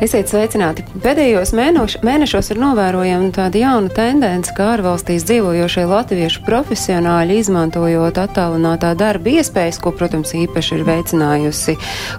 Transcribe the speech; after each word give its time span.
Esiet 0.00 0.30
sveicināti! 0.30 0.82
Pēdējos 1.04 1.50
mēnoš, 1.52 1.98
mēnešos 2.06 2.48
ir 2.54 2.58
novērojama 2.62 3.28
tāda 3.36 3.60
jauna 3.60 3.90
tendence, 3.92 4.50
ka 4.56 4.70
ārvalstīs 4.72 5.26
dzīvojošie 5.28 5.84
latviešu 5.90 6.40
profesionāļi 6.46 7.36
izmantojot 7.42 8.16
attālinātā 8.22 8.94
darba 8.98 9.34
iespējas, 9.36 9.78
ko, 9.82 9.92
protams, 9.92 10.32
īpaši 10.38 10.78
ir 10.78 10.84
veicinājusi 10.88 11.74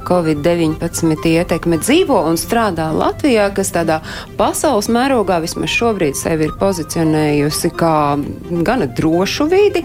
Covid-19 0.06 1.26
ietekme, 1.32 1.80
dzīvo 1.82 2.20
un 2.30 2.38
strādā 2.40 2.92
Latvijā, 2.94 3.50
kas 3.58 3.74
tādā 3.74 4.00
pasaules 4.38 4.92
mērogā 4.94 5.42
vismaz 5.44 5.74
šobrīd 5.74 6.20
sevi 6.20 6.48
ir 6.48 6.56
pozicionējusi 6.62 7.74
kā 7.80 7.96
gana 8.70 8.88
drošu 8.88 9.50
vidi, 9.50 9.82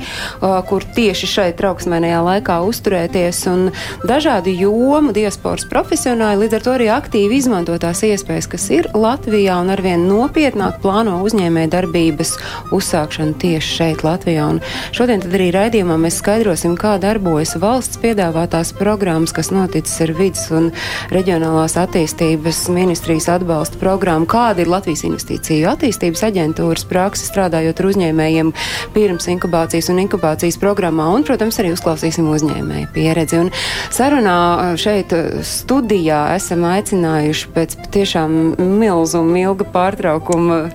kur 0.69 0.87
tieši 0.99 1.33
šai 1.33 1.49
trauksmēnajā 1.59 2.21
laikā 2.29 2.61
uzturēties 2.69 3.43
un 3.51 3.67
dažādu 4.05 4.53
jomu 4.53 5.17
diasporas 5.17 5.67
profesionāļi 5.73 6.45
līdz 6.45 6.61
ar 6.61 6.69
to 6.69 6.77
arī 6.77 6.93
aktīvi 6.93 7.43
izmantot 7.43 7.88
tās 7.89 8.03
iespējas, 8.05 8.49
kas 8.53 8.67
ir 8.75 8.87
Latvijā 8.93 9.55
un 9.63 9.71
arvien 9.73 10.03
nopietnāk 10.09 10.83
plāno 10.83 11.23
uzņēmē 11.25 11.65
darbības 11.73 12.35
uzsākšanu 12.75 13.39
tieši 13.41 13.77
šeit 13.79 14.03
Latvijā. 14.05 14.45
Un 14.53 14.59
šodien 14.97 15.23
arī 15.25 15.49
raidījumā 15.55 15.97
mēs 16.03 16.19
skaidrosim, 16.21 16.75
kā 16.77 16.99
darbojas 17.01 17.55
valsts 17.61 18.01
piedāvātās 18.03 18.75
programmas, 18.77 19.33
kas 19.33 19.49
noticis 19.55 20.03
ar 20.05 20.13
vidas 20.19 20.45
un 20.53 20.69
reģionālās 21.15 21.79
attīstības 21.81 22.67
ministrijas 22.75 23.31
atbalsta 23.39 23.81
programmu, 23.81 24.29
kāda 24.29 24.65
ir 24.65 24.73
Latvijas 24.73 25.07
investīciju 25.09 25.71
attīstības 25.73 26.27
aģentūras 26.29 26.85
praksa 26.91 27.25
strādājot 27.31 27.81
ar 27.81 27.91
uzņēmējiem 27.93 28.53
pirms 28.97 29.31
inkubācijas 29.33 29.89
un 29.95 30.03
inkubācijas 30.05 30.61
programmā, 30.61 31.09
un, 31.15 31.25
protams, 31.25 31.61
arī 31.63 31.73
uzklausīsim 31.73 32.29
uzņēmēju 32.35 32.93
pieredzi. 32.93 33.41
Un 33.47 33.53
sarunā 33.95 34.77
šeit 34.81 35.15
studijā 35.47 36.21
esam 36.37 36.69
aicinājuši 36.69 37.53
pēc 37.55 37.68
tiešām 37.95 38.55
milzu 38.79 39.23
un 39.23 39.37
ilga 39.39 39.67
pārtraukuma 39.75 40.69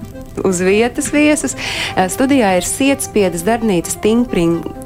uz 0.44 0.62
vietas 0.66 1.12
viesus. 1.14 1.58
Studijā 1.96 2.56
ir 2.58 2.68
Sietspiedas 2.68 3.46
darbnīcas 3.48 4.00
Tinkpring 4.04 4.83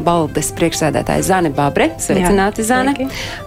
Baldes 0.00 0.52
priekšsēdētāja 0.56 1.26
Zane 1.26 1.52
Babre. 1.54 1.92
Sveicināti, 2.02 2.64
Zane! 2.66 2.96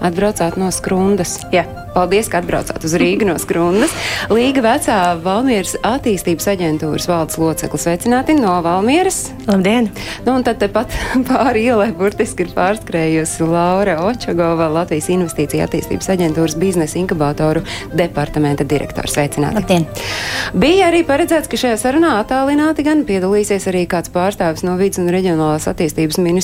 Atbraucāt 0.06 0.60
no 0.62 0.70
Skrundas. 0.74 1.40
Jā. 1.56 1.66
Paldies, 1.96 2.28
ka 2.28 2.42
atbraucāt 2.42 2.84
uz 2.84 2.92
Rīgu 3.00 3.24
no 3.24 3.38
Skrundas. 3.40 3.94
Līga 4.28 4.60
vecā 4.66 4.98
Valmieras 5.24 5.78
attīstības 5.80 6.50
aģentūras 6.52 7.08
valdes 7.08 7.38
locekla 7.40 7.80
sveicināti 7.80 8.36
no 8.36 8.58
Valmieras. 8.66 9.30
Labdien! 9.48 9.88
Nu, 10.26 10.34
un 10.34 10.44
tad 10.44 10.60
tepat 10.60 10.92
pāri 11.30 11.64
ielai 11.70 11.94
burtiski 11.96 12.44
ir 12.44 12.52
pārskrējusi 12.58 13.48
Laura 13.48 13.96
Očagova, 14.10 14.68
Latvijas 14.76 15.08
investīcija 15.16 15.70
attīstības 15.70 16.12
aģentūras 16.18 16.58
biznesa 16.60 17.00
inkubatoru 17.00 17.64
departamenta 17.96 18.68
direktora. 18.68 19.08
Sveicināti! 19.08 19.62
Labdien! 19.62 19.88
Bija 20.52 20.90
arī 20.92 21.06
paredzēts, 21.08 21.48
ka 21.48 21.62
šajā 21.64 21.80
sarunā 21.80 22.18
attālināti 22.20 22.84
gan 22.84 23.06
piedalīsies 23.08 23.70
arī 23.72 23.86
kāds 23.88 24.12
pārstāvis 24.12 24.66
no 24.68 24.76
vidas 24.82 25.00
un 25.00 25.08
reģionālās 25.16 25.70
attīstības 25.72 26.20
ministrijas, 26.20 26.35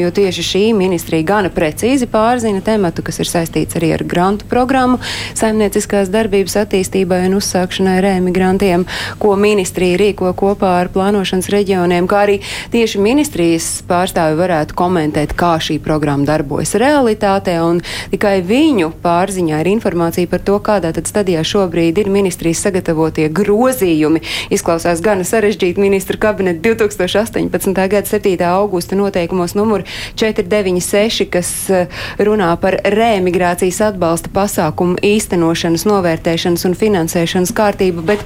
jo 0.00 0.10
tieši 0.14 0.42
šī 0.44 0.62
ministrija 0.76 1.24
gana 1.26 1.50
precīzi 1.52 2.06
pārzina 2.10 2.60
tematu, 2.64 3.02
kas 3.06 3.20
ir 3.22 3.28
saistīts 3.30 3.78
arī 3.78 3.92
ar 3.96 4.04
grantu 4.04 4.46
programmu 4.50 4.98
saimnieciskās 5.38 6.10
darbības 6.12 6.56
attīstībai 6.60 7.22
un 7.28 7.38
uzsākšanai 7.38 7.96
rēmigrantiem, 8.04 8.84
ko 9.22 9.34
ministrija 9.40 9.98
rīko 10.00 10.32
kopā 10.36 10.74
ar 10.82 10.90
plānošanas 10.92 11.48
reģioniem, 11.54 12.08
kā 12.10 12.24
arī 12.26 12.38
tieši 12.74 13.00
ministrijas 13.02 13.68
pārstāvi 13.88 14.36
varētu 14.38 14.76
komentēt, 14.78 15.32
kā 15.38 15.54
šī 15.62 15.78
programma 15.84 16.28
darbojas 16.28 16.74
realitātē, 16.80 17.56
un 17.64 17.80
tikai 18.12 18.36
viņu 18.44 18.92
pārziņā 19.04 19.62
ir 19.64 19.72
informācija 19.72 20.30
par 20.30 20.44
to, 20.44 20.58
kādā 20.64 20.92
tad 20.96 21.08
stadijā 21.10 21.44
šobrīd 21.46 22.02
ir 22.02 22.12
ministrijas 22.12 22.64
sagatavotie 22.66 23.30
grozījumi. 23.34 24.22
Izklausās 24.54 25.02
gana 25.04 25.26
sarežģīti 25.26 25.80
ministra 25.80 26.20
kabineta 26.20 26.62
2018. 26.68 27.72
gada 27.74 28.06
7. 28.08 28.36
augusta 28.48 28.96
noteikumos 29.14 29.54
numur 29.54 29.82
496, 30.16 31.28
kas 31.30 31.70
eh, 31.70 31.86
runā 32.18 32.50
par 32.60 32.76
rēmigrācijas 32.82 33.80
atbalsta 33.90 34.30
pasākumu 34.34 34.98
īstenošanas, 35.04 35.86
novērtēšanas 35.86 36.66
un 36.66 36.74
finansēšanas 36.78 37.54
kārtību, 37.54 38.04
bet, 38.06 38.24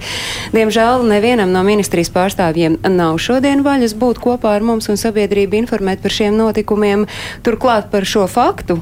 diemžēl, 0.57 1.05
nevienam 1.09 1.53
no 1.53 1.65
ministrijas 1.67 2.13
pārstāvjiem 2.15 2.81
nav 2.89 3.19
šodien 3.21 3.65
vaļas 3.67 3.97
būt 3.99 4.23
kopā 4.25 4.57
ar 4.57 4.65
mums 4.65 4.89
un 4.89 5.01
sabiedrību 5.01 5.61
informēt 5.63 6.01
par 6.05 6.15
šiem 6.15 6.39
notikumiem. 6.39 7.09
Turklāt 7.45 7.93
par 7.93 8.09
šo 8.09 8.27
faktu 8.31 8.81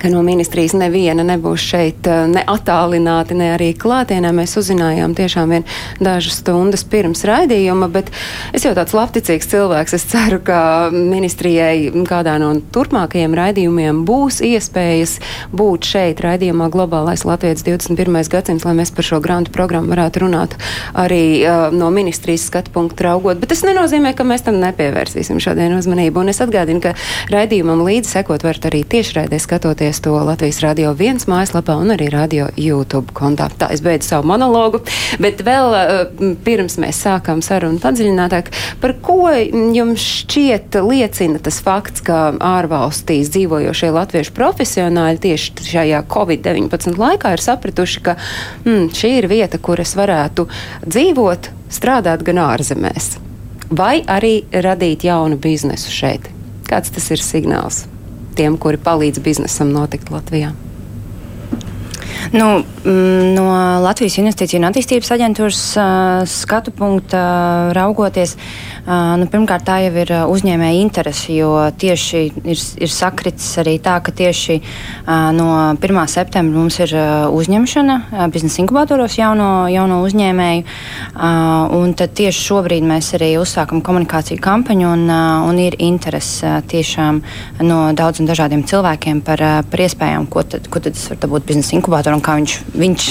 ka 0.00 0.10
no 0.12 0.22
ministrijas 0.26 0.74
neviena 0.76 1.24
nebūs 1.26 1.62
šeit 1.72 2.06
eh, 2.10 2.24
ne 2.30 2.42
attālināti, 2.46 3.36
ne 3.38 3.52
arī 3.54 3.70
klātienē. 3.78 4.32
Mēs 4.36 4.56
uzzinājām 4.60 5.14
tiešām 5.16 5.54
vien 5.54 5.66
dažas 6.02 6.40
stundas 6.42 6.84
pirms 6.86 7.24
raidījuma, 7.28 7.88
bet 7.92 8.10
es 8.56 8.66
jau 8.66 8.74
tāds 8.76 8.94
labticīgs 8.96 9.50
cilvēks. 9.52 9.96
Es 9.96 10.06
ceru, 10.10 10.40
ka 10.44 10.60
ministrijai 10.92 11.92
kādā 12.08 12.36
no 12.42 12.52
turpmākajiem 12.74 13.36
raidījumiem 13.36 14.02
būs 14.08 14.42
iespējas 14.46 15.18
būt 15.56 15.90
šeit 15.92 16.22
raidījumā 16.24 16.68
Globālais 16.74 17.24
Latvijas 17.28 17.64
21. 17.66 18.20
gadsimts, 18.32 18.66
lai 18.66 18.76
mēs 18.78 18.92
par 18.94 19.06
šo 19.06 19.20
grantu 19.24 19.54
programmu 19.54 19.94
varētu 19.94 20.24
runāt 20.26 20.56
arī 20.96 21.22
uh, 21.42 21.68
no 21.74 21.90
ministrijas 21.94 22.46
skatu 22.50 22.72
punktu 22.74 23.06
raugot. 23.06 23.40
Bet 23.40 23.52
tas 23.52 23.64
nenozīmē, 23.66 24.12
ka 24.16 24.26
mēs 24.26 24.46
tam 24.46 24.58
nepievērsīsim 24.62 25.40
šodien 25.42 25.76
uzmanību. 25.78 26.22
Un 26.22 26.32
es 26.32 26.42
atgādinu, 26.44 26.82
ka 26.84 26.94
raidījumam 27.32 27.84
līdzi 27.86 28.16
sekot 28.18 28.44
varat 28.46 28.68
arī 28.70 28.82
tiešraidē 28.96 29.38
skatoties 29.42 29.85
klausieties 29.86 30.00
to 30.00 30.12
Latvijas 30.24 30.60
Radio 30.60 30.94
1 30.94 31.28
mājaslapā 31.30 31.76
un 31.78 31.92
arī 31.94 32.08
Radio 32.10 32.48
YouTube 32.56 33.12
kontā. 33.14 33.46
Tā 33.54 33.68
es 33.70 33.80
beidzu 33.80 34.08
savu 34.08 34.26
monologu, 34.26 34.80
bet 35.22 35.42
vēl 35.46 35.74
eh, 35.78 36.32
pirms 36.42 36.78
mēs 36.82 36.98
sākām 37.04 37.42
sarunu 37.42 37.78
padziļinātāk, 37.78 38.50
par 38.82 38.96
ko 38.98 39.30
jums 39.30 40.02
šķiet 40.02 40.80
liecina 40.82 41.38
tas 41.38 41.60
fakts, 41.62 42.02
ka 42.02 42.34
ārvalstīs 42.34 43.30
dzīvojošie 43.30 43.92
latviešu 43.94 44.34
profesionāļi 44.34 45.22
tieši 45.22 45.70
šajā 45.70 46.02
Covid-19 46.10 46.98
laikā 46.98 47.36
ir 47.36 47.46
sapratuši, 47.46 48.02
ka 48.02 48.18
mm, 48.64 48.90
šī 48.90 49.14
ir 49.20 49.30
vieta, 49.30 49.62
kur 49.62 49.80
es 49.80 49.94
varētu 49.94 50.48
dzīvot, 50.82 51.52
strādāt 51.70 52.26
gan 52.26 52.42
ārzemēs, 52.50 53.20
vai 53.70 54.00
arī 54.02 54.40
radīt 54.50 55.06
jaunu 55.06 55.38
biznesu 55.38 55.94
šeit. 55.94 56.32
Kāds 56.66 56.90
tas 56.90 57.12
ir 57.14 57.22
signāls? 57.22 57.86
Tiem, 58.36 58.58
kuri 58.60 58.80
palīdz 58.80 59.22
biznesam 59.24 59.72
notikt 59.74 60.12
Latvijā? 60.12 60.52
Nu, 62.32 62.46
mm, 62.84 63.34
no 63.34 63.46
Latvijas 63.84 64.18
Investīciju 64.20 64.60
un 64.60 64.68
attīstības 64.70 65.12
aģentūras 65.14 65.60
uh, 65.78 65.86
skatu 66.28 66.72
punkta 66.74 67.20
uh, 67.20 67.74
raugoties, 67.76 68.36
uh, 68.36 69.14
nu, 69.20 69.28
pirmkārt, 69.30 69.66
tā 69.66 69.78
jau 69.84 69.92
ir 70.02 70.12
uzņēmēja 70.26 70.80
interese, 70.80 71.34
jo 71.36 71.52
tieši 71.78 72.22
ir, 72.42 72.62
ir 72.82 72.92
sakritis 72.92 73.48
arī 73.62 73.76
tā, 73.82 73.98
ka 74.04 74.12
tieši 74.14 74.58
no 75.36 75.48
1. 75.74 75.98
septembra 76.10 76.60
mums 76.60 76.78
ir 76.82 76.92
uzņemšana 77.34 78.28
biznesa 78.32 78.60
inkubatoros 78.62 79.16
jauno, 79.18 79.66
jauno 79.70 80.00
uzņēmēju, 80.06 80.64
un 81.78 81.94
tad 81.98 82.14
tieši 82.18 82.44
šobrīd 82.48 82.86
mēs 82.86 83.12
arī 83.18 83.32
uzsākam 83.40 83.82
komunikāciju 83.86 84.42
kampaņu, 84.42 84.88
un, 84.92 85.04
un 85.50 85.60
ir 85.62 85.78
interese 85.82 86.56
tiešām 86.70 87.22
no 87.66 87.80
daudziem 87.96 88.28
dažādiem 88.28 88.64
cilvēkiem 88.68 89.22
par, 89.26 89.42
par 89.70 89.84
iespējām, 89.86 90.28
ko 90.30 90.44
tad, 90.46 90.70
ko 90.70 90.82
tad 90.82 90.98
es 90.98 91.06
varu 91.10 91.22
dabūt 91.26 91.48
biznesa 91.50 91.76
inkubatoru 92.06 92.16
un 92.16 92.22
kā 92.22 92.36
viņš, 92.38 92.54
viņš 92.76 93.06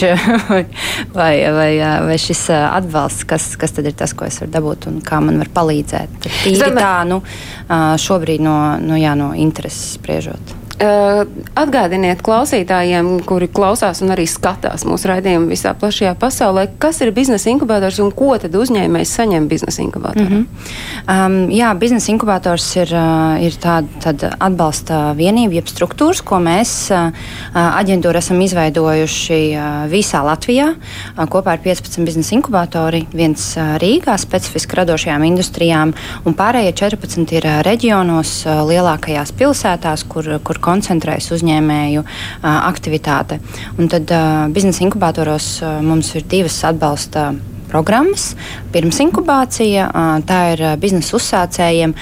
vai, 1.19 1.33
vai, 1.51 1.71
vai 2.07 2.18
šis 2.19 2.47
atbalsts, 2.56 3.25
kas, 3.27 3.56
kas 3.59 3.75
tad 3.75 3.89
ir 3.89 3.95
tas, 3.97 4.13
ko 4.13 4.25
es 4.25 4.39
varu 4.42 4.51
dabūt 4.51 4.88
un 4.89 5.01
kā 5.03 5.19
man 5.24 5.39
var 5.42 5.50
palīdzēt. 5.53 6.30
Tīri 6.44 6.71
tā, 6.75 7.03
nu, 7.07 7.21
šobrīd 7.69 8.44
no, 8.44 8.77
no, 8.80 8.95
jā, 9.00 9.15
no 9.18 9.33
intereses 9.36 9.97
spriežot. 10.00 10.55
Atgādiniet 10.75 12.22
klausītājiem, 12.25 13.12
kuri 13.25 13.48
klausās 13.48 14.01
un 14.04 14.12
arī 14.16 14.27
skatās 14.30 14.86
mūsu 14.88 15.10
raidījumu 15.12 15.51
visā 15.51 15.74
plašajā 15.77 16.16
pasaulē, 16.19 16.68
kas 16.80 17.01
ir 17.01 17.13
biznesa 17.16 17.50
inkubators 17.50 18.00
un 18.04 18.12
ko 18.16 18.36
tad 18.42 18.56
uzņēmējs 18.56 19.16
saņem 19.19 19.48
biznesa 19.48 19.81
inkubatorā? 19.86 20.30
Mm 20.30 20.45
-hmm. 20.45 21.25
um, 21.25 21.50
jā, 21.50 21.74
biznesa 21.80 22.12
inkubators 22.12 22.75
ir, 22.75 22.92
ir 23.42 23.60
tāda 23.62 24.06
tād 24.06 24.25
atbalsta 24.39 25.13
vienība, 25.18 25.57
jeb 25.60 25.69
struktūras, 25.69 26.22
ko 26.25 26.39
mēs 26.44 26.74
aģentūra 27.56 28.22
esam 28.22 28.42
izveidojuši 28.45 29.39
visā 29.92 30.22
Latvijā 30.25 30.72
kopā 31.31 31.56
ar 31.56 31.63
15 31.63 32.06
biznesa 32.07 32.36
inkubatori, 32.38 33.06
viens 33.16 33.48
Rīgā 33.81 34.18
specifiski 34.22 34.80
radošajām 34.81 35.25
industrijām 35.30 35.94
un 36.25 36.38
pārējie 36.38 36.75
14 36.83 37.36
ir 37.38 37.50
reģionos 37.68 38.36
lielākajās 38.69 39.33
pilsētās, 39.39 40.06
kur, 40.10 40.30
kur 40.45 40.62
koncentrējas 40.65 41.31
uzņēmēju 41.38 42.06
aktivitāte. 42.44 43.39
Un 43.79 43.91
tad 43.91 44.12
biznesa 44.56 44.85
inkubatoros 44.85 45.50
mums 45.85 46.13
ir 46.17 46.25
divas 46.29 46.59
atbalsta 46.67 47.31
programmas, 47.75 48.30
pirms 48.72 49.01
inkubācija. 49.04 49.89
Tā 50.27 50.39
ir 50.54 50.63
biznesa 50.80 51.18
uzsācējiem. 51.19 51.95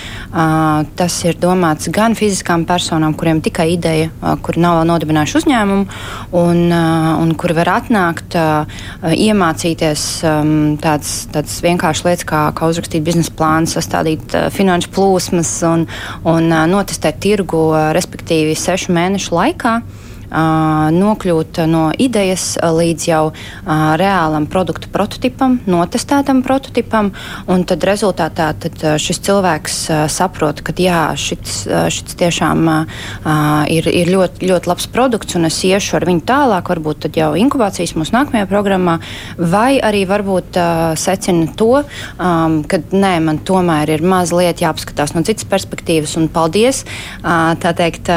Tas 1.00 1.18
ir 1.26 1.40
domāts 1.42 1.90
gan 1.94 2.18
fiziskām 2.18 2.68
personām, 2.70 3.16
kuriem 3.18 3.42
tikai 3.44 3.72
ideja, 3.74 4.12
kuri 4.46 4.62
nav 4.64 4.80
vēl 4.80 4.90
nodibinājuši 4.92 5.40
uzņēmumu, 5.42 5.88
un, 6.44 6.62
un 6.70 7.34
kuri 7.40 7.58
var 7.58 7.74
atnākt, 7.80 8.38
iemācīties 9.14 10.06
tādas, 10.84 11.16
tādas 11.34 11.58
vienkāršas 11.66 12.08
lietas, 12.10 12.28
kā, 12.30 12.46
kā 12.58 12.70
uzrakstīt 12.70 13.06
biznesa 13.06 13.34
plānu, 13.38 13.72
sastādīt 13.74 14.38
finanšu 14.54 14.94
plūsmas 14.94 15.56
un, 15.70 15.88
un 16.30 16.54
notestēt 16.70 17.22
tirgu, 17.24 17.66
respektīvi, 17.98 18.58
sešu 18.60 18.94
mēnešu 18.94 19.38
laikā 19.40 19.78
nokļūt 20.34 21.62
no 21.70 21.84
idejas 22.02 22.58
līdz 22.62 23.08
jau 23.08 23.24
reālam 24.00 24.48
produktu 24.52 24.90
prototipam, 24.94 25.60
notestētam 25.70 26.42
prototipam, 26.46 27.12
un 27.52 27.66
tad 27.70 27.86
rezultātā 27.88 28.50
tad 28.60 28.86
šis 29.02 29.22
cilvēks 29.28 29.80
saprot, 30.14 30.64
ka 30.66 30.76
jā, 30.78 31.02
šits, 31.20 31.64
šits 31.94 32.18
tiešām 32.20 32.66
ir, 33.74 33.90
ir 33.90 34.12
ļoti, 34.14 34.48
ļoti 34.50 34.72
labs 34.72 34.90
produkts, 34.94 35.38
un 35.38 35.50
es 35.50 35.60
iešu 35.68 35.98
ar 36.00 36.08
viņu 36.10 36.26
tālāk, 36.30 36.72
varbūt 36.74 37.06
tad 37.08 37.20
jau 37.20 37.32
inkubācijas 37.40 37.96
mūsu 37.98 38.16
nākamajā 38.16 38.50
programmā, 38.50 38.98
vai 39.38 39.78
arī 39.84 40.04
varbūt 40.10 40.60
secina 41.00 41.50
to, 41.60 41.84
ka 42.18 42.82
nē, 42.92 43.14
man 43.26 43.42
tomēr 43.46 43.94
ir 43.96 44.06
mazliet 44.06 44.64
jāpaskatās 44.64 45.16
no 45.16 45.24
citas 45.28 45.48
perspektīvas, 45.50 46.16
un 46.20 46.30
paldies, 46.34 46.84
tā 47.24 47.74
teikt, 47.78 48.12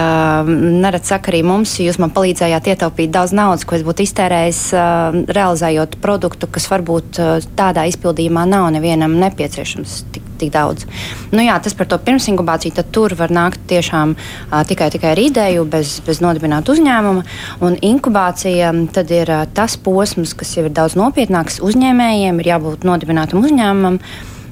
neredz 0.46 1.12
saka 1.12 1.32
arī 1.32 1.42
mums, 1.46 1.76
jūs 1.82 2.00
man 2.02 2.05
man 2.06 2.14
palīdzējāt 2.14 2.70
ietaupīt 2.72 3.12
daudz 3.14 3.34
naudas, 3.36 3.66
ko 3.66 3.76
es 3.76 3.84
būtu 3.86 4.04
iztērējis 4.06 4.60
uh, 4.76 5.18
realizējot 5.36 5.98
produktu, 6.02 6.48
kas 6.50 6.68
varbūt 6.70 7.20
uh, 7.22 7.48
tādā 7.58 7.86
izpildījumā 7.90 8.46
nav 8.48 8.68
nevienam 8.76 9.16
nepieciešams 9.20 9.96
tik, 10.14 10.28
tik 10.40 10.52
daudz. 10.54 10.86
Nu, 11.32 11.42
jā, 11.42 11.56
tas 11.62 11.74
par 11.76 11.90
to 11.90 11.98
pirms 12.02 12.28
inkubāciju, 12.30 12.76
tad 12.78 12.92
tur 12.94 13.16
var 13.18 13.34
nākt 13.34 13.66
tiešām 13.70 14.14
uh, 14.16 14.62
tikai, 14.68 14.90
tikai 14.94 15.14
ar 15.16 15.22
ideju, 15.22 15.66
bez, 15.72 15.98
bez 16.06 16.22
nodibināta 16.24 16.74
uzņēmuma. 16.76 17.26
Un 17.66 17.78
inkubācija 17.90 18.72
tad 18.94 19.12
ir 19.14 19.32
uh, 19.32 19.44
tas 19.56 19.78
posms, 19.80 20.36
kas 20.38 20.56
jau 20.56 20.68
ir 20.68 20.74
daudz 20.76 20.98
nopietnāks 20.98 21.60
uzņēmējiem, 21.66 22.40
ir 22.42 22.54
jābūt 22.54 22.86
nodibinātam 22.86 23.44
uzņēmumam 23.44 24.00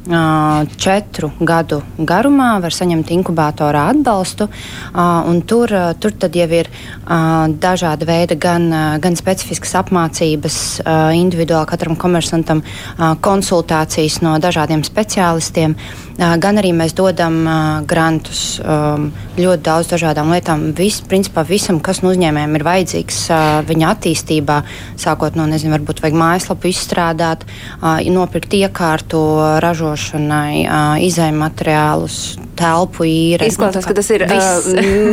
četru 0.05 1.31
gadu 1.41 1.81
garumā 1.97 2.59
var 2.61 2.75
saņemt 2.77 3.11
inkubātorā 3.15 3.87
atbalstu. 3.95 4.49
Tur, 5.49 5.75
tur 6.01 6.17
jau 6.37 6.49
ir 6.53 6.69
dažādi 7.65 8.09
veidi, 8.09 8.37
gan, 8.37 8.69
gan 9.01 9.17
specifiskas 9.17 9.75
apmācības, 9.81 10.59
individuāli 11.17 11.71
katram 11.71 11.97
komersantam 11.97 12.63
konsultācijas 13.25 14.21
no 14.25 14.37
dažādiem 14.43 14.85
speciālistiem, 14.85 15.77
gan 16.19 16.61
arī 16.61 16.71
mēs 16.77 16.95
dodam 16.97 17.41
grantus 17.91 18.61
ļoti 19.35 19.63
daudz 19.67 19.91
dažādām 19.91 20.31
lietām. 20.35 20.69
Vis, 20.79 21.01
principā 21.03 21.43
visam, 21.49 21.81
kas 21.83 22.03
no 22.05 22.13
uzņēmējiem 22.15 22.55
ir 22.59 22.67
vajadzīgs 22.67 23.21
viņa 23.67 23.91
attīstībā, 23.97 24.61
sākot 25.01 25.35
no, 25.39 25.49
nezinu, 25.51 25.75
varbūt 25.75 26.05
vajag 26.05 26.19
mājaslapu 26.21 26.71
izstrādāt, 26.71 27.43
nopirkt 28.15 28.55
iekārtu, 28.55 29.21
ražošanai, 29.65 30.65
izējuma 31.07 31.49
materiālus, 31.49 32.19
telpu 32.55 33.07
īre. 33.09 33.49
Izklausās, 33.51 33.87
ka 33.89 33.97
tas 33.99 34.11
ir 34.15 34.27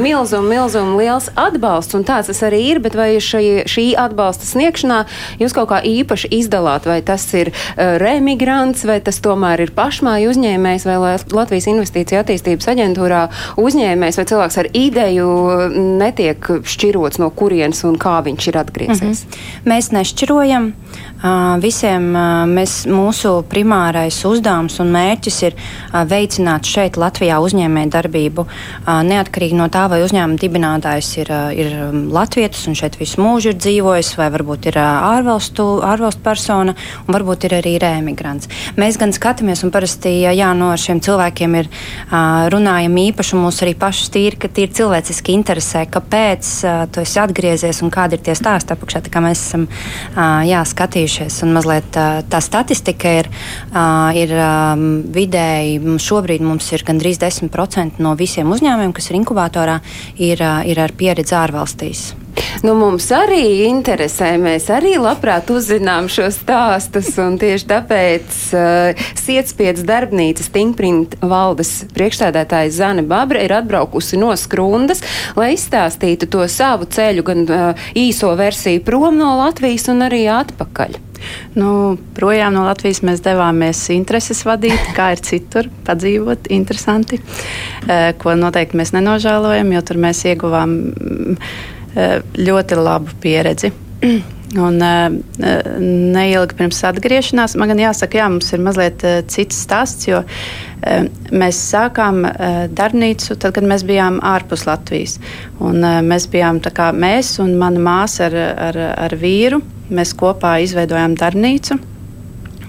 milzum, 0.03 0.45
milzum 0.51 0.93
liels 0.99 1.31
atbalsts, 1.33 1.97
un 1.97 2.05
tāds 2.05 2.29
tas 2.29 2.43
arī 2.45 2.61
ir, 2.75 2.81
bet 2.83 2.93
vai 2.97 3.15
šai, 3.17 3.63
šī 3.69 3.87
atbalsta 3.97 4.45
sniegšanā 4.45 4.99
jūs 5.41 5.55
kaut 5.57 5.71
kā 5.73 5.81
īpaši 5.81 6.29
izdalāt, 6.37 6.85
vai 6.85 6.99
tas 7.05 7.25
ir 7.33 7.49
remigrants, 7.75 8.85
vai 8.85 8.99
tas 9.01 9.17
tomēr 9.25 9.65
ir 9.65 9.73
pašmāju 9.73 10.35
uzņēmējs, 10.35 10.85
vai 10.99 11.15
Latvijas 11.31 11.67
investīcija 11.71 12.23
attīstības 12.23 12.67
aģentūrā 12.73 13.21
uzņēmējs, 13.61 14.17
vai 14.17 14.25
cilvēks 14.31 14.57
ar 14.57 14.69
ideju 14.73 15.29
netiek 16.01 16.51
šķirots 16.63 17.21
no 17.21 17.29
kurienes 17.29 17.83
un 17.87 17.97
kā 18.01 18.17
viņš 18.25 18.47
ir 18.47 18.57
atgriezies? 18.57 19.23
Mm 19.25 19.31
-hmm. 19.31 19.71
Mēs 19.71 19.91
nešķirojam. 19.91 20.73
Visiem 21.61 22.07
mēs, 22.49 22.87
mūsu 22.89 23.43
primārais 23.45 24.25
uzdevums 24.25 24.79
un 24.81 24.89
mērķis 24.91 25.43
ir 25.43 25.53
veicināt 26.09 26.65
šeit 26.65 26.97
Latvijā 26.97 27.37
uzņēmēju 27.37 27.89
darbību. 27.93 28.45
Neatkarīgi 28.87 29.53
no 29.53 29.67
tā, 29.69 29.85
vai 29.89 30.01
uzņēmuma 30.01 30.39
dibinātājs 30.41 31.17
ir, 31.21 31.29
ir 31.53 31.75
latvietis 32.09 32.65
un 32.67 32.73
šeit 32.75 32.97
visu 32.99 33.21
mūžu 33.21 33.53
ir 33.53 33.59
dzīvojis, 33.61 34.17
vai 34.17 34.31
varbūt 34.33 34.65
ir 34.71 34.79
ārvalstu, 34.81 35.67
ārvalstu 35.85 36.21
persona, 36.25 36.73
un 37.05 37.13
varbūt 37.13 37.45
ir 37.45 37.57
arī 37.59 37.77
rēmigrants. 37.81 38.49
Mēs 38.81 38.97
gan 38.97 39.13
skatāmies, 39.13 39.63
un 39.63 39.71
parasti 39.71 40.09
jā, 40.25 40.53
no 40.57 40.71
šiem 40.81 41.03
cilvēkiem 41.05 41.59
ir 41.61 41.71
runājam 42.53 42.99
īpaši, 43.05 43.37
un 43.37 43.45
mūs 43.45 43.61
arī 43.65 43.75
pašus 43.79 44.11
tīri, 44.13 44.39
ka 44.41 44.49
tīri 44.51 44.73
cilvēciski 44.81 45.37
interesē, 45.37 45.85
kāpēc 45.91 46.51
tu 46.91 47.05
esi 47.05 47.21
atgriezies 47.21 47.83
un 47.85 47.93
kādi 47.93 48.17
ir 48.17 48.25
tie 48.25 48.35
stāsti 48.37 48.73
apakšā. 48.75 49.05
Tā 49.05 49.13
kā 49.13 49.23
mēs 49.23 49.45
esam 49.47 49.67
jā, 50.49 50.65
skatījuši 50.67 51.11
mainījušies. 51.11 51.41
Mazliet 51.51 51.91
tā 52.29 52.41
statistika 52.41 53.11
ir, 53.21 53.29
ir 54.15 54.33
vidēji, 55.11 55.97
šobrīd 55.99 56.41
mums 56.41 56.71
ir 56.73 56.83
gandrīz 56.87 57.19
10% 57.19 57.99
no 57.99 58.15
visiem 58.15 58.49
uzņēmumiem, 58.51 58.93
kas 58.93 59.09
ir 59.09 59.19
inkubatorā, 59.21 59.81
ir, 60.17 60.41
ir 60.65 60.79
ar 60.79 60.91
pieredzi 60.97 61.35
ārvalstīs. 61.35 62.11
Nu, 62.61 62.75
mums 62.77 63.07
arī 63.15 63.65
interesē, 63.65 64.35
mēs 64.41 64.67
arī 64.73 64.93
labprāt 65.01 65.49
uzzinām 65.49 66.09
šos 66.11 66.41
stāstus, 66.43 67.13
tieši 67.15 67.67
tāpēc 67.71 68.37
uh, 68.53 69.05
Sietspiedas 69.17 69.85
darbnīcas 69.87 70.51
Tinkprint 70.53 71.17
valdes 71.25 71.71
priekšstādātāja 71.95 72.73
Zane 72.75 73.05
Babra 73.07 73.41
ir 73.41 73.55
atbraukusi 73.57 74.19
no 74.21 74.33
Skrundas, 74.37 75.01
lai 75.39 75.53
izstāstītu 75.55 76.29
to 76.31 76.45
savu 76.51 76.85
ceļu, 76.85 77.25
gan 77.31 77.47
uh, 77.47 77.87
īso 77.97 78.29
versiju 78.37 78.83
prom 78.85 79.17
no 79.17 79.33
Latvijas 79.41 79.89
un 79.91 80.05
arī 80.05 80.27
atpakaļ. 80.31 80.99
Nu, 81.57 81.97
projām 82.17 82.55
no 82.55 82.63
Latvijas 82.65 83.01
mēs 83.05 83.21
devāmies 83.25 83.83
intereses 83.93 84.41
vadīt, 84.47 84.93
kā 84.97 85.11
ir 85.15 85.25
citur, 85.25 85.69
padzīvot, 85.87 86.49
interesanti, 86.53 87.21
uh, 87.21 88.09
ko 88.21 88.37
noteikti 88.37 88.79
mēs 88.79 88.93
nenožēlojam, 88.97 89.75
jo 89.75 89.85
tur 89.85 90.01
mēs 90.01 90.25
ieguvām. 90.29 90.81
Mm, 90.91 91.37
ļoti 91.95 92.77
labu 92.79 93.17
pieredzi. 93.23 93.71
Un, 94.51 94.81
uh, 94.83 95.13
neilgi 95.79 96.57
pirms 96.59 96.81
atgriešanās, 96.89 97.55
man 97.55 97.71
gan 97.71 97.79
jāsaka, 97.79 98.19
jā, 98.19 98.25
mums 98.33 98.51
ir 98.51 98.59
mazliet 98.65 99.05
cits 99.31 99.61
stāsts, 99.63 100.09
jo 100.09 100.19
mēs 101.31 101.59
sākām 101.69 102.23
darbnīcu 102.73 103.37
tad, 103.37 103.53
kad 103.53 103.67
mēs 103.69 103.85
bijām 103.87 104.17
ārpus 104.25 104.65
Latvijas. 104.65 105.19
Un, 105.61 105.77
mēs 106.09 106.25
bijām 106.33 106.57
kā, 106.65 106.89
mēs 106.91 107.35
un 107.39 107.53
mana 107.61 107.79
māsa 107.85 108.27
ar, 108.27 108.37
ar, 108.71 108.81
ar 109.05 109.15
vīru. 109.21 109.61
Mēs 109.93 110.15
kopā 110.17 110.57
izveidojām 110.65 111.15
darbnīcu. 111.21 111.77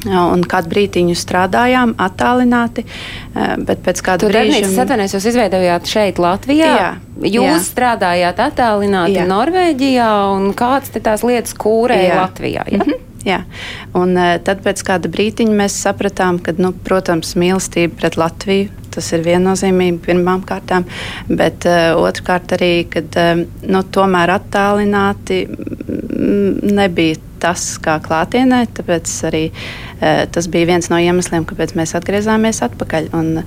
Un 0.08 0.42
kādu 0.50 0.72
brīdiņu 0.72 1.14
strādājām, 1.14 1.92
attālināti. 2.02 2.82
Bet 3.62 3.84
pēc 3.86 4.02
kāda 4.02 4.30
brīža. 4.32 4.64
Jūs 4.64 4.80
atvainojos, 4.82 5.14
jūs 5.14 5.28
izveidojāt 5.30 5.86
šeit, 5.86 6.18
Latvijā? 6.22 6.72
Jā. 6.74 6.90
Jūs 7.22 7.52
jā. 7.52 7.62
strādājāt 7.68 8.42
attālināti 8.42 9.20
jā. 9.20 9.28
Norvēģijā, 9.30 10.10
un 10.34 10.50
kāds 10.58 10.90
te 10.90 11.02
tās 11.04 11.22
lietas 11.26 11.54
kūrēja 11.54 12.18
Latvijā? 12.18 12.66
Ja? 12.66 12.82
Mm 12.82 12.90
-hmm. 12.90 13.08
Jā, 13.22 13.44
un 13.94 14.18
tad 14.42 14.64
pēc 14.64 14.82
kāda 14.82 15.10
brīdiņa 15.12 15.54
mēs 15.54 15.78
sapratām, 15.84 16.40
ka, 16.42 16.54
nu, 16.58 16.72
protams, 16.72 17.36
mīlestība 17.38 17.94
pret 18.00 18.16
Latviju 18.18 18.70
tas 18.92 19.08
ir 19.16 19.24
viennozīmīgi 19.24 20.02
pirmām 20.04 20.42
kārtām, 20.44 20.84
bet 21.28 21.66
uh, 21.68 21.96
otrkārt 21.96 22.52
arī, 22.58 22.72
ka 22.92 23.00
uh, 23.00 23.44
nu, 23.62 23.82
tomēr 23.94 24.34
attālināti 24.34 25.46
nebija 26.72 27.20
tas 27.42 27.64
kā 27.82 27.98
klātienē, 28.02 28.64
tāpēc 28.76 29.12
arī 29.28 29.44
uh, 29.50 30.24
tas 30.32 30.48
bija 30.52 30.70
viens 30.72 30.88
no 30.92 31.00
iemesliem, 31.02 31.46
kāpēc 31.48 31.74
mēs 31.78 31.96
atgriezāmies 31.98 32.62
atpakaļ. 32.68 33.10
Un, 33.18 33.42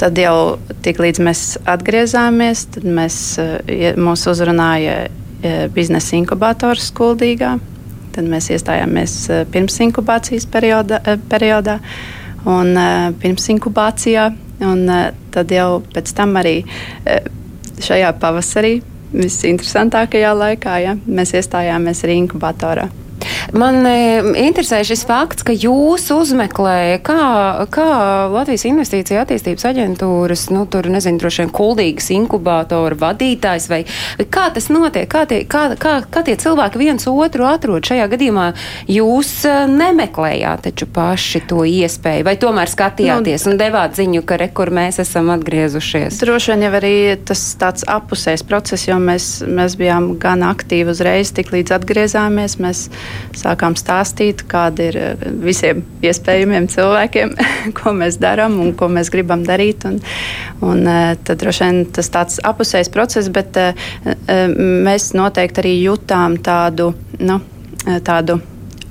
tad 0.00 0.18
jau 0.18 0.56
tik 0.84 0.98
līdz 1.02 1.22
mēs 1.22 1.44
atgriezāmies, 1.70 2.66
tad 2.74 2.88
mēs, 2.88 3.18
uh, 3.42 3.84
mūs 4.00 4.26
uzrunāja 4.30 5.04
uh, 5.06 5.66
biznesa 5.74 6.16
inkubators 6.18 6.90
skuldīgā. 6.92 7.56
Tad 8.14 8.30
mēs 8.30 8.50
iestājāmies 8.54 9.18
uh, 9.28 9.44
pirms 9.52 9.80
inkubācijas 9.88 10.48
perioda, 10.50 11.02
uh, 11.04 11.20
periodā 11.30 11.80
un 12.48 12.72
uh, 12.72 13.12
pirms 13.20 13.52
inkubācijā. 13.56 14.32
Un, 14.64 14.86
tad 15.34 15.50
jau 15.50 15.80
pēc 15.92 16.12
tam 16.14 16.36
arī 16.38 16.60
šajā 17.82 18.12
pavasarī 18.22 18.76
visinteresantākajā 19.14 20.34
laikā 20.38 20.76
ja, 20.82 20.94
mēs 21.06 21.34
iestājāmies 21.38 22.04
arī 22.06 22.20
inkubatorā. 22.24 22.88
Man 23.54 23.86
e, 23.86 24.22
interesē 24.44 24.80
šis 24.86 25.04
fakts, 25.08 25.44
ka 25.46 25.54
jūs 25.54 26.08
uzmeklējat, 26.14 27.04
kā, 27.06 27.66
kā 27.74 27.88
Latvijas 28.32 28.66
investīcija 28.68 29.24
attīstības 29.24 29.68
aģentūras, 29.70 30.48
nu, 30.54 30.64
tur, 30.70 30.88
nezinu, 30.92 31.20
droši 31.22 31.44
vien 31.44 31.54
kuldīgas 31.54 32.10
inkubātora 32.14 32.98
vadītājs, 33.00 33.68
vai, 33.70 33.82
vai 34.18 34.28
kā 34.30 34.48
tas 34.54 34.70
notiek, 34.72 35.08
kā 35.10 35.24
tie, 35.30 35.42
kā, 35.50 35.66
kā, 35.80 35.96
kā 36.10 36.24
tie 36.26 36.36
cilvēki 36.40 36.80
viens 36.80 37.08
otru 37.10 37.48
atrod. 37.48 37.84
Šajā 37.84 38.08
gadījumā 38.14 38.50
jūs 38.90 39.36
e, 39.48 39.56
nemeklējāt 39.70 40.64
taču 40.64 40.88
paši 40.90 41.44
to 41.50 41.64
iespēju, 41.68 42.24
vai 42.26 42.36
tomēr 42.40 42.70
skatījāties 42.72 43.44
nu, 43.46 43.54
un 43.54 43.60
devāt 43.60 43.98
ziņu, 43.98 44.24
ka 44.26 44.38
rekur 44.40 44.72
mēs 44.74 45.00
esam 45.02 45.30
atgriezušies? 45.34 46.18
Droši 46.22 46.54
vien 46.54 46.66
jau 46.66 46.72
arī 46.80 46.94
tas 47.28 47.42
tāds 47.60 47.84
apusējs 47.90 48.44
process, 48.48 48.88
jo 48.88 48.96
mēs, 49.02 49.28
mēs 49.46 49.76
bijām 49.80 50.14
gan 50.22 50.44
aktīvi 50.46 50.94
uzreiz, 50.94 51.32
tik 51.36 51.52
līdz 51.54 51.76
atgriezāmies. 51.78 52.58
Mēs 52.62 52.86
sākām 53.36 53.76
stāstīt, 53.78 54.44
kāda 54.50 54.88
ir 54.90 54.98
eh, 55.00 55.26
visiem 55.44 55.82
iespējamiem 56.04 56.68
cilvēkiem, 56.72 57.34
ko 57.78 57.94
mēs 57.96 58.18
darām 58.22 58.58
un 58.62 58.72
ko 58.78 58.88
mēs 58.92 59.10
gribam 59.14 59.44
darīt. 59.46 59.86
Un, 59.88 60.00
un, 60.64 60.84
eh, 60.88 61.14
tad 61.24 61.42
droši 61.42 61.66
vien 61.66 61.82
tas 61.94 62.10
tāds 62.14 62.40
apusējs 62.44 62.92
process, 62.94 63.32
bet 63.34 63.58
eh, 63.60 63.74
mēs 64.28 65.12
noteikti 65.16 65.64
arī 65.64 65.76
jutām 65.82 66.38
tādu, 66.44 66.92
nu, 67.20 67.40
tādu 68.04 68.40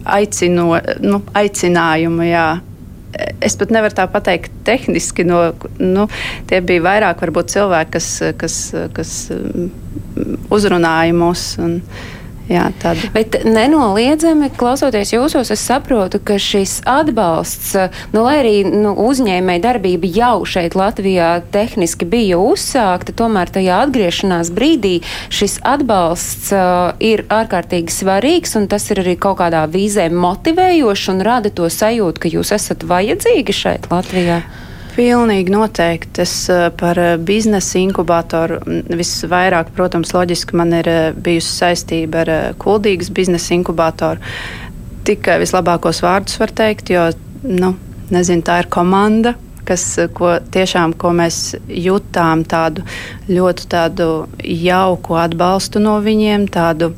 aicino, 0.04 0.68
nu, 1.04 1.22
aicinājumu. 1.38 2.28
Jā, 2.28 2.48
es 3.44 3.56
pat 3.60 3.72
nevaru 3.74 3.96
tā 3.98 4.08
pateikt, 4.12 4.52
tehniski. 4.68 5.26
No, 5.28 5.46
nu, 5.80 6.08
tie 6.50 6.62
bija 6.66 6.84
vairāk 6.88 7.24
varbūt, 7.24 7.54
cilvēki, 7.54 7.94
kas, 7.96 8.10
kas, 8.40 8.58
kas 8.96 9.14
mm, 9.36 9.70
uzrunāja 10.54 11.16
mūs. 11.18 11.48
Un, 11.64 11.80
Jā, 12.52 12.66
tāda. 12.82 13.08
Bet 13.14 13.38
nenoliedzami, 13.48 14.50
klausoties 14.60 15.14
jūsos, 15.14 15.48
es 15.54 15.62
saprotu, 15.64 16.20
ka 16.20 16.36
šis 16.42 16.82
atbalsts, 16.90 17.72
nu, 18.12 18.26
lai 18.26 18.36
arī 18.42 18.56
nu, 18.68 18.92
uzņēmēja 19.06 19.64
darbība 19.64 20.10
jau 20.12 20.44
šeit 20.50 20.76
Latvijā 20.76 21.38
tehniski 21.54 22.08
bija 22.10 22.42
uzsākta, 22.44 23.16
tomēr 23.16 23.54
tajā 23.54 23.80
atgriešanās 23.86 24.52
brīdī 24.56 24.98
šis 25.32 25.62
atbalsts 25.64 26.52
uh, 26.52 26.92
ir 27.00 27.24
ārkārtīgi 27.32 27.96
svarīgs, 27.96 28.58
un 28.60 28.68
tas 28.68 28.90
ir 28.92 29.06
arī 29.06 29.16
kaut 29.16 29.40
kādā 29.40 29.64
vīzē 29.72 30.10
motivējoši 30.12 31.10
un 31.16 31.24
rada 31.24 31.54
to 31.54 31.72
sajūtu, 31.72 32.26
ka 32.26 32.36
jūs 32.36 32.52
esat 32.60 32.84
vajadzīgi 32.92 33.56
šeit 33.56 33.88
Latvijā. 33.94 34.44
Pilnīgi 34.94 35.50
noteikti. 35.50 36.22
Es 36.22 36.34
eh, 36.54 36.68
par 36.78 37.00
eh, 37.02 37.16
biznesa 37.18 37.80
inkubatoru 37.82 38.60
visvairāk, 38.94 39.72
protams, 39.74 40.14
loģiski 40.14 40.58
man 40.60 40.76
ir 40.78 40.90
eh, 40.90 41.06
bijusi 41.14 41.50
saistība 41.50 42.22
ar 42.22 42.34
kuldīgas 42.62 43.10
biznesa 43.14 43.56
inkubatoru. 43.58 44.22
Tikai 45.08 45.40
vislabākos 45.42 46.04
vārdus 46.06 46.38
var 46.40 46.54
teikt, 46.56 46.94
jo, 46.94 47.08
nu, 47.44 47.74
nezinu, 48.14 48.46
tā 48.46 48.62
ir 48.62 48.70
komanda, 48.72 49.34
kas, 49.68 49.84
ko 50.16 50.36
tiešām 50.54 50.96
ko 51.00 51.14
mēs 51.16 51.56
jutām 51.68 52.44
tādu 52.48 52.84
ļoti 53.30 53.68
tādu 53.72 54.08
jauku 54.44 55.18
atbalstu 55.20 55.82
no 55.84 55.96
viņiem, 56.04 56.48
tādu, 56.54 56.92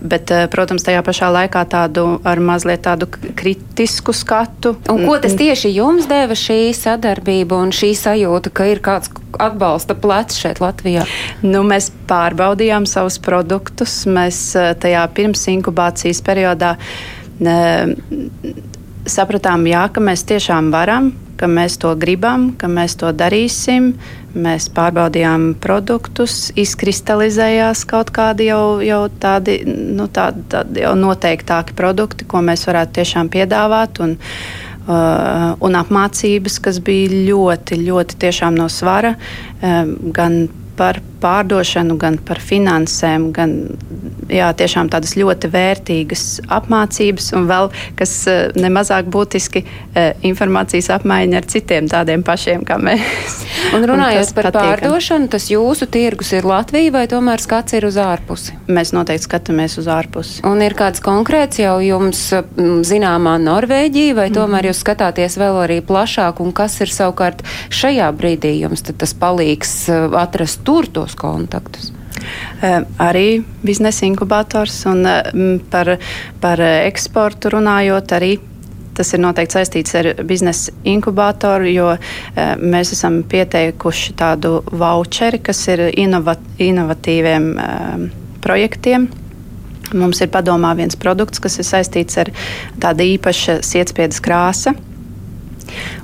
bet, 0.00 0.32
protams, 0.52 0.84
tajā 0.86 1.02
pašā 1.06 1.30
laikā 1.34 1.64
tādu 1.70 2.06
ar 2.26 2.42
mazliet 2.42 2.84
tādu 2.86 3.08
kritisku 3.10 4.14
skatu. 4.16 4.74
Un 4.92 5.04
ko 5.06 5.18
tas 5.22 5.36
tieši 5.38 5.72
jums 5.76 6.08
deva 6.10 6.36
šī 6.38 6.72
sadarbība 6.76 7.60
un 7.60 7.74
šī 7.74 7.92
sajūta, 7.98 8.52
ka 8.54 8.70
ir 8.72 8.82
kāds 8.84 9.12
atbalsta 9.40 9.96
plecs 9.98 10.40
šeit 10.40 10.60
Latvijā? 10.62 11.06
Nu, 11.44 11.62
mēs 11.66 11.90
pārbaudījām 12.10 12.88
savus 12.90 13.20
produktus, 13.22 14.02
mēs 14.10 14.42
tajā 14.82 15.06
pirms 15.16 15.46
inkubācijas 15.52 16.24
periodā 16.26 16.76
sapratām, 19.10 19.66
jā, 19.68 19.86
ka 19.92 20.02
mēs 20.04 20.24
tiešām 20.28 20.70
varam, 20.74 21.10
ka 21.40 21.48
mēs 21.48 21.78
to 21.80 21.94
gribam, 21.98 22.50
ka 22.60 22.68
mēs 22.68 22.98
to 23.00 23.12
darīsim. 23.16 23.94
Mēs 24.30 24.68
pārbaudījām 24.70 25.56
produktus, 25.58 26.52
izkristalizējās 26.60 27.82
kaut 27.90 28.12
kādi 28.14 28.46
jau, 28.46 28.78
jau 28.84 29.02
tādi, 29.22 29.56
nu, 29.66 30.06
tādi, 30.12 30.44
tādi 30.52 30.84
jau 30.84 30.92
noteiktāki 30.98 31.74
produkti, 31.78 32.28
ko 32.30 32.44
mēs 32.46 32.62
varētu 32.68 33.00
tiešām 33.00 33.32
piedāvāt. 33.32 33.98
Un, 34.04 34.14
uh, 34.20 35.56
un 35.58 35.80
apmācības, 35.80 36.60
kas 36.62 36.78
bija 36.84 37.24
ļoti, 37.30 37.80
ļoti 37.88 38.32
no 38.54 38.68
svara, 38.70 39.16
um, 39.62 39.96
gan 40.14 40.44
par 40.76 41.00
pārdošanu, 41.20 41.98
gan 42.00 42.16
par 42.24 42.40
finansēm, 42.40 43.28
gan 43.36 43.52
jā, 44.30 44.48
tiešām 44.56 44.88
tādas 44.92 45.16
ļoti 45.18 45.50
vērtīgas 45.52 46.24
apmācības, 46.48 47.30
un 47.36 47.48
vēl, 47.50 47.68
kas 47.98 48.14
eh, 48.30 48.40
nemazāk 48.56 49.10
būtiski, 49.12 49.64
eh, 49.94 50.14
informācijas 50.26 50.90
apmaiņa 50.96 51.40
ar 51.40 51.48
citiem 51.50 51.90
tādiem 51.90 52.24
pašiem 52.26 52.64
kā 52.68 52.78
mēs. 52.80 53.42
Un 53.76 53.84
runājot 53.86 54.30
un 54.30 54.34
par 54.34 54.48
patiekam. 54.48 54.70
pārdošanu, 54.70 55.28
tas 55.30 55.50
jūsu 55.52 55.86
tirgus 55.92 56.32
ir 56.34 56.48
Latvija 56.48 56.94
vai 56.94 57.04
tomēr 57.10 57.42
skats 57.42 57.76
ir 57.76 57.84
uz 57.86 57.98
ārpusi? 58.00 58.56
Mēs 58.72 58.94
noteikti 58.96 59.28
skatāmies 59.28 59.76
uz 59.78 59.90
ārpusi. 59.90 60.40
Un 60.48 60.62
ir 60.64 60.74
kāds 60.78 61.02
konkrēts 61.04 61.60
jau 61.60 61.76
jums 61.84 62.22
zināmā 62.88 63.36
Norvēģija, 63.42 64.16
vai 64.18 64.28
tomēr 64.32 64.64
mm. 64.64 64.70
jūs 64.70 64.82
skatāties 64.82 65.36
vēl 65.40 65.60
arī 65.66 65.78
plašāk, 65.86 66.40
un 66.42 66.54
kas 66.56 66.80
ir 66.82 66.90
savukārt 66.94 67.44
šajā 67.74 68.08
brīdī 68.16 68.56
jums 68.62 68.82
tas 68.88 69.14
palīgs 69.16 69.74
eh, 69.92 70.18
atrast 70.18 70.64
tur 70.70 70.86
tos 70.86 71.16
kontaktus? 71.18 71.90
Arī 73.00 73.40
biznesa 73.64 74.04
inkubators 74.06 74.84
un 74.86 75.02
par, 75.72 75.96
par 76.40 76.62
eksportu 76.62 77.50
runājot, 77.56 78.12
arī 78.14 78.34
tas 78.94 79.14
ir 79.16 79.22
noteikti 79.22 79.56
saistīts 79.56 79.96
ar 79.96 80.08
biznesa 80.28 80.74
inkubatoru, 80.92 81.70
jo 81.72 81.88
mēs 82.60 82.92
esam 82.94 83.22
pieteikuši 83.30 84.14
tādu 84.20 84.60
voucheri, 84.70 85.40
kas 85.42 85.62
ir 85.72 85.86
inovat, 86.02 86.42
inovatīviem 86.60 87.48
projektiem. 88.44 89.08
Mums 89.96 90.20
ir 90.22 90.30
padomā 90.30 90.76
viens 90.78 90.94
produkts, 91.00 91.42
kas 91.42 91.58
ir 91.58 91.66
saistīts 91.66 92.20
ar 92.20 92.30
tādu 92.82 93.08
īpašu 93.16 93.58
sietspiedas 93.66 94.22
krāsu 94.22 94.76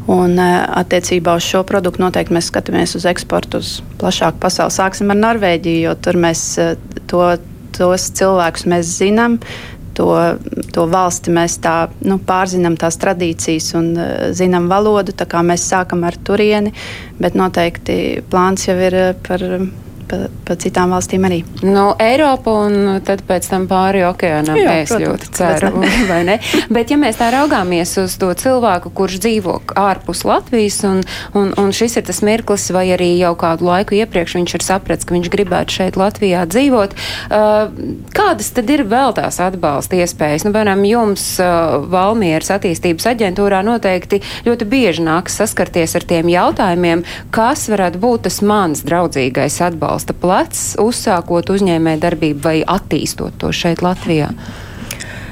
Un, 0.07 0.39
eh, 0.39 0.57
attiecībā 0.83 1.37
uz 1.37 1.47
šo 1.47 1.63
produktu 1.67 2.03
noteikti 2.05 2.35
mēs 2.37 2.51
skatāmies 2.53 2.97
uz 2.99 3.07
eksportu 3.09 3.63
uz 3.63 3.81
plašāku 4.01 4.41
pasauli. 4.43 4.75
Sāksim 4.75 5.11
ar 5.11 5.21
Norvēģiju, 5.23 5.87
jo 5.89 5.95
tur 5.99 6.19
mēs 6.23 6.43
eh, 6.63 6.75
to, 7.11 7.25
tos 7.77 8.11
cilvēkus 8.19 8.69
mēs 8.71 8.93
zinām. 9.01 9.41
To, 9.97 10.11
to 10.77 10.83
valsti 10.93 11.33
mēs 11.33 11.55
tā, 11.65 11.89
nu, 12.05 12.19
pārzinām, 12.21 12.75
tās 12.77 12.99
tradīcijas 13.01 13.71
un 13.79 13.87
uh, 13.97 14.11
zinām 14.37 14.67
valodu. 14.69 15.15
Mēs 15.49 15.65
sākam 15.71 16.05
ar 16.05 16.19
turieni, 16.21 16.75
bet 17.17 17.33
noteikti 17.33 18.21
plāns 18.29 18.67
jau 18.69 18.77
ir 18.77 18.99
par 19.25 19.41
pa, 20.09 20.19
pa 20.47 20.57
citām 20.61 20.93
valstīm 20.95 21.27
arī. 21.29 21.41
Nu, 21.65 21.89
Eiropa 22.03 22.53
un 22.67 23.01
tad 23.07 23.23
pēc 23.27 23.49
tam 23.51 23.67
pāri 23.71 24.05
okeānam 24.07 24.59
Jā, 24.59 24.77
es 24.83 24.93
protams, 24.93 25.07
ļoti 25.07 25.31
ceru, 25.37 25.71
vai 26.11 26.21
ne? 26.29 26.37
Bet 26.73 26.93
ja 26.93 26.99
mēs 27.01 27.19
tā 27.21 27.31
raugāmies 27.35 27.97
uz 28.03 28.17
to 28.21 28.31
cilvēku, 28.39 28.93
kurš 28.97 29.19
dzīvo 29.25 29.59
ārpus 29.81 30.25
Latvijas 30.29 30.81
un, 30.89 31.03
un, 31.39 31.53
un 31.61 31.73
šis 31.77 31.99
ir 32.01 32.07
tas 32.09 32.23
mirklis, 32.27 32.69
vai 32.75 32.87
arī 32.95 33.13
jau 33.19 33.35
kādu 33.39 33.69
laiku 33.69 33.97
iepriekš 33.99 34.39
viņš 34.39 34.57
ir 34.59 34.67
sapratis, 34.67 35.09
ka 35.09 35.17
viņš 35.17 35.31
gribētu 35.33 35.79
šeit 35.81 35.99
Latvijā 36.01 36.45
dzīvot, 36.51 36.97
uh, 36.97 37.71
kādas 38.17 38.53
tad 38.57 38.71
ir 38.73 38.87
vēl 38.89 39.17
tās 39.19 39.41
atbalsta 39.43 40.01
iespējas? 40.01 40.47
Nu, 40.47 40.55
piemēram, 40.55 40.85
jums 40.89 41.27
uh, 41.43 41.79
Valmieras 41.93 42.53
attīstības 42.57 43.11
aģentūrā 43.13 43.63
noteikti 43.67 44.23
ļoti 44.47 44.69
bieži 44.71 45.07
nāks 45.07 45.39
saskarties 45.41 45.97
ar 45.99 46.07
tiem 46.09 46.31
jautājumiem, 46.33 47.05
kas 47.35 47.67
varētu 47.73 48.01
būt 48.03 48.27
tas 48.29 48.41
mans 48.47 48.85
draudzīgais 48.87 49.61
atbalsts 49.67 49.96
atbalsta 49.97 50.13
plecs, 50.13 50.77
uzsākot 50.77 51.49
uzņēmē 51.55 51.97
darbību 51.97 52.43
vai 52.45 52.59
attīstot 52.61 53.39
to 53.41 53.49
šeit 53.49 53.81
Latvijā? 53.81 54.29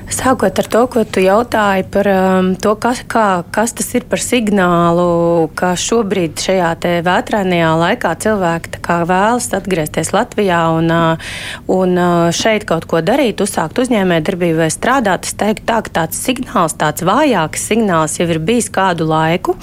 Sākot 0.04 0.52
ar 0.60 0.66
to, 0.68 0.82
ko 0.92 1.02
tu 1.08 1.22
jautāji 1.24 1.86
par 1.88 2.08
um, 2.12 2.48
to, 2.60 2.74
kas, 2.76 3.00
kā, 3.08 3.40
kas 3.54 3.72
tas 3.72 3.86
ir 3.96 4.04
par 4.04 4.20
signālu, 4.20 5.48
ka 5.56 5.72
šobrīd 5.80 6.42
šajā 6.44 6.72
vētrainajā 7.06 7.70
laikā 7.80 8.12
cilvēki 8.20 8.82
vēlas 9.08 9.48
atgriezties 9.56 10.12
Latvijā 10.12 10.60
un, 10.76 10.90
uh, 10.92 11.30
un 11.72 11.96
uh, 11.96 12.28
šeit 12.36 12.66
kaut 12.68 12.84
ko 12.90 13.00
darīt, 13.00 13.40
uzsākt 13.40 13.80
uzņēmējdarbību 13.80 14.60
vai 14.60 14.68
strādāt, 14.72 15.24
es 15.24 15.38
teiktu 15.40 15.64
tā, 15.70 15.80
ka 15.86 15.94
tāds 16.02 16.20
signāls, 16.20 16.76
tāds 16.76 17.06
vājāks 17.06 17.64
signāls 17.72 18.18
jau 18.20 18.28
ir 18.28 18.42
bijis 18.44 18.68
kādu 18.74 19.08
laiku. 19.08 19.56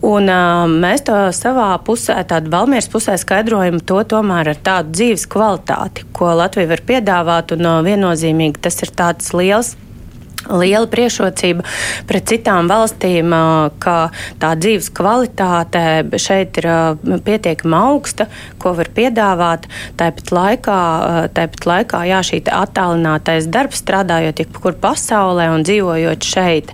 Un, 0.00 0.32
uh, 0.32 0.64
mēs 0.72 1.04
to 1.04 1.18
savā 1.36 1.74
pusē, 1.84 2.16
tādu 2.24 2.48
Valmieras 2.54 2.88
pusē 2.88 3.18
skaidrojam 3.20 3.82
to 3.84 4.00
tomēr 4.08 4.54
ar 4.54 4.64
tādu 4.64 4.96
dzīves 4.96 5.28
kvalitāti, 5.28 6.08
ko 6.16 6.32
Latvija 6.40 6.72
var 6.72 6.86
piedāvāt, 6.88 7.52
un 7.58 7.68
uh, 7.68 7.78
viennozīmīgi 7.84 8.64
tas 8.64 8.80
ir 8.80 8.96
tāds 8.96 9.34
liels 9.36 9.49
liels 9.50 9.76
liela 10.48 10.88
priekšrocība 10.90 11.64
pret 12.08 12.28
citām 12.30 12.68
valstīm, 12.70 13.34
ka 13.82 13.96
tā 14.40 14.52
dzīves 14.58 14.90
kvalitāte 14.96 15.82
šeit 16.20 16.60
ir 16.62 16.68
pietiekami 17.26 17.76
augsta, 17.76 18.28
ko 18.62 18.72
var 18.78 18.90
piedāvāt. 18.96 19.68
Tāpat 20.00 20.32
laikā, 20.34 20.78
tāpat 21.36 21.68
laikā 21.68 22.02
jā, 22.08 22.22
šī 22.26 22.42
attālinātais 22.54 23.48
darbs, 23.52 23.82
strādājot 23.84 24.44
jebkur 24.44 24.78
pasaulē 24.80 25.50
un 25.54 25.64
dzīvojot 25.66 26.26
šeit. 26.26 26.72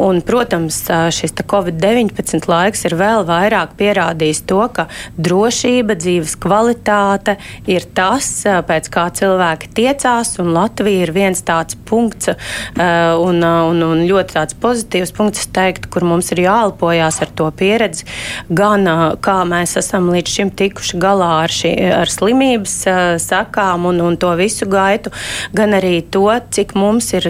Un, 0.00 0.20
protams, 0.26 0.82
šis 1.14 1.34
Covid-19 1.46 2.48
laiks 2.50 2.86
ir 2.88 2.96
vēl 2.98 3.24
vairāk 3.28 3.76
pierādījis 3.78 4.42
to, 4.48 4.62
ka 4.72 4.88
drošība, 5.16 5.96
dzīves 5.98 6.36
kvalitāte 6.42 7.36
ir 7.70 7.86
tas, 7.96 8.28
pēc 8.44 8.90
kā 8.92 9.08
cilvēki 9.16 9.72
tiecās, 9.76 10.36
un 10.42 10.52
Latvija 10.56 11.06
ir 11.06 11.14
viens 11.16 11.42
tāds 11.46 11.78
punkts. 11.86 12.32
Uh, 12.76 13.05
un, 13.22 13.42
un, 13.42 13.82
un 13.86 14.02
ļoti 14.08 14.36
tāds 14.36 14.56
pozitīvs 14.62 15.12
punkts, 15.16 15.46
teikt, 15.54 15.88
kur 15.92 16.06
mums 16.06 16.30
ir 16.34 16.42
jāalpojās 16.44 17.20
ar 17.24 17.32
to 17.38 17.48
pieredzi, 17.56 18.06
gan 18.48 18.86
kā 19.24 19.36
mēs 19.48 19.76
esam 19.80 20.10
līdz 20.12 20.34
šim 20.38 20.52
tikuši 20.56 21.00
galā 21.02 21.30
ar, 21.44 21.54
šī, 21.54 21.72
ar 22.00 22.12
slimības 22.12 22.76
sakām 23.22 23.88
un, 23.90 24.02
un 24.04 24.18
to 24.20 24.32
visu 24.38 24.68
gaitu, 24.70 25.12
gan 25.56 25.76
arī 25.76 26.00
to, 26.02 26.26
cik 26.56 26.74
mums 26.78 27.12
ir 27.16 27.28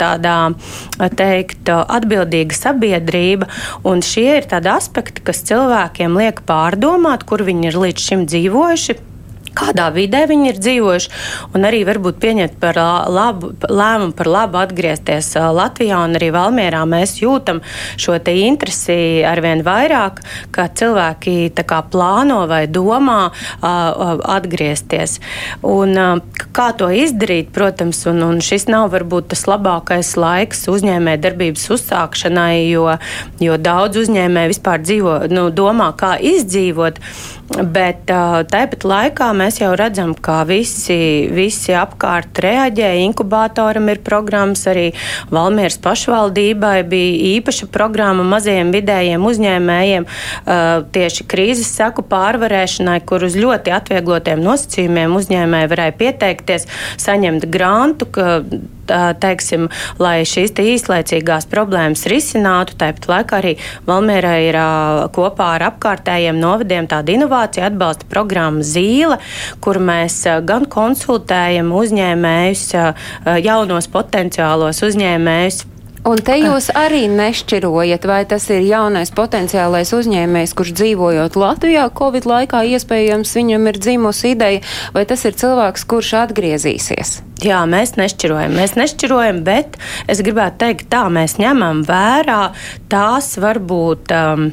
tādā 0.00 0.36
teikt, 1.18 1.70
atbildīga 1.70 2.56
sabiedrība. 2.56 3.48
Un 3.88 4.02
šie 4.04 4.28
ir 4.40 4.50
tādi 4.50 4.70
aspekti, 4.72 5.24
kas 5.24 5.44
cilvēkiem 5.48 6.18
liek 6.18 6.44
pārdomāt, 6.48 7.26
kur 7.28 7.44
viņi 7.46 7.70
ir 7.70 7.80
līdz 7.86 8.10
šim 8.10 8.28
dzīvojuši 8.30 9.11
kādā 9.56 9.88
vidē 9.94 10.24
viņi 10.30 10.52
ir 10.52 10.60
dzīvojuši, 10.62 11.12
un 11.56 11.68
arī 11.68 11.82
varbūt 11.88 12.20
pieņemt 12.22 12.58
par 12.62 12.78
labu 13.12 13.52
lēmumu 13.68 14.14
par 14.16 14.30
labu 14.30 14.60
atgriezties 14.62 15.32
Latvijā 15.36 16.00
arī 16.02 16.30
Valmierā. 16.34 16.82
Mēs 16.88 17.16
jūtam 17.22 17.62
šo 18.00 18.18
te 18.24 18.34
interesi 18.44 19.22
arvien 19.26 19.62
vairāk, 19.66 20.22
ka 20.54 20.68
cilvēki 20.68 21.52
kā 21.62 21.80
plāno 21.92 22.42
vai 22.50 22.64
domā 22.66 23.30
atgriezties. 23.62 25.18
Un, 25.62 25.94
kā 26.56 26.68
to 26.78 26.88
izdarīt, 26.92 27.52
protams, 27.54 28.04
un, 28.10 28.22
un 28.26 28.40
šis 28.44 28.68
nav 28.70 28.90
varbūt 28.94 29.30
tas 29.32 29.46
labākais 29.50 30.14
laiks 30.20 30.66
uzņēmē 30.72 31.16
darbības 31.22 31.68
uzsākšanai, 31.76 32.66
jo, 32.70 32.88
jo 33.42 33.58
daudz 33.60 34.02
uzņēmē 34.04 34.48
vispār 34.52 34.82
dzīvo, 34.82 35.18
nu, 35.32 35.48
domā, 35.54 35.92
kā 35.98 36.16
izdzīvot. 36.18 37.00
Bet 37.52 38.06
tāpat 38.08 38.84
laikā 38.88 39.26
mēs 39.36 39.58
jau 39.60 39.74
redzam, 39.76 40.14
ka 40.16 40.38
visi, 40.48 41.28
visi 41.32 41.74
apkārt 41.76 42.40
reaģē. 42.40 42.88
Inkubatoram 43.04 43.90
ir 43.92 44.00
programmas, 44.04 44.64
arī 44.70 44.86
Valmieras 45.32 45.76
pašvaldībai 45.84 46.78
bija 46.88 47.18
īpaša 47.34 47.68
programma 47.74 48.24
mazajiem 48.24 48.72
vidējiem 48.72 49.28
uzņēmējiem 49.28 50.08
tieši 50.96 51.28
krīzes 51.28 51.74
saku 51.76 52.06
pārvarēšanai, 52.08 53.02
kur 53.04 53.28
uz 53.28 53.36
ļoti 53.36 53.74
atvieglotiem 53.76 54.40
nosacījumiem 54.40 55.18
uzņēmēji 55.20 55.72
varēja 55.74 55.98
pieteikties, 56.00 56.68
saņemt 57.04 57.50
grantu, 57.52 58.08
teiksim, 58.86 59.68
lai 60.02 60.22
šīs 60.28 60.54
īslaicīgās 60.62 61.48
problēmas 61.50 62.06
risinātu. 62.10 62.76
Tāpat 62.80 63.08
laikā 63.10 63.40
arī 63.40 63.54
Valmērā 63.88 64.34
ir 64.46 64.58
kopā 65.14 65.54
ar 65.56 65.66
apkārtējiem 65.70 66.38
novadiem 66.42 66.88
tāda 66.90 67.16
inovācija 67.16 67.70
atbalsta 67.70 68.08
programma 68.10 68.64
Zīle, 68.66 69.18
kur 69.64 69.80
mēs 69.82 70.22
gan 70.46 70.68
konsultējam 70.70 71.72
uzņēmējus, 71.76 72.64
jaunos 73.42 73.90
potenciālos 73.92 74.82
uzņēmējus 74.86 75.66
Un 76.02 76.18
te 76.18 76.34
jūs 76.34 76.66
arī 76.74 77.04
nešķirojat, 77.06 78.06
vai 78.10 78.22
tas 78.26 78.48
ir 78.50 78.64
jaunais 78.66 79.12
potenciālais 79.14 79.92
uzņēmējs, 79.94 80.54
kurš 80.58 80.72
dzīvojot 80.80 81.38
Latvijā 81.38 81.84
Covid 81.94 82.26
laikā, 82.26 82.64
iespējams, 82.74 83.36
viņam 83.38 83.70
ir 83.70 83.78
dzimusi 83.78 84.32
ideja, 84.34 84.64
vai 84.96 85.04
tas 85.06 85.22
ir 85.28 85.38
cilvēks, 85.38 85.86
kurš 85.86 86.10
atgriezīsies? 86.24 87.20
Jā, 87.46 87.60
mēs 87.70 87.94
nešķirojam. 87.98 88.58
Mēs 88.58 88.74
nešķirojam, 88.78 89.44
bet 89.46 89.78
es 90.10 90.24
gribētu 90.26 90.64
teikt, 90.64 90.88
tā 90.90 91.04
mēs 91.06 91.38
ņemam 91.38 91.84
vērā 91.86 92.48
tās 92.90 93.36
varbūt. 93.42 94.10
Um, 94.10 94.48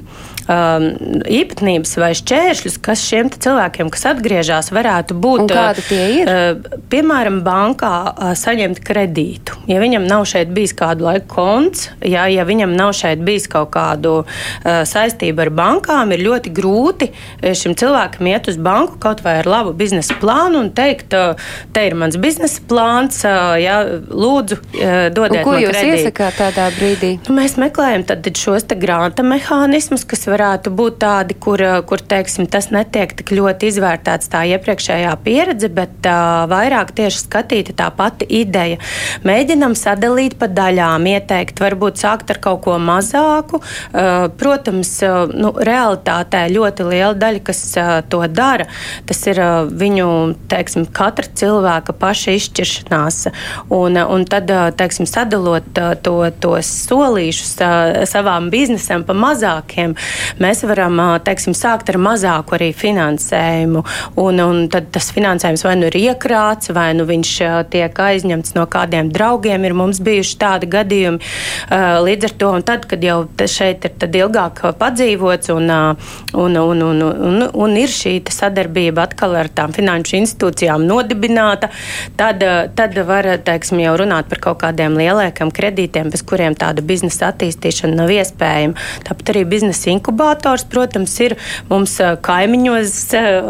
um, 0.50 0.88
īpatnības 1.30 1.96
vai 2.02 2.12
šķēršļus, 2.18 2.78
kas 2.84 3.04
šiem 3.06 3.32
cilvēkiem, 3.34 3.92
kas 3.94 4.08
atgriežas, 4.14 4.72
varētu 4.76 5.18
būt. 5.20 5.46
Un 5.46 5.52
kādi 5.52 5.86
tie 5.90 6.02
ir? 6.20 6.30
Uh, 6.30 6.80
piemēram, 6.92 7.42
bankā 7.46 7.94
uh, 8.10 8.32
saņemt 8.40 8.82
kredītu. 8.86 9.60
Ja 9.70 9.82
viņam 9.84 10.08
nav 10.10 10.26
šeit 10.30 10.52
bijis 10.56 10.74
kādu 10.78 11.08
laiku 11.08 11.30
konts, 11.36 11.90
ja, 12.06 12.26
ja 12.32 12.46
viņam 12.48 12.74
nav 12.78 12.94
šeit 12.98 13.24
bijis 13.26 13.48
kaut 13.52 13.72
kādu 13.76 14.22
uh, 14.24 14.82
saistību 14.90 15.46
ar 15.46 15.54
bankām, 15.62 16.14
ir 16.16 16.26
ļoti 16.26 16.54
grūti 16.56 17.12
uh, 17.12 17.52
šim 17.58 17.78
cilvēkam 17.80 18.32
iet 18.32 18.50
uz 18.52 18.60
banku 18.60 19.00
kaut 19.02 19.24
vai 19.26 19.40
ar 19.44 19.50
labu 19.50 19.76
biznesa 19.78 20.18
plānu 20.22 20.64
un 20.64 20.72
teikt, 20.76 21.16
uh, 21.18 21.40
te 21.76 21.86
ir 21.88 21.98
mans 22.00 22.18
biznesa 22.20 22.64
plāns, 22.70 23.22
uh, 23.28 23.54
ja, 23.62 23.82
lūdzu, 24.10 24.60
uh, 24.60 25.08
dodiet 25.14 25.44
un 25.44 25.46
ko 25.46 25.56
man 25.56 25.64
jūs 25.64 25.76
kredītu. 25.76 26.00
iesakāt 26.00 26.40
tādā 26.42 26.70
brīdī? 26.76 27.14
Nu, 27.28 27.38
mēs 27.38 27.58
meklējam 27.62 28.08
šos 28.40 28.66
grāmatu 28.80 29.24
mehānismus, 29.28 30.06
kas 30.08 30.26
var 30.30 30.39
varētu 30.40 30.72
būt 30.72 31.00
tādi, 31.04 31.36
kur, 31.36 31.62
eh, 31.62 31.82
kur 31.84 32.00
teiksim, 32.00 32.48
tas 32.48 32.70
netiek 32.72 33.12
tik 33.14 33.34
ļoti 33.36 33.70
izvērtēts 33.70 34.32
tā 34.32 34.46
iepriekšējā 34.56 35.12
pieredze, 35.24 35.70
bet 35.70 36.06
uh, 36.08 36.46
vairāk 36.50 36.94
tieši 36.96 37.24
skatīta 37.26 37.74
tā 37.76 37.90
pati 37.96 38.26
ideja. 38.26 38.78
Mēģinam 39.28 39.76
sadalīt 39.76 40.38
pa 40.40 40.48
daļām, 40.48 41.06
ieteikt, 41.12 41.60
varbūt 41.60 42.00
sākt 42.00 42.32
ar 42.32 42.40
kaut 42.42 42.62
ko 42.66 42.78
mazāku. 42.80 43.60
Uh, 43.60 44.30
protams, 44.40 44.92
uh, 45.04 45.28
nu, 45.28 45.52
realitātē 45.54 46.46
ļoti 46.54 46.88
liela 46.88 47.14
daļa, 47.20 47.44
kas 47.44 47.62
uh, 47.78 47.92
to 48.10 48.22
dara, 48.32 48.70
tas 49.10 49.22
ir 49.28 49.42
uh, 49.44 49.68
viņu, 49.68 50.10
teiksim, 50.52 50.88
katra 50.88 51.28
cilvēka 51.42 51.96
paša 52.00 52.38
izšķiršanās. 52.40 53.22
Un, 53.76 54.00
un 54.00 54.26
tad, 54.30 54.52
uh, 54.54 54.70
teiksim, 54.76 55.10
sadalot 55.10 55.82
uh, 55.82 55.96
to, 56.00 56.18
tos 56.40 56.72
solīšus 56.88 57.56
uh, 57.66 58.04
savām 58.10 58.50
biznesam 58.54 59.06
pa 59.08 59.18
mazākiem, 59.18 59.98
mēs 60.42 60.64
varam 60.70 61.00
teiksim, 61.26 61.56
sākt 61.58 61.90
ar 61.92 62.00
mazāku 62.02 62.58
arī 62.58 62.70
finansējumu. 62.76 63.84
Un, 64.22 64.42
un 64.44 64.62
tad 64.72 64.90
tas 64.94 65.10
finansējums 65.16 65.66
vai 65.66 65.76
nu 65.80 65.90
ir 65.90 65.98
iekrāts, 66.00 66.72
vai 66.76 66.92
nu 66.98 67.08
viņš 67.10 67.34
tiek 67.74 68.04
aizņemts 68.06 68.56
no 68.58 68.66
kādiem 68.70 69.12
draugiem. 69.14 69.66
Ir 69.66 69.78
mums 69.78 70.02
bijuši 70.04 70.38
tādi 70.42 70.70
gadījumi. 70.70 71.20
Līdz 72.06 72.30
ar 72.30 72.36
to, 72.42 72.52
tad, 72.68 72.86
kad 72.90 73.04
jau 73.04 73.22
šeit 73.50 73.86
ir 73.90 74.20
ilgāk 74.20 74.62
padzīvots 74.80 75.52
un, 75.54 75.70
un, 76.34 76.58
un, 76.58 76.84
un, 76.90 77.04
un, 77.04 77.44
un 77.50 77.78
ir 77.80 77.92
šī 77.92 78.18
sadarbība 78.34 79.08
atkal 79.08 79.36
ar 79.40 79.50
tām 79.54 79.74
finanšu 79.76 80.18
institūcijām 80.20 80.84
nodibināta, 80.88 81.70
tad, 82.20 82.44
tad 82.76 82.98
var 83.08 83.28
teiksim, 83.46 83.82
jau 83.84 83.96
runāt 84.00 84.30
par 84.32 84.42
kaut 84.44 84.62
kādiem 84.64 84.98
lielākiem 85.00 85.54
kredītiem, 85.56 86.12
bez 86.14 86.24
kuriem 86.28 86.58
tāda 86.60 86.84
biznesa 86.86 87.32
attīstīšana 87.32 88.02
nav 88.02 88.14
iespējama. 88.14 88.88
Tāpat 89.08 89.34
arī 89.34 89.46
biznesa 89.56 89.92
inkubācija 89.94 90.09
inkubātors, 90.10 90.66
protams, 90.70 91.14
ir 91.22 91.36
mums 91.70 91.98
kaimiņos. 92.26 92.94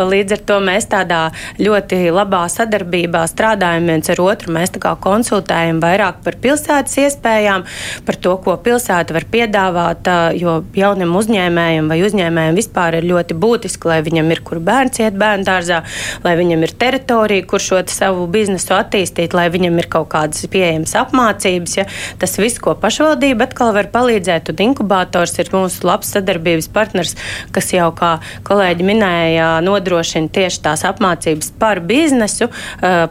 Līdz 0.10 0.36
ar 0.36 0.42
to 0.48 0.60
mēs 0.64 0.88
tādā 0.92 1.22
ļoti 1.60 2.12
labā 2.12 2.46
sadarbībā 2.52 3.24
strādājam 3.30 3.88
viens 3.88 4.10
ar 4.10 4.22
otru. 4.22 4.54
Mēs 4.54 4.76
konsultējam 4.80 5.80
vairāk 5.80 6.22
par 6.24 6.36
pilsētas 6.42 6.98
iespējām, 7.06 7.66
par 8.06 8.16
to, 8.16 8.36
ko 8.44 8.58
pilsēta 8.58 9.16
var 9.16 9.26
piedāvāt. 9.32 10.10
Jo 10.40 10.64
jaunam 10.76 11.16
uzņēmējam 11.20 11.90
vai 11.90 12.02
uzņēmējam 12.04 12.60
vispār 12.60 13.00
ir 13.00 13.08
ļoti 13.10 13.38
būtiski, 13.40 13.90
lai 13.90 14.02
viņam 14.04 14.32
ir 14.32 14.44
kur 14.44 14.60
bērns 14.60 15.00
iet 15.00 15.18
bērnu 15.20 15.48
dārzā, 15.48 15.84
lai 16.24 16.36
viņam 16.40 16.64
ir 16.66 16.76
teritorija, 16.80 17.48
kur 17.48 17.64
šo 17.64 17.82
savu 17.90 18.28
biznesu 18.32 18.76
attīstīt, 18.76 19.34
lai 19.38 19.48
viņam 19.54 19.80
ir 19.80 19.88
kaut 19.92 20.10
kādas 20.12 20.44
pieejamas 20.52 20.96
apmācības. 21.00 21.78
Ja? 21.80 21.88
Tas 22.20 22.36
viss, 22.40 22.60
ko 22.62 22.76
pašvaldība 22.80 23.48
atkal 23.48 23.72
var 23.76 23.90
palīdzēt, 23.94 24.52
un 24.52 24.64
inkubators 24.70 25.38
ir 25.40 25.52
mūsu 25.54 25.88
labs 25.88 26.10
sadarbības 26.16 26.49
sadarbības 26.50 26.70
partners, 26.74 27.16
kas 27.54 27.72
jau, 27.74 27.90
kā 27.96 28.18
kolēģi 28.48 28.86
minēja, 28.86 29.50
nodrošina 29.66 30.30
tieši 30.34 30.62
tās 30.66 30.84
apmācības 30.88 31.52
par 31.60 31.82
biznesu, 31.82 32.50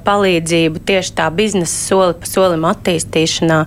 palīdzību 0.04 0.82
tieši 0.86 1.14
tā 1.18 1.28
biznesa 1.30 1.74
soli 1.88 2.16
pa 2.18 2.26
solim 2.26 2.66
attīstīšanā. 2.68 3.58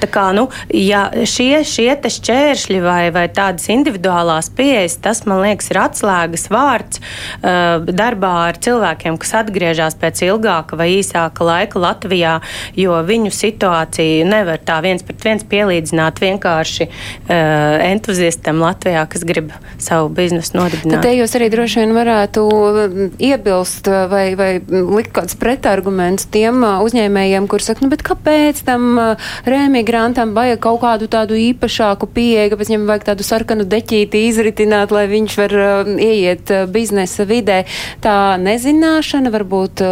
Tā 0.00 0.10
kā, 0.10 0.30
nu, 0.36 0.48
ja 0.74 1.08
šie, 1.24 1.62
šie 1.64 1.90
šķēršļi 2.00 2.80
vai, 2.82 3.10
vai 3.14 3.26
tādas 3.28 3.68
individuālās 3.70 4.50
pieejas, 4.56 4.98
tas, 5.02 5.24
man 5.28 5.42
liekas, 5.44 5.70
ir 5.70 5.80
atslēgas 5.80 6.48
vārds 6.50 7.00
darbā 7.40 8.34
ar 8.48 8.58
cilvēkiem, 8.60 9.18
kas 9.20 9.34
atgriežas 9.42 9.98
pēc 10.00 10.24
ilgāka 10.26 10.78
vai 10.78 10.90
īsāka 10.98 11.46
laika 11.46 11.80
Latvijā, 11.80 12.38
jo 12.78 12.98
viņu 13.06 13.32
situāciju 13.34 14.26
nevar 14.28 14.60
tā 14.64 14.80
viens 14.84 15.04
pret 15.06 15.26
viens 15.26 15.46
pielīdzināt 15.50 16.20
vienkārši 16.22 16.86
uh, 16.88 17.80
entuziastam 17.90 18.62
Latvijā, 18.62 19.04
kas 19.10 19.19
kas 19.20 19.28
grib 19.28 19.52
savu 19.78 20.08
biznesu 20.08 20.56
nodibināt. 20.56 21.00
Tad 21.00 21.04
te 21.04 21.12
jūs 21.14 21.34
arī 21.36 21.50
droši 21.52 21.82
vien 21.82 21.92
varētu 21.94 22.44
mm, 22.48 23.10
iebilst 23.20 23.88
uh, 23.90 24.06
vai, 24.10 24.34
vai 24.38 24.50
likt 24.60 25.12
kāds 25.16 25.36
pretarguments 25.40 26.28
tiem 26.32 26.62
uh, 26.64 26.80
uzņēmējiem, 26.84 27.48
kur 27.50 27.62
saka, 27.64 27.84
nu, 27.84 27.90
bet 27.92 28.04
kāpēc 28.06 28.62
tam 28.66 28.88
uh, 29.00 29.30
remigrantam 29.48 30.32
vajag 30.36 30.62
kaut 30.64 30.80
kādu 30.84 31.10
tādu 31.12 31.36
īpašāku 31.38 32.08
pieeju, 32.14 32.54
kāpēc 32.54 32.72
viņam 32.72 32.88
vajag 32.88 33.06
tādu 33.12 33.26
sarkanu 33.26 33.68
deķīti 33.68 34.24
izritināt, 34.30 34.94
lai 34.94 35.06
viņš 35.10 35.38
var 35.40 35.56
ieiet 36.00 36.52
biznesa 36.72 37.26
vidē. 37.28 37.62
Tā 38.04 38.16
nezināšana, 38.40 39.32
varbūt 39.34 39.84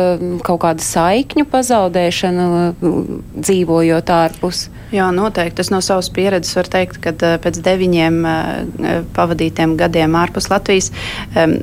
kaut 0.47 0.63
kāda 0.65 0.85
saikņu 0.85 1.47
pazaudēšana 1.53 2.49
dzīvojot 2.81 4.15
ārpus. 4.15 4.69
Jā, 4.93 5.11
noteikti. 5.13 5.61
Es 5.61 5.69
no 5.73 5.83
savas 5.85 6.09
pieredzes 6.15 6.57
varu 6.57 6.73
teikt, 6.73 7.01
ka 7.05 7.13
pēc 7.45 7.59
deviņiem 7.65 8.23
pavadītiem 9.17 9.77
gadiem 9.81 10.17
ārpus 10.17 10.51
Latvijas. 10.53 10.93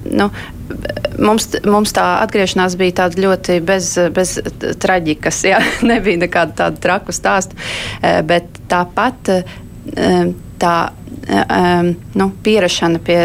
Nu, 0.06 0.30
Mums, 1.22 1.46
mums 1.70 1.94
tā 1.94 2.04
atgriešanās 2.26 2.74
bija 2.80 2.96
tāda 2.98 3.22
ļoti 3.22 3.60
bez, 3.64 3.92
bez 4.12 4.34
traģikas. 4.82 5.44
Jā. 5.46 5.60
Nebija 5.92 6.24
nekāda 6.26 6.58
tāda 6.64 6.82
traku 6.82 7.14
stāsta. 7.16 7.56
Bet 8.26 8.58
tāpat 8.72 9.30
tā 10.60 10.76
nu, 12.16 12.28
pierašana 12.44 13.02
pie 13.06 13.20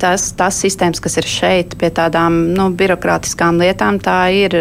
tās, 0.00 0.28
tās 0.38 0.60
sistēmas, 0.64 1.02
kas 1.02 1.18
ir 1.20 1.28
šeit, 1.28 1.76
pie 1.78 1.90
tādām 1.94 2.40
nu, 2.56 2.68
birokrātiskām 2.74 3.60
lietām, 3.62 4.00
tā 4.02 4.18
ir, 4.34 4.56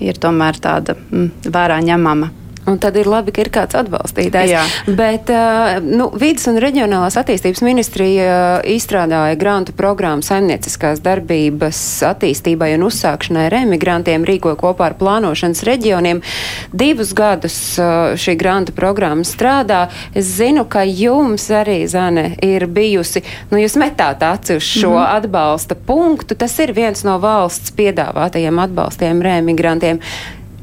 ir 0.00 0.20
tomēr 0.20 0.60
tāda 0.62 0.96
mm, 0.96 1.52
vērā 1.54 1.80
ņemama. 1.84 2.30
Un 2.66 2.78
tad 2.80 2.96
ir 2.96 3.08
labi, 3.10 3.32
ka 3.34 3.42
ir 3.44 3.50
kāds 3.52 3.76
atbalstītājs. 3.76 4.48
Jā. 4.48 4.62
Bet 4.96 5.28
uh, 5.32 5.76
nu, 5.84 6.08
Vides 6.16 6.46
un 6.48 6.56
reģionālās 6.62 7.18
attīstības 7.20 7.60
ministrija 7.64 8.28
uh, 8.28 8.68
izstrādāja 8.72 9.36
grantu 9.36 9.74
programmu 9.76 10.24
saimnieciskās 10.24 11.02
darbības 11.04 11.78
attīstībai 12.08 12.70
un 12.78 12.86
uzsākšanai 12.88 13.46
ar 13.50 13.58
emigrantiem, 13.58 14.24
rīkoja 14.24 14.56
kopā 14.60 14.88
ar 14.88 14.96
plānošanas 15.00 15.60
reģioniem. 15.68 16.22
Divus 16.72 17.12
gadus 17.16 17.58
uh, 17.76 18.14
šī 18.16 18.36
granta 18.40 18.72
programma 18.76 19.26
strādā. 19.28 19.82
Es 20.16 20.32
zinu, 20.38 20.64
ka 20.64 20.86
jums 20.88 21.50
arī, 21.52 21.82
Zane, 21.90 22.30
ir 22.44 22.64
bijusi, 22.64 23.20
nu, 23.50 23.60
jūs 23.60 23.76
metāt 23.80 24.24
aci 24.24 24.56
uz 24.56 24.64
šo 24.64 24.94
mm 24.94 24.96
-hmm. 24.96 25.16
atbalsta 25.18 25.74
punktu. 25.74 26.34
Tas 26.34 26.58
ir 26.58 26.72
viens 26.72 27.04
no 27.04 27.18
valsts 27.18 27.76
piedāvātajiem 27.76 28.62
atbalstiem 28.64 29.22
remigrantiem. 29.22 30.00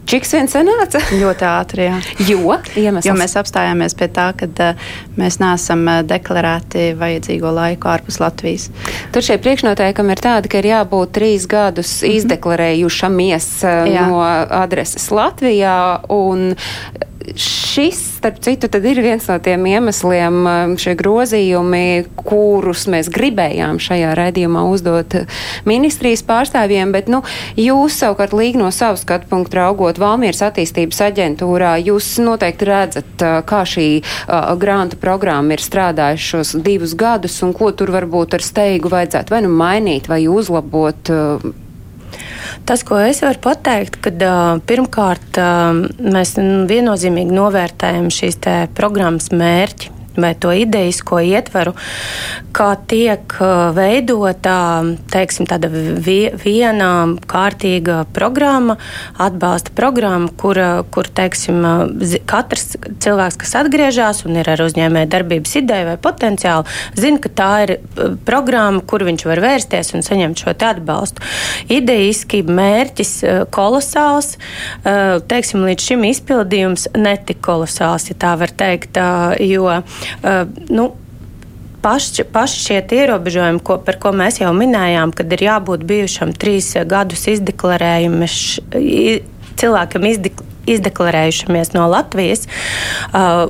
Cik 0.10 0.26
sen 0.26 0.50
sanāca? 0.52 1.02
Ļoti 1.22 1.46
ātri, 1.48 1.86
jā. 1.88 2.00
Jo, 2.28 2.58
iemesls. 2.76 3.08
jo 3.08 3.16
mēs 3.18 3.36
apstājāmies 3.40 3.96
pie 3.98 4.08
tā, 4.12 4.32
ka 4.38 4.50
uh, 4.50 4.90
mēs 5.20 5.38
neesam 5.42 5.86
uh, 5.88 6.02
deklarēti 6.08 6.92
vajadzīgo 7.00 7.52
laiku 7.56 7.92
ārpus 7.92 8.20
Latvijas. 8.24 8.70
Tur 9.14 9.26
šie 9.26 9.38
priekšnoteikumi 9.42 10.16
ir 10.16 10.24
tādi, 10.24 10.52
ka 10.52 10.62
ir 10.62 10.72
jābūt 10.72 11.14
trīs 11.20 11.48
gadus 11.50 11.94
mm 12.02 12.08
-hmm. 12.08 12.18
izdeklarējušamies 12.18 13.48
uh, 13.64 13.86
jā. 13.92 14.08
no 14.10 14.20
adreses 14.64 15.10
Latvijā. 15.12 15.78
Un, 16.10 16.56
šis, 17.40 18.00
starp 18.18 18.40
citu, 18.44 18.68
ir 18.68 19.02
viens 19.04 19.28
no 19.30 19.38
tiem 19.44 19.66
iemesliem, 19.70 20.40
um, 20.46 20.76
šie 20.82 20.96
grozījumi, 21.00 21.84
kurus 22.20 22.88
mēs 22.92 23.10
gribējām 23.14 23.80
šajā 23.82 24.14
raidījumā 24.18 24.64
uzdot 24.72 25.16
ministrijas 25.70 26.24
pārstāvjiem, 26.28 26.94
bet 26.96 27.10
nu, 27.12 27.22
jūs 27.60 28.00
savukārt 28.02 28.36
līg 28.38 28.60
no 28.60 28.70
savu 28.76 29.00
skatu 29.02 29.30
punktu 29.32 29.62
raugot 29.62 30.02
Valmieras 30.02 30.44
attīstības 30.50 31.02
aģentūrā, 31.10 31.76
jūs 31.86 32.14
noteikti 32.24 32.70
redzat, 32.70 33.12
uh, 33.22 33.40
kā 33.48 33.64
šī 33.68 33.90
uh, 34.02 34.54
grānta 34.62 35.00
programma 35.02 35.58
ir 35.58 35.64
strādājuši 35.64 36.32
šos 36.36 36.56
divus 36.66 36.96
gadus 36.98 37.42
un 37.46 37.56
ko 37.58 37.72
tur 37.76 37.94
varbūt 37.96 38.38
ar 38.38 38.46
steigu 38.46 38.92
vajadzētu 38.92 39.36
vai 39.36 39.44
nu 39.46 39.52
mainīt 39.56 40.12
vai 40.12 40.24
uzlabot. 40.32 41.12
Uh, 41.12 41.70
Tas, 42.68 42.84
ko 42.88 43.00
es 43.02 43.22
varu 43.24 43.40
pateikt, 43.44 43.98
kad 44.06 44.26
pirmkārt 44.70 45.40
mēs 46.02 46.36
viennozīmīgi 46.70 47.38
novērtējam 47.38 48.12
šīs 48.14 48.40
programmas 48.78 49.32
mērķi 49.34 50.01
vai 50.18 50.34
to 50.36 50.52
idejisko 50.52 51.22
ietveru, 51.24 51.74
kā 52.56 52.74
tiek 52.90 53.36
uh, 53.40 53.72
veidota 53.76 54.84
teiksim, 55.12 55.48
viena 56.42 56.90
kārtīga 57.32 58.02
programma, 58.14 58.76
atbalsta 59.22 59.74
programma, 59.76 60.30
kur, 60.40 60.60
kur 60.92 61.08
teiksim, 61.08 61.62
uh, 61.64 62.18
katrs 62.30 62.76
cilvēks, 63.04 63.40
kas 63.42 63.56
atgriežas 63.62 64.24
un 64.28 64.40
ir 64.42 64.52
ar 64.52 64.64
uzņēmēju 64.66 65.12
darbības 65.12 65.56
ideju 65.62 65.90
vai 65.94 65.98
potenciālu, 66.02 66.68
zina, 67.00 67.22
ka 67.24 67.34
tā 67.42 67.52
ir 67.66 67.76
uh, 67.78 68.18
programma, 68.28 68.84
kur 68.84 69.06
viņš 69.08 69.26
var 69.32 69.44
vērsties 69.44 69.94
un 69.96 70.06
saņemt 70.06 70.44
šo 70.44 70.56
atbalstu. 70.62 71.24
Idejiski 71.72 72.42
mērķis 72.46 73.12
kolosāls, 73.54 74.36
teiksim, 75.32 75.64
līdz 75.66 75.86
šim 75.88 76.04
izpildījums 76.10 76.86
netika 76.98 77.42
kolosāls, 77.48 78.10
ja 78.12 78.18
tā 78.20 78.34
var 78.40 78.54
teikt, 78.62 79.00
jo 79.42 79.72
Uh, 79.72 80.01
nu, 80.70 80.92
paši, 81.82 82.26
paši 82.32 82.62
šie 82.66 82.80
ierobežojumi, 83.02 83.64
ko, 83.66 83.78
par 83.86 83.98
ko 84.02 84.14
mēs 84.16 84.42
jau 84.42 84.52
minējām, 84.56 85.14
kad 85.18 85.34
ir 85.34 85.46
jābūt 85.48 85.86
bijušam 85.90 86.34
trīs 86.38 86.74
gadus 86.90 87.28
izdeklarējumi, 87.32 88.30
cilvēkam 89.62 90.08
izdek, 90.12 90.44
izdeklarējušamies 90.70 91.74
no 91.76 91.88
Latvijas. 91.92 92.48
Uh, 93.12 93.48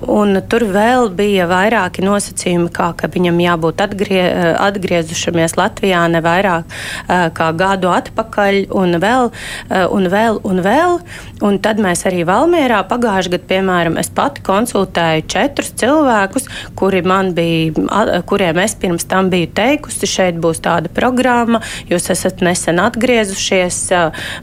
tur 0.51 0.65
vēl 0.71 1.09
bija 1.15 1.47
vairāki 1.49 2.05
nosacījumi, 2.05 2.69
kā 2.73 2.91
ka 2.97 3.09
viņam 3.11 3.39
jābūt 3.43 3.83
atgrie, 3.83 4.23
atgriezušamies 4.61 5.57
Latvijā 5.59 6.03
ne 6.11 6.21
vairāk 6.23 6.67
uh, 6.67 7.27
kā 7.35 7.51
gadu 7.57 7.91
atpakaļ, 7.91 8.63
un 8.77 8.99
vēl, 9.01 9.31
uh, 9.31 9.85
un 9.91 10.09
vēl, 10.11 10.41
un 10.47 10.63
vēl. 10.65 10.99
Un 11.41 11.57
tad 11.63 11.81
mēs 11.81 12.05
arī 12.09 12.21
Valmērā 12.27 12.83
pagājušajā 12.89 13.31
gadā, 13.31 13.47
piemēram, 13.49 13.97
es 14.01 14.09
pati 14.13 14.43
konsultēju 14.45 15.25
četrus 15.29 15.71
cilvēkus, 15.81 16.47
kuri 16.77 17.01
bija, 17.35 18.21
kuriem 18.29 18.59
es 18.63 18.75
pirms 18.75 19.05
tam 19.09 19.29
biju 19.29 19.49
teikusi, 19.57 20.07
šeit 20.09 20.39
būs 20.41 20.61
tāda 20.63 20.89
programma, 20.93 21.61
jūs 21.89 22.09
esat 22.13 22.41
nesen 22.45 22.79
atgriezušies, 22.81 23.79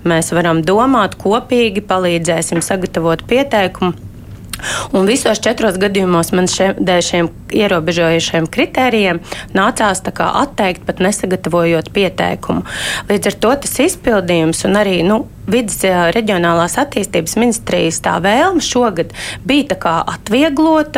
mēs 0.04 0.32
varam 0.34 0.62
domāt 0.62 1.16
kopīgi, 1.20 1.84
palīdzēsim 1.88 2.57
sagatavot 2.64 3.24
pieteikumu. 3.28 3.94
Un 4.92 5.06
visos 5.06 5.38
četros 5.42 5.78
gadījumos 5.78 6.32
man 6.34 6.48
šiem, 6.50 6.78
dēļ 6.82 7.02
šiem 7.06 7.30
ierobežojušiem 7.54 8.48
kritērijiem 8.50 9.20
nācās 9.54 10.02
atteikt, 10.02 10.82
pat 10.88 11.02
nesagatavojot 11.04 11.92
pieteikumu. 11.94 12.64
Līdz 13.10 13.30
ar 13.30 13.38
to 13.44 13.54
tas 13.64 13.78
izpildījums 13.86 14.64
un 14.66 14.80
arī 14.80 15.02
nu, 15.06 15.22
vidas 15.50 15.80
reģionālās 16.16 16.78
attīstības 16.80 17.36
ministrijas 17.40 18.02
tā 18.04 18.18
vēlme 18.24 18.62
šogad 18.64 19.14
bija 19.48 19.78
atvieglot 19.88 20.96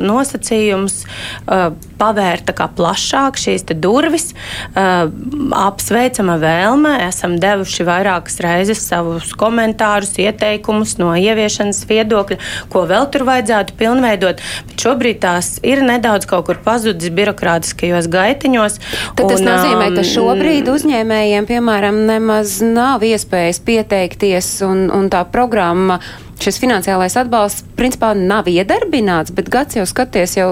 nosacījums, 0.00 1.02
uh, 1.04 1.70
pavērt 2.00 2.52
plašāk 2.76 3.38
šīs 3.40 3.66
durvis. 3.76 4.30
Apsveicama 4.74 6.38
vēlme. 6.40 6.94
Esam 7.06 7.36
devuši 7.40 7.84
vairākas 7.86 8.40
reizes 8.44 8.80
savus 8.86 9.34
komentārus, 9.38 10.14
ieteikumus 10.20 10.96
no 11.00 11.12
ieviešanas 11.18 11.82
viedokļa, 11.90 12.38
ko 12.72 12.84
vēl 12.88 13.08
tur 13.12 13.26
vajadzētu 13.28 13.76
pilnveidot. 13.80 14.40
Bet 14.70 14.86
šobrīd 14.86 15.20
tās 15.22 15.52
ir 15.66 15.84
nedaudz 15.86 16.28
kaut 16.30 16.48
kur 16.48 16.60
pazudis 16.64 17.12
birokrātiskajos 17.14 18.08
gaitiņos. 18.12 18.80
Tad 19.18 19.26
un, 19.26 19.34
tas 19.34 19.44
nozīmē, 19.44 19.90
ka 19.96 20.06
šobrīd 20.06 20.70
uzņēmējiem, 20.72 21.48
piemēram, 21.50 22.02
nemaz 22.08 22.58
nav 22.64 23.04
iespējas 23.06 23.60
pieteikt 23.66 23.89
pieteikties, 23.90 24.48
un, 24.62 24.86
un 24.94 25.08
tā 25.10 25.24
programma 25.32 25.98
šis 26.40 26.58
finansiālais 26.60 27.16
atbalsts 27.20 27.64
principā 27.76 28.12
nav 28.16 28.48
iedarbināts, 28.50 29.32
bet 29.34 29.48
gads 29.52 29.76
jau 29.76 29.84
skaties, 29.88 30.36
jau 30.38 30.48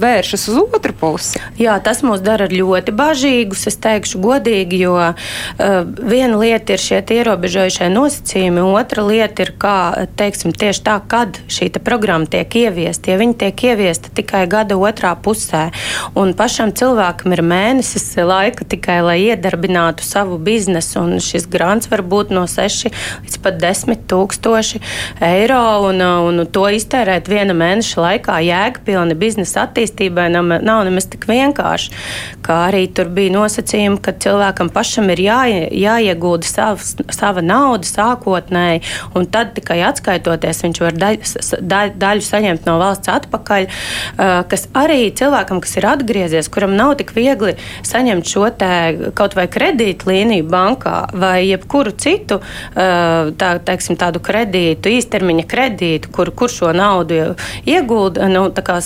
vēršas 0.00 0.46
uz 0.52 0.58
otru 0.62 0.94
pusi. 0.96 1.40
Jā, 1.60 1.78
tas 1.84 2.02
mūs 2.04 2.22
dara 2.24 2.48
ļoti 2.52 2.94
bažīgus, 2.96 3.66
es 3.70 3.78
teikšu 3.82 4.20
godīgi, 4.22 4.82
jo 4.84 4.94
uh, 4.98 5.14
viena 5.98 6.40
lieta 6.40 6.76
ir 6.76 6.82
šie 6.82 7.00
ierobežojušie 7.16 7.88
nosacījumi, 7.92 8.64
otra 8.64 9.04
lieta 9.06 9.46
ir, 9.46 9.52
kā, 9.60 9.76
teiksim, 10.18 10.54
tieši 10.56 10.84
tā, 10.86 10.98
kad 11.08 11.40
šī 11.52 11.70
programma 11.82 12.28
tiek 12.30 12.56
ieviesta. 12.62 13.12
Ja 13.12 13.20
viņi 13.20 13.38
tiek 13.40 13.64
ieviesta 13.72 14.12
tikai 14.14 14.44
gada 14.50 14.76
otrā 14.80 15.14
pusē, 15.16 15.68
un 16.18 16.34
pašam 16.36 16.72
cilvēkam 16.76 17.36
ir 17.36 17.44
mēnesis 17.46 18.10
laika 18.20 18.66
tikai, 18.68 19.00
lai 19.04 19.18
iedarbinātu 19.26 20.04
savu 20.06 20.38
biznesu, 20.42 21.00
un 21.02 21.22
šis 21.22 21.48
grants 21.52 21.90
var 21.92 22.04
būt 22.04 22.32
no 22.34 22.44
6 22.50 22.92
līdz 22.92 23.40
pat 23.42 23.60
10 23.62 24.06
tūkstoši 24.10 24.82
eiro 25.22 25.62
un, 25.88 26.00
un 26.02 26.42
to 26.52 26.64
iztērēt 26.74 27.28
viena 27.30 27.54
mēneša 27.56 28.02
laikā 28.02 28.38
jēgpilni 28.46 29.16
biznesa 29.18 29.66
attīstībai 29.66 30.28
nav, 30.34 30.50
nav 30.64 30.82
nemaz 30.88 31.06
tik 31.12 31.26
vienkārši. 31.30 31.92
Kā 32.42 32.58
arī 32.68 32.84
tur 32.94 33.10
bija 33.14 33.34
nosacījumi, 33.36 34.00
ka 34.02 34.14
cilvēkam 34.22 34.72
pašam 34.74 35.10
ir 35.14 35.22
jā, 35.22 35.40
jāiegūda 35.70 36.48
savs, 36.48 36.94
sava 37.14 37.44
nauda 37.44 37.88
sākotnēji, 37.88 38.82
un 39.18 39.28
tad 39.32 39.54
tikai 39.56 39.80
atskaitoties 39.88 40.62
viņš 40.66 40.82
var 40.82 40.98
daļ, 40.98 41.20
daļ, 41.72 41.94
daļu 42.02 42.26
saņemt 42.26 42.66
no 42.68 42.78
valsts 42.82 43.12
atpakaļ, 43.12 43.68
kas 44.50 44.66
arī 44.78 45.00
cilvēkam, 45.18 45.62
kas 45.62 45.76
ir 45.78 45.88
atgriezies, 45.92 46.50
kuram 46.52 46.74
nav 46.78 46.96
tik 47.00 47.14
viegli 47.16 47.54
saņemt 47.86 48.28
šo 48.28 48.48
kaut 49.16 49.36
vai 49.38 49.46
kredītlīniju 49.50 50.44
bankā 50.50 50.96
vai 51.16 51.46
jebkuru 51.46 51.92
citu 51.96 52.40
tā, 52.74 53.50
teiksim, 53.64 53.96
tādu 54.00 54.20
kredītu, 54.24 54.90
īstermiņa 55.12 55.44
kredītu, 55.48 56.10
kur, 56.12 56.30
kur 56.32 56.50
šo 56.50 56.72
naudu 56.72 57.34
iegulda, 57.68 58.28
nu, 58.32 58.48
kā, 58.64 58.78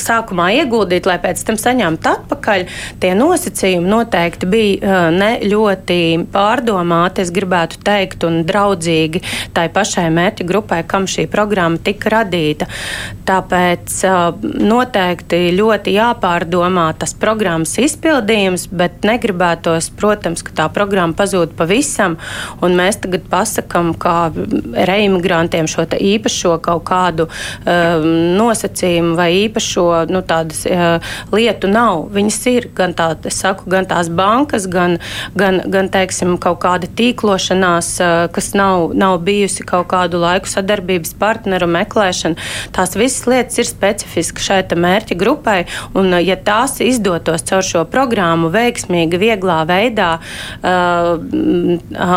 sākumā 0.00 0.50
ieguldīt, 0.60 1.06
lai 1.06 1.18
pēc 1.20 1.42
tam 1.44 1.58
saņemtu 1.60 2.08
atpakaļ. 2.10 2.64
Tie 3.00 3.12
nosacījumi 3.14 3.88
noteikti 3.90 4.48
bija 4.50 5.10
ne 5.12 5.30
ļoti 5.44 6.00
pārdomāti, 6.32 7.24
es 7.24 7.32
gribētu 7.34 7.80
teikt, 7.84 8.24
un 8.24 8.42
draudzīgi 8.48 9.22
tai 9.56 9.68
pašai 9.72 10.08
mērķa 10.14 10.46
grupai, 10.48 10.82
kam 10.88 11.08
šī 11.10 11.26
programma 11.30 11.80
tika 11.84 12.14
radīta. 12.16 12.68
Tāpēc 13.28 14.00
noteikti 14.64 15.42
ļoti 15.58 15.94
jāpārdomā 15.98 16.88
tas 16.98 17.12
programmas 17.14 17.76
izpildījums, 17.80 18.68
bet 18.72 19.04
negribētos, 19.06 19.92
protams, 20.00 20.44
ka 20.46 20.56
tā 20.62 20.68
programma 20.72 21.16
pazūd 21.18 21.54
pavisam, 21.58 22.16
un 22.64 22.76
mēs 22.78 23.00
tagad 23.04 23.26
pasakam, 23.30 23.92
kā 24.00 24.30
reimigrantiem 25.00 25.68
šo 25.70 25.86
īpašo 25.90 26.56
kaut 26.62 26.84
kādu 26.88 27.26
um, 27.26 28.06
nosacījumu 28.38 29.16
vai 29.18 29.28
īpašo 29.46 29.86
nu, 30.10 30.22
tādas, 30.26 30.62
uh, 30.68 31.14
lietu 31.34 31.70
nav. 31.70 32.06
Viņas 32.14 32.40
ir 32.52 32.68
gan, 32.76 32.94
tā, 32.96 33.12
saku, 33.32 33.68
gan 33.70 33.88
tās 33.90 34.10
bankas, 34.12 34.68
gan, 34.70 34.98
gan, 35.38 35.62
gan 35.70 35.90
teiksim, 35.92 36.36
kaut 36.42 36.60
kāda 36.64 36.90
tīklošanās, 36.98 37.92
uh, 38.02 38.26
kas 38.34 38.52
nav, 38.58 38.92
nav 38.98 39.18
bijusi 39.26 39.66
kaut 39.66 39.88
kādu 39.92 40.20
laiku 40.22 40.50
sadarbības 40.50 41.14
partneru 41.20 41.68
meklēšana. 41.70 42.38
Tās 42.76 42.96
visas 42.98 43.26
lietas 43.30 43.60
ir 43.60 43.68
specifiski 43.68 44.44
šai 44.44 44.60
mērķa 44.80 45.16
grupai, 45.18 45.64
un 45.96 46.12
ja 46.20 46.36
tās 46.36 46.78
izdotos 46.84 47.44
caur 47.48 47.64
šo 47.66 47.84
programmu 47.90 48.50
veiksmīgi, 48.52 49.18
vieglā 49.20 49.62
veidā 49.68 50.10
uh, 50.20 51.16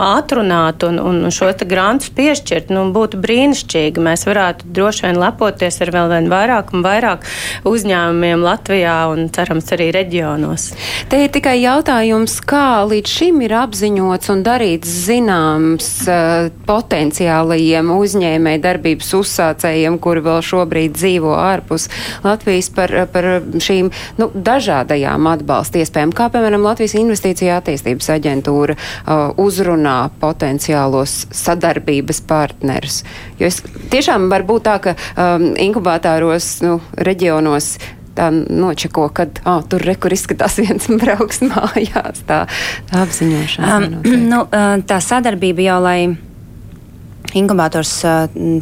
atrunāt 0.04 0.84
un, 0.88 1.00
un 1.00 1.32
šos 1.34 1.54
grantus 1.70 2.12
piešķirt, 2.16 2.73
nu, 2.74 2.86
būtu 2.96 3.20
brīnišķīgi. 3.24 4.04
Mēs 4.04 4.26
varētu 4.28 4.70
droši 4.76 5.08
vien 5.08 5.20
lepoties 5.22 5.80
ar 5.84 5.92
vēl 5.94 6.12
vien 6.12 6.30
vairāk 6.32 6.74
un 6.74 6.84
vairāk 6.86 7.28
uzņēmumiem 7.70 8.44
Latvijā 8.44 8.96
un 9.14 9.30
cerams 9.34 9.70
arī 9.76 9.90
reģionos. 9.96 10.70
Te 11.12 11.24
ir 11.24 11.32
tikai 11.34 11.56
jautājums, 11.62 12.40
kā 12.48 12.84
līdz 12.90 13.14
šim 13.18 13.42
ir 13.46 13.56
apziņots 13.62 14.32
un 14.34 14.44
darīts 14.46 14.92
zināms 15.08 15.90
uh, 16.08 16.50
potenciālajiem 16.68 17.92
uzņēmēji 17.94 18.64
darbības 18.64 19.14
uzsācējiem, 19.20 20.00
kuri 20.04 20.24
vēl 20.26 20.42
šobrīd 20.46 20.98
dzīvo 20.98 21.36
ārpus 21.38 21.90
Latvijas 22.26 22.70
par, 22.74 22.94
par 23.14 23.30
šīm 23.64 23.92
nu, 24.20 24.30
dažādajām 24.34 25.30
atbalsta 25.34 25.82
iespējām, 25.84 26.14
kā 26.16 26.30
piemēram 26.34 26.66
Latvijas 26.66 26.98
Investīcija 27.00 27.60
attīstības 27.62 28.10
aģentūra 28.18 28.78
uh, 28.78 29.26
uzrunā 29.42 29.98
potenciālos 30.22 31.24
sadarbības 31.34 32.24
partnerus. 32.28 32.63
Jo 33.40 33.50
es 33.50 33.62
tiešām 33.94 34.30
var 34.32 34.46
būt 34.48 34.68
tā, 34.68 34.78
ka 34.84 34.96
um, 34.96 35.52
inkubatāros 35.60 36.56
nu, 36.66 36.80
reģionos 36.98 37.76
tā 38.14 38.30
nočeko, 38.32 39.08
kad 39.16 39.42
oh, 39.50 39.64
tur 39.66 39.82
rekur 39.86 40.14
izskatās 40.14 40.60
viens 40.64 40.90
brauks 41.02 41.42
mājās. 41.46 42.24
Tā, 42.30 42.44
tā 42.92 43.08
apziņošana. 43.08 43.80
Um, 43.80 44.28
nu, 44.30 44.44
tā 44.88 45.02
sadarbība 45.04 45.68
jau, 45.68 45.80
lai 45.84 45.98
inkubators 47.40 47.94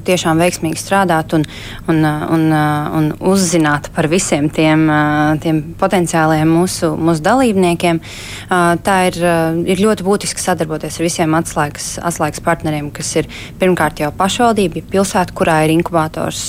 tiešām 0.07 0.41
veiksmīgi 0.41 0.79
strādāt 0.79 1.35
un, 1.37 1.45
un, 1.91 2.01
un, 2.05 2.45
un 2.97 3.09
uzzināt 3.31 3.91
par 3.95 4.07
visiem 4.11 4.49
tiem, 4.53 4.85
tiem 5.43 5.61
potenciālajiem 5.79 6.51
mūsu, 6.51 6.93
mūsu 6.97 7.23
dalībniekiem. 7.25 8.01
Tā 8.85 8.97
ir, 9.09 9.19
ir 9.71 9.83
ļoti 9.83 10.05
būtiski 10.07 10.43
sadarboties 10.43 10.99
ar 10.99 11.07
visiem 11.07 11.37
atslēgas, 11.37 11.93
atslēgas 12.11 12.43
partneriem, 12.45 12.91
kas 12.95 13.13
ir 13.19 13.29
pirmkārt 13.61 14.01
jau 14.03 14.11
pašvaldība, 14.15 14.83
pilsēta, 14.91 15.35
kurā 15.37 15.61
ir 15.65 15.75
inkubators, 15.75 16.43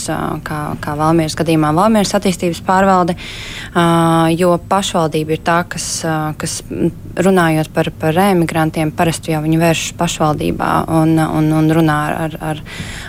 kā, 0.47 0.61
kā 0.83 0.97
Valmieras 0.99 1.37
gadījumā 1.39 1.73
Valmieras 1.77 2.15
attīstības 2.19 2.63
pārvalde, 2.67 3.17
jo 4.39 4.55
pašvaldība 4.71 5.37
ir 5.37 5.45
tā, 5.45 5.61
kas, 5.69 5.89
kas 6.41 6.61
runājot 7.23 7.73
par, 7.75 7.91
par 7.99 8.19
emigrantiem, 8.29 8.93
parasti 8.97 9.35
jau 9.35 9.43
viņi 9.45 9.61
vēršas 9.61 9.97
pašvaldībā 9.99 10.71
un, 11.01 11.17
un, 11.23 11.51
un 11.59 11.71
runā 11.77 11.99
ar, 12.09 12.12
ar, 12.13 12.61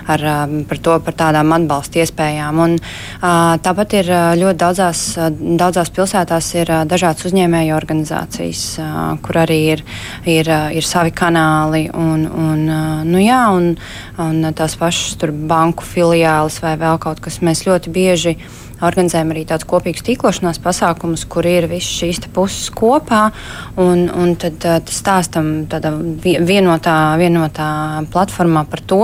ar, 0.07 0.25
um, 0.33 0.55
par, 0.69 0.81
to, 0.83 0.97
par 1.05 1.17
tādām 1.19 1.53
atbalsta 1.55 2.01
iespējām. 2.03 2.61
Un, 2.63 2.77
tāpat 3.63 3.97
ir 3.99 4.11
ļoti 4.39 4.59
daudzās, 4.63 5.03
daudzās 5.61 5.91
pilsētās 5.93 6.49
ir 6.57 6.71
dažādas 6.89 7.27
uzņēmēju 7.29 7.75
organizācijas, 7.77 8.65
kur 9.25 9.41
arī 9.43 9.59
ir, 9.75 9.85
ir, 10.29 10.49
ir 10.79 10.87
savi 10.87 11.13
kanāli 11.15 11.85
un, 11.93 12.25
un, 12.27 12.65
nu, 13.07 13.21
jā, 13.21 13.43
un, 13.55 13.73
un 14.23 14.51
tās 14.57 14.77
pašas 14.79 15.23
banku 15.49 15.85
filiālis 15.87 16.59
vai 16.63 16.75
vēl 16.81 16.99
kaut 17.03 17.23
kas. 17.23 17.41
Mēs 17.45 17.65
ļoti 17.67 17.93
bieži 17.93 18.37
organizējam 18.83 19.33
arī 19.33 19.45
tādus 19.49 19.67
kopīgus 19.69 20.05
tīklošanās 20.07 20.59
pasākumus, 20.63 21.25
kur 21.29 21.47
ir 21.47 21.67
visas 21.71 21.91
šīs 22.01 22.21
puses 22.33 22.69
kopā. 22.73 23.25
Un, 23.79 24.05
un 24.09 24.35
tad, 24.39 24.59
tad 24.61 24.91
stāstam 24.93 25.65
tādā 25.71 25.93
vienotā, 26.21 26.95
vienotā 27.19 27.69
platformā 28.13 28.65
par 28.69 28.83
to, 28.85 29.01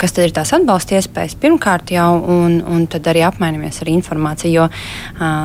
kas 0.00 0.16
tad 0.16 0.28
ir 0.28 0.34
tās 0.36 0.54
atbalsta 0.56 0.96
iespējas 0.98 1.36
pirmkārt 1.40 1.92
jau, 1.94 2.08
un, 2.20 2.60
un 2.64 2.86
tad 2.90 3.08
arī 3.10 3.24
apmainamies 3.26 3.82
ar 3.82 3.92
informāciju. 3.92 4.50
Jo, 4.50 4.66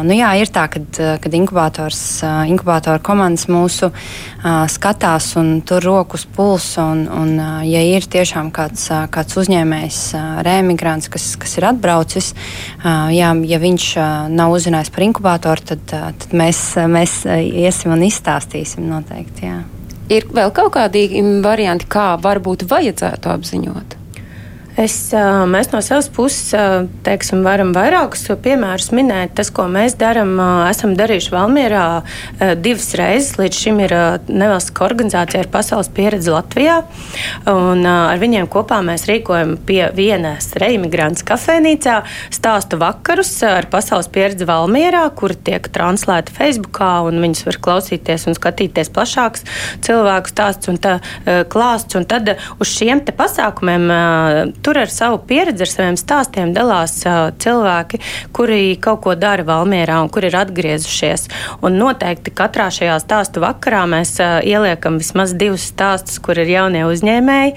nu 0.08 0.16
jā, 0.18 0.32
ir 0.42 0.50
tā, 0.54 0.66
kad, 0.72 1.02
kad 1.22 1.36
inkubators, 1.38 2.00
inkubātora 2.50 3.02
komandas 3.06 3.46
mūsu 3.52 3.92
skatās 4.72 5.32
un 5.40 5.60
tur 5.68 5.84
rokas 5.86 6.26
pulsu, 6.26 6.82
un, 6.82 7.06
un 7.12 7.36
ja 7.68 7.82
ir 7.86 8.08
tiešām 8.12 8.52
kāds, 8.56 8.88
kāds 9.14 9.38
uzņēmējs, 9.42 10.00
rēmigrants, 10.46 11.10
kas, 11.12 11.28
kas 11.42 11.58
ir 11.60 11.70
atbraucis, 11.70 12.32
jā, 13.14 13.32
ja 13.50 13.55
viņš 13.62 13.88
nav 14.34 14.56
uzzinājis 14.56 14.92
par 14.96 15.06
inkubatoru, 15.08 15.66
tad, 15.72 15.84
tad 15.92 16.28
mēs, 16.36 16.62
mēs 16.92 17.22
iesim 17.26 17.94
un 17.96 18.06
izstāstīsim 18.08 18.88
noteikti. 18.90 19.50
Jā. 19.50 19.62
Ir 20.14 20.28
vēl 20.30 20.52
kaut 20.54 20.76
kādi 20.76 21.08
varianti, 21.42 21.88
kā 21.90 22.14
varbūt 22.22 22.68
vajadzētu 22.70 23.32
apziņot? 23.34 23.96
Es, 24.76 24.96
mēs 25.48 25.70
no 25.72 25.80
savas 25.80 26.10
puses 26.12 26.50
teiksim, 27.06 27.46
varam 27.48 27.70
vairākus 27.72 28.26
piemērus 28.44 28.90
minēt. 28.92 29.32
Tas, 29.38 29.48
ko 29.56 29.70
mēs 29.72 29.94
darām, 29.96 30.34
esam 30.68 30.98
darījuši 31.00 31.32
Valmjerā 31.32 31.86
divas 32.60 32.90
reizes. 33.00 33.38
Līdz 33.40 33.60
šim 33.62 33.80
ir 33.86 33.94
nevalstiska 34.28 34.84
organizācija 34.84 35.46
ar 35.46 35.50
pasaules 35.54 35.88
pieredzi 35.96 36.34
Latvijā. 36.34 36.82
Un 37.48 37.88
ar 37.88 38.20
viņiem 38.20 38.50
kopā 38.52 38.82
mēs 38.84 39.08
rīkojam 39.08 39.54
pie 39.64 39.80
vienas 39.96 40.50
reimigrants 40.60 41.24
kafejnīcā 41.24 42.02
stāstu 42.36 42.82
vakarus 42.82 43.32
ar 43.48 43.70
pasaules 43.72 44.12
pieredzi 44.12 44.50
Valmjerā, 44.50 45.06
kuri 45.16 45.40
tiek 45.40 45.72
translēti 45.72 46.36
Facebookā, 46.36 46.98
un 47.08 47.24
viņus 47.24 47.46
var 47.48 47.62
klausīties 47.70 48.28
un 48.28 48.36
skatīties 48.36 48.92
plašāks 48.92 49.48
cilvēku 49.88 50.36
stāsts 50.36 50.74
un 50.74 50.84
tā, 50.84 50.98
klāsts. 51.48 51.96
Un 51.96 52.04
tad 52.12 52.36
uz 52.60 52.76
šiem 52.76 53.06
pasākumiem 53.16 53.88
tur 54.66 54.80
ar 54.82 54.90
savu 54.90 55.20
pieredzi, 55.28 55.62
ar 55.66 55.70
saviem 55.70 55.98
stāstiem 56.00 56.54
dalās 56.56 56.98
uh, 57.06 57.30
cilvēki, 57.42 58.00
kuri 58.34 58.74
kaut 58.82 59.04
ko 59.06 59.14
dara 59.20 59.46
Valmierā 59.46 60.00
un 60.02 60.10
kuri 60.10 60.32
ir 60.32 60.38
atgriezušies. 60.40 61.28
Un 61.66 61.78
noteikti 61.78 62.34
katrā 62.34 62.72
šajā 62.74 62.96
stāstu 63.04 63.44
vakarā 63.44 63.84
mēs 63.92 64.16
uh, 64.24 64.40
ieliekam 64.42 64.98
vismaz 65.02 65.36
divus 65.38 65.68
stāstus, 65.70 66.18
kur 66.24 66.42
ir 66.42 66.50
jaunie 66.50 66.82
uzņēmēji. 66.90 67.54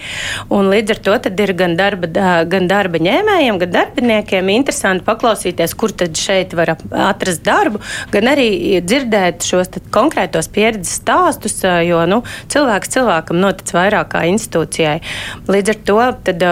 Līdz 0.69 0.95
ar 0.95 1.01
to 1.07 1.17
ir 1.45 1.53
gan 1.57 1.77
darba, 1.79 2.11
gan 2.51 2.69
darba 2.69 3.01
ņēmējiem, 3.01 3.61
gan 3.63 3.73
darbiniekiem 3.73 4.53
interesanti 4.53 5.07
paklausīties, 5.07 5.75
kur 5.79 5.95
tad 5.97 6.19
šeit 6.19 6.53
var 6.59 6.75
atrast 7.09 7.45
darbu, 7.47 7.81
gan 8.13 8.29
arī 8.35 8.83
dzirdēt 8.85 9.47
šos 9.49 9.73
konkrētos 9.95 10.51
pieredzes 10.53 10.99
stāstus, 11.01 11.61
jo 11.87 12.05
nu, 12.11 12.21
cilvēks 12.53 12.93
cilvēkam 12.97 13.41
notic 13.41 13.73
vairāk 13.77 14.13
kā 14.13 14.25
institūcijai. 14.29 14.99
Līdz 15.49 15.75
ar 15.75 15.81
to 15.89 15.99
tad, 16.29 16.47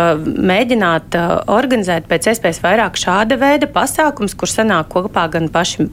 mēģināt 0.46 1.16
uh, 1.18 1.32
organizēt 1.52 2.06
pēc 2.10 2.30
iespējas 2.32 2.60
vairāk 2.64 2.98
šāda 3.00 3.38
veida 3.40 3.68
pasākums, 3.70 4.36
kur 4.38 4.50
sanāk 4.50 4.90
kopā 4.94 5.26
gan 5.32 5.48
paši 5.52 5.88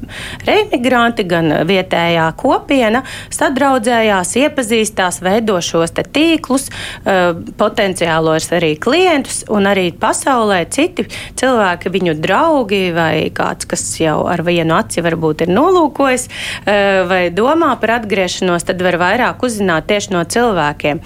reimigranti, 0.48 1.26
gan 1.30 1.52
vietējā 1.70 2.28
kopiena, 2.40 3.04
sadraudzējās, 3.34 4.36
iepazīstās, 4.44 5.22
veido 5.26 5.60
šos 5.64 5.96
tīklus, 6.14 6.70
uh, 6.70 7.34
potenciālos 7.60 8.50
arī 8.56 8.74
klientus 8.82 9.44
un 9.52 9.68
arī 9.70 9.90
pasaulē 9.98 10.64
citi 10.74 11.08
cilvēki, 11.40 11.92
viņu 11.94 12.18
draugi 12.24 12.84
vai 12.96 13.30
kāds, 13.36 13.68
kas 13.70 13.86
jau 14.00 14.24
ar 14.30 14.44
vienu 14.46 14.78
aci 14.78 15.04
varbūt 15.06 15.46
ir 15.48 15.54
nolūkojis 15.54 16.28
uh, 16.30 17.04
vai 17.10 17.24
domā 17.34 17.74
par 17.82 17.98
atgriešanos, 18.00 18.68
tad 18.70 18.82
var 18.86 19.00
vairāk 19.02 19.44
uzzināt 19.46 19.90
tieši 19.90 20.14
no 20.16 20.24
cilvēkiem. 20.24 21.02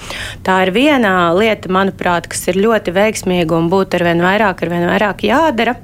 Tā 0.46 0.60
ir 0.66 0.74
viena 0.76 1.14
lieta, 1.36 1.72
manuprāt, 1.74 2.28
kas 2.32 2.48
ir 2.52 2.60
ļoti 2.62 2.94
veiksmīga 2.96 3.37
un 3.46 3.70
būtu 3.70 4.00
arvien 4.00 4.24
vairāk, 4.24 4.64
arvien 4.64 4.88
vairāk 4.90 5.24
jādara. 5.28 5.76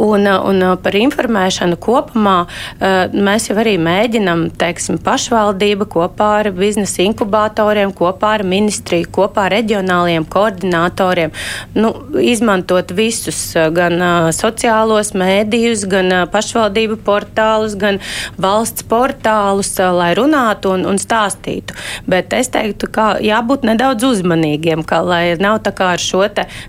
Un, 0.00 0.26
un 0.26 0.62
par 0.82 0.96
informēšanu 0.98 1.78
kopumā 1.82 2.36
eh, 2.44 3.12
mēs 3.12 3.48
jau 3.50 3.56
arī 3.60 3.76
mēģinam, 3.82 4.46
teiksim, 4.58 4.98
pašvaldība 5.04 5.86
kopā 5.90 6.30
ar 6.40 6.50
biznesa 6.56 7.04
inkubatoriem, 7.04 7.92
kopā 7.94 8.34
ar 8.38 8.44
ministriju, 8.48 9.10
kopā 9.14 9.46
ar 9.48 9.56
reģionāliem 9.58 10.26
koordinatoriem, 10.30 11.34
nu, 11.78 11.92
izmantot 12.22 12.92
visus 12.94 13.40
gan 13.74 13.98
uh, 14.00 14.28
sociālos 14.34 15.12
mēdījus, 15.18 15.84
gan 15.90 16.10
uh, 16.12 16.24
pašvaldību 16.30 16.98
portālus, 17.06 17.76
gan 17.78 18.00
valsts 18.40 18.86
portālus, 18.90 19.72
uh, 19.78 19.92
lai 19.94 20.12
runātu 20.18 20.74
un, 20.74 20.86
un 20.88 21.00
stāstītu. 21.00 21.76
Bet 22.10 22.34
es 22.36 22.50
teiktu, 22.54 22.88
ka 22.94 23.08
jābūt 23.24 23.66
nedaudz 23.68 24.06
uzmanīgiem, 24.08 24.84
ka 24.86 25.02
lai 25.04 25.22
nav 25.40 25.60
tā 25.66 25.74
kā 25.76 25.94
ar 25.94 26.02
šo 26.02 26.24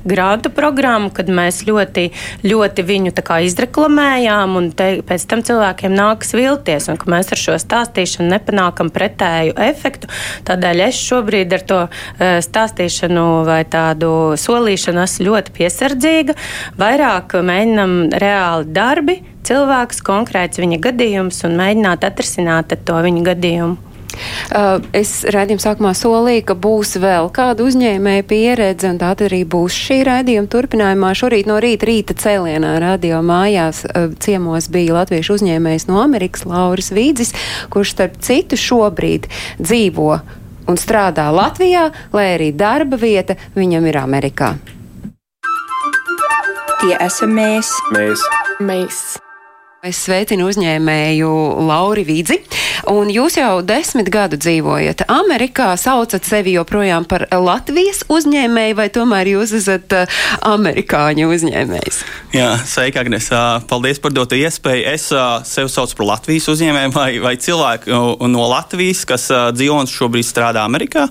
grantu 0.06 0.50
programmu, 0.54 1.12
kad 1.16 1.30
mēs 1.32 1.62
ļoti, 1.68 2.10
ļoti 2.44 2.65
ļoti 2.66 2.86
viņu 2.86 3.14
izreklamējām, 3.46 4.56
un 4.58 4.72
te, 4.74 5.02
pēc 5.06 5.26
tam 5.30 5.44
cilvēkiem 5.46 5.94
nākas 5.94 6.34
vilties, 6.34 6.90
un 6.90 6.98
ka 6.98 7.10
mēs 7.12 7.32
ar 7.32 7.42
šo 7.42 7.58
stāstīšanu 7.62 8.32
nepanākam 8.34 8.90
pretēju 8.90 9.56
efektu. 9.56 10.10
Tādēļ 10.48 10.88
es 10.88 11.00
šobrīd 11.06 11.54
ar 11.54 11.66
to 11.70 11.80
eh, 11.86 12.42
stāstīšanu 12.42 13.46
vai 13.46 13.64
tādu 13.70 14.36
solīšanu 14.40 15.04
esmu 15.06 15.30
ļoti 15.30 15.56
piesardzīga. 15.60 16.38
Vairāk 16.82 17.38
mēģinam 17.46 17.98
reāli 18.22 18.70
darbi, 18.74 19.20
cilvēks, 19.46 20.02
konkrēts 20.06 20.62
viņa 20.62 20.82
gadījums 20.90 21.44
un 21.46 21.60
mēģināt 21.60 22.08
atrisināt 22.08 22.74
to 22.86 23.02
viņa 23.06 23.28
gadījumu. 23.34 23.95
Es 24.96 25.12
raidījuma 25.34 25.64
sākumā 25.64 25.94
solīju, 25.98 26.46
ka 26.50 26.58
būs 26.66 26.96
vēl 27.02 27.30
kāda 27.36 27.66
uzņēmēja 27.66 28.28
pieredze, 28.30 28.92
un 28.92 29.02
tā 29.02 29.14
arī 29.26 29.42
būs 29.48 29.76
šī 29.88 30.02
raidījuma 30.08 30.52
turpinājumā. 30.52 31.12
Šorīt 31.18 31.50
no 31.50 31.60
rīta, 31.64 31.90
rīta 31.90 32.18
cēlienā 32.20 32.76
radio 32.84 33.22
mājās 33.26 33.84
ciemos 34.24 34.70
bija 34.74 35.00
latviešu 35.00 35.40
uzņēmējs 35.40 35.88
no 35.90 36.02
Amerikas, 36.04 36.46
Lauris 36.50 36.92
Vīdzis, 36.96 37.36
kurš 37.74 37.96
starp 37.96 38.20
citu 38.26 38.60
šobrīd 38.60 39.30
dzīvo 39.62 40.20
un 40.70 40.80
strādā 40.82 41.28
Latvijā, 41.34 41.90
lai 42.16 42.30
arī 42.38 42.52
darba 42.56 43.00
vieta 43.02 43.38
viņam 43.58 43.92
ir 43.92 44.02
Amerikā. 44.02 44.56
Tie 46.82 46.98
esam 47.02 47.38
mēs. 47.38 47.72
Mēs. 47.96 48.26
mēs. 48.60 49.06
Es 49.86 50.00
sveicinu 50.02 50.48
uzņēmēju 50.50 51.28
Lauri 51.68 52.02
Vidzi, 52.08 52.40
un 52.90 53.12
jūs 53.14 53.36
jau 53.38 53.60
desmit 53.62 54.08
gadu 54.10 54.40
dzīvojat 54.42 55.04
Amerikā, 55.14 55.68
saucat 55.78 56.26
sevi 56.26 56.56
joprojām 56.56 57.06
par 57.06 57.28
Latvijas 57.30 58.02
uzņēmēju, 58.10 58.78
vai 58.80 58.88
tomēr 58.90 59.30
jūs 59.36 59.54
esat 59.60 59.94
uh, 59.94 60.24
amerikāņu 60.50 61.30
uzņēmējs? 61.36 62.02
Jā, 62.34 62.48
sveika, 62.66 63.04
Agnes. 63.06 63.30
Uh, 63.30 63.60
paldies 63.70 64.02
par 64.02 64.16
doto 64.18 64.34
iespēju. 64.34 64.88
Es 64.90 65.06
uh, 65.14 65.46
sevi 65.46 65.70
saucu 65.70 66.00
par 66.02 66.10
Latvijas 66.16 66.50
uzņēmēju 66.56 66.96
vai, 66.98 67.10
vai 67.22 67.36
cilvēku 67.38 68.26
no 68.26 68.50
Latvijas, 68.50 69.06
kas 69.06 69.30
dzīvo 69.54 69.84
un 69.84 69.92
šobrīd 69.92 70.26
strādā 70.26 70.66
Amerikā. 70.66 71.06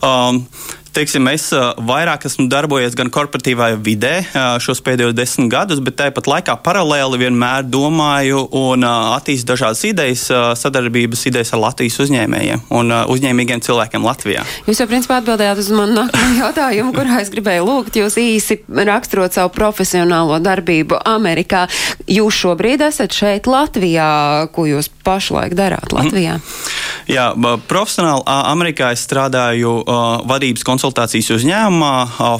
Um, 0.00 0.46
teiksim, 0.96 1.28
es 1.32 1.48
vairāk 1.52 2.26
esmu 2.28 2.48
darbojies 2.50 2.96
gan 2.98 3.10
korporatīvā 3.12 3.70
vidē 3.84 4.14
šos 4.62 4.82
pēdējos 4.84 5.16
desmit 5.16 5.50
gadus, 5.52 5.82
bet 5.84 5.98
tāpat 6.00 6.28
laikā 6.30 6.56
paralēli 6.64 7.20
vienmēr 7.24 7.66
domāju 7.68 8.44
un 8.56 8.86
attīstu 8.88 9.52
dažādas 9.52 9.84
idejas, 9.88 10.26
sadarbības 10.60 11.26
idejas 11.30 11.54
ar 11.56 11.62
Latvijas 11.66 11.98
uzņēmējiem 12.04 12.66
un 12.78 12.94
uzņēmīgiem 13.14 13.62
cilvēkiem 13.64 14.06
Latvijā. 14.06 14.44
Jūs 14.68 14.82
jau 14.82 14.88
principā 14.90 15.20
atbildējāt 15.22 15.62
uz 15.62 15.70
manu 15.74 16.02
nākamo 16.02 16.36
jautājumu, 16.42 16.94
kurā 16.96 17.22
es 17.22 17.32
gribēju 17.34 17.66
lūgt 17.68 18.00
jūs 18.00 18.18
īsi 18.22 18.60
raksturot 18.68 19.36
savu 19.36 19.52
profesionālo 19.54 20.40
darbību 20.42 21.00
Amerikā. 21.08 21.66
Jūs 22.08 22.42
šobrīd 22.44 22.84
esat 22.88 23.14
šeit 23.16 23.48
Latvijā, 23.50 24.10
ko 24.54 24.68
jūs 24.68 24.90
pašlaik 25.08 25.56
darāt 25.58 25.96
Latvijā? 25.96 26.36
Mm. 26.36 26.76
Jā, 27.08 27.30
profesionāli 27.70 28.24
Amerikā 28.28 28.92
es 28.92 29.06
strādāju 29.08 29.80
vadības 30.28 30.66
konsultācijas 30.68 31.32
uzņēmumā. 31.38 31.94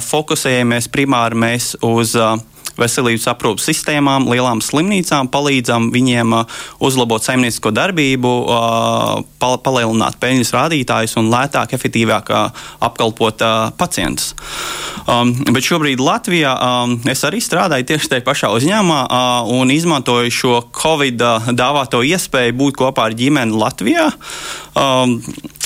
Fokusējamies 0.05 0.91
primāri 0.93 1.41
mēs 1.41 1.73
uz 1.85 2.13
veselības 2.77 3.27
aprūpas 3.31 3.65
sistēmām, 3.69 4.27
lielām 4.29 4.61
slimnīcām, 4.63 5.29
palīdzam 5.33 5.89
viņiem 5.93 6.35
uh, 6.37 6.59
uzlabot 6.85 7.23
saimniecisko 7.25 7.71
darbību, 7.75 8.33
uh, 8.45 9.23
palielināt 9.39 10.19
peļņas 10.21 10.53
rādītājus 10.55 11.17
un 11.21 11.31
lētāk, 11.33 11.73
efektīvāk 11.77 12.31
uh, 12.33 12.65
apkalpot 12.85 13.41
pacientus. 13.79 14.33
Um, 15.09 15.31
bet 15.49 15.65
šobrīd 15.65 16.01
Latvijā 16.03 16.51
um, 16.53 16.97
es 17.09 17.23
arī 17.25 17.39
strādāju 17.41 17.87
tieši 17.89 18.13
tajā 18.13 18.25
pašā 18.27 18.51
uzņēmumā 18.53 18.99
un 19.55 19.71
izmantoju 19.73 20.33
šo 20.33 20.55
Covid 20.75 21.23
dāvāto 21.57 22.03
iespēju 22.05 22.57
būt 22.59 22.79
kopā 22.83 23.09
ar 23.09 23.17
ģimeni 23.17 23.55
Latvijā. 23.57 24.09
Um, 24.79 25.17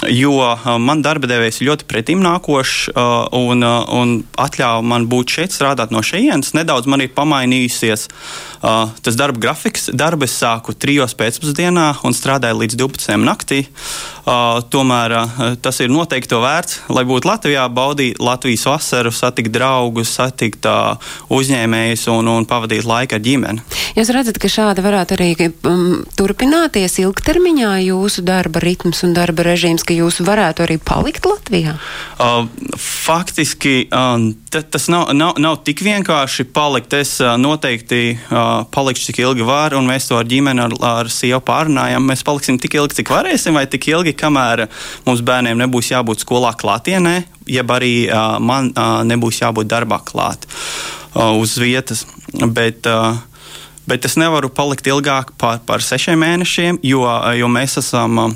jo 0.10 0.34
man 0.82 1.04
darba 1.06 1.30
devējs 1.30 1.62
ir 1.62 1.70
ļoti 1.70 1.86
pretimnākošs 1.90 2.94
un, 3.38 3.64
un 3.64 4.14
ļāva 4.34 4.82
man 4.84 5.06
būt 5.12 5.38
šeit, 5.38 5.54
strādāt 5.54 5.94
no 5.94 6.02
šejienes. 6.04 6.54
Nedaudz 6.58 6.90
man 6.90 7.04
ir 7.06 7.14
pamainījusies 7.16 8.08
uh, 8.10 8.90
tas 9.04 9.20
darba 9.20 9.40
grafiks. 9.40 9.90
Darbu 9.94 10.28
es 10.28 10.36
sāku 10.40 10.74
trijos 10.76 11.16
pēcpusdienā 11.20 11.88
un 12.04 12.16
strādāju 12.16 12.64
līdz 12.64 12.80
12. 12.80 13.20
naktī. 13.24 13.64
Uh, 14.24 14.62
tomēr 14.72 15.16
uh, 15.20 15.42
tas 15.60 15.82
ir 15.84 15.92
noteikti 15.92 16.32
to 16.32 16.40
vērts, 16.44 16.78
lai 16.96 17.04
būtu 17.08 17.28
Latvijā, 17.28 17.66
baudīt 17.68 18.22
Latvijas 18.24 18.64
vasaru, 18.70 19.12
satikt 19.12 19.52
draugus, 19.52 20.14
satikt 20.16 20.68
uh, 20.70 20.96
uzņēmējus 21.34 22.08
un, 22.14 22.32
un 22.32 22.48
pavadīt 22.48 22.88
laiku 22.88 23.18
ar 23.18 23.24
ģimeni. 23.24 23.66
Jūs 23.98 24.14
redzat, 24.16 24.40
ka 24.40 24.52
šādi 24.52 24.86
varētu 24.86 25.18
arī 25.18 25.30
um, 25.68 26.00
turpināties 26.16 27.02
ilgtermiņā 27.04 27.76
jūsu 27.90 28.24
darba 28.24 28.64
ritms 28.64 29.03
un 29.08 29.16
darba 29.16 29.46
režīms, 29.48 29.86
ka 29.86 29.96
jūs 29.96 30.22
varētu 30.26 30.66
arī 30.66 30.80
palikt 30.82 31.28
Latvijā? 31.28 31.76
Uh, 32.22 32.48
faktiski 32.80 33.88
um, 33.90 34.32
tas 34.54 34.88
nav, 34.92 35.10
nav, 35.18 35.38
nav 35.42 35.60
tik 35.66 35.82
vienkārši 35.86 36.46
palikt 36.54 36.94
es 36.98 37.16
noteikti 37.20 38.18
palikšu 38.74 39.10
cik 39.10 39.22
ilgi 39.24 39.46
var, 39.48 39.76
un 39.78 39.88
mēs 39.90 40.08
to 40.10 40.18
ar 40.20 40.28
ģimeni, 40.30 40.62
ar, 40.64 40.76
ar 40.90 41.12
sievu 41.12 41.42
pārunājam. 41.46 42.06
Mēs 42.06 42.24
paliksim 42.26 42.60
tik 42.62 42.78
ilgi, 42.78 43.00
cik 43.02 43.14
varēsim, 43.14 43.58
vai 43.58 43.66
tik 43.70 43.88
ilgi, 43.92 44.16
kamēr 44.18 44.68
mums 45.08 45.24
bērniem 45.26 45.64
nebūs 45.64 45.94
jābūt 45.94 46.24
skolā 46.26 46.54
klātienē, 46.60 47.16
jeb 47.50 47.74
arī 47.74 47.94
man 48.44 48.72
nebūs 49.10 49.42
jābūt 49.44 49.72
darbā 49.72 50.02
klāt 50.06 50.48
uz 51.16 51.58
vietas. 51.62 52.06
Bet, 52.34 52.88
bet 53.90 54.08
es 54.10 54.18
nevaru 54.22 54.50
palikt 54.54 54.88
ilgāk 54.90 55.36
par, 55.38 55.62
par 55.68 55.86
sešiem 55.86 56.22
mēnešiem, 56.24 56.82
jo, 56.86 57.06
jo 57.38 57.52
mēs 57.52 57.80
esam 57.82 58.36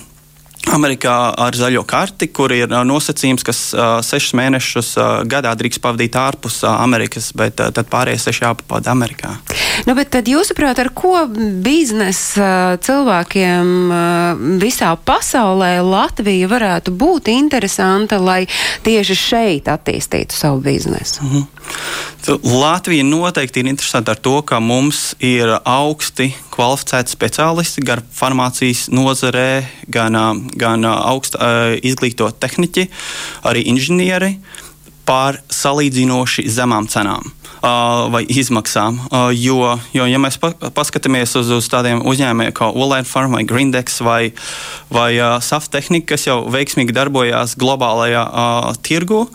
Amerikā 0.73 1.15
ar 1.37 1.55
zaļo 1.55 1.83
karti, 1.87 2.27
kur 2.33 2.51
ir 2.55 2.67
nosacījums, 2.67 3.45
ka 3.45 3.53
uh, 3.53 3.85
sešus 4.05 4.35
mēnešus 4.37 4.93
uh, 4.99 5.07
gadā 5.29 5.53
drīkst 5.57 5.81
pavadīt 5.83 6.17
ārpus 6.19 6.61
uh, 6.65 6.75
Amerikas, 6.83 7.31
bet 7.37 7.61
uh, 7.63 7.71
tad 7.73 7.89
pārējie 7.91 8.27
seši 8.27 8.45
jāpavada 8.47 8.93
Amerikā. 8.93 9.37
Nu, 9.85 9.93
bet 9.97 10.09
tad 10.15 10.29
jūsuprāt, 10.29 10.79
ar 10.81 10.89
ko 10.95 11.25
biznesa 11.63 12.77
cilvēkiem 12.81 13.91
visā 14.61 14.93
pasaulē 14.97 15.77
Latvija 15.85 16.49
varētu 16.49 16.93
būt 16.97 17.29
interesanta, 17.33 18.17
lai 18.17 18.45
tieši 18.87 19.19
šeit 19.19 19.69
attīstītu 19.71 20.33
savu 20.33 20.63
biznesu? 20.65 21.21
-hmm. 21.23 21.45
Latvija 22.43 23.03
noteikti 23.03 23.59
ir 23.59 23.67
interesanta 23.67 24.11
ar 24.11 24.17
to, 24.17 24.41
ka 24.41 24.59
mums 24.59 25.15
ir 25.19 25.59
augsti 25.63 26.33
kvalificēti 26.51 27.13
speciālisti 27.13 27.83
gan 27.85 28.01
farmācijas 28.19 28.87
nozarē, 28.91 29.63
gan, 29.87 30.17
gan 30.55 30.85
augsta 30.85 31.37
izglītoti 31.83 32.39
tehniķi, 32.39 32.87
arī 33.43 33.63
inženieri 33.71 34.35
par 35.05 35.39
salīdzinoši 35.49 36.49
zemām 36.51 36.87
cenām. 36.91 37.31
Vai 37.61 38.23
izmaksām. 38.29 38.99
Jo, 39.33 39.77
jo, 39.95 40.05
ja 40.05 40.19
mēs 40.21 40.37
pa, 40.41 40.51
paskatāmies 40.53 41.33
uz, 41.39 41.49
uz 41.55 41.69
tādiem 41.71 42.03
uzņēmējiem 42.05 42.53
kā 42.55 42.69
Olaina 42.69 43.07
Farm 43.07 43.33
vai 43.37 43.43
Grindex 43.49 44.01
vai, 44.05 44.21
vai 44.93 45.09
uh, 45.17 45.39
Saftehnika, 45.43 46.13
kas 46.13 46.27
jau 46.29 46.43
veiksmīgi 46.53 46.95
darbojās 46.95 47.57
globālajā 47.59 48.27
tirgu, 48.85 49.25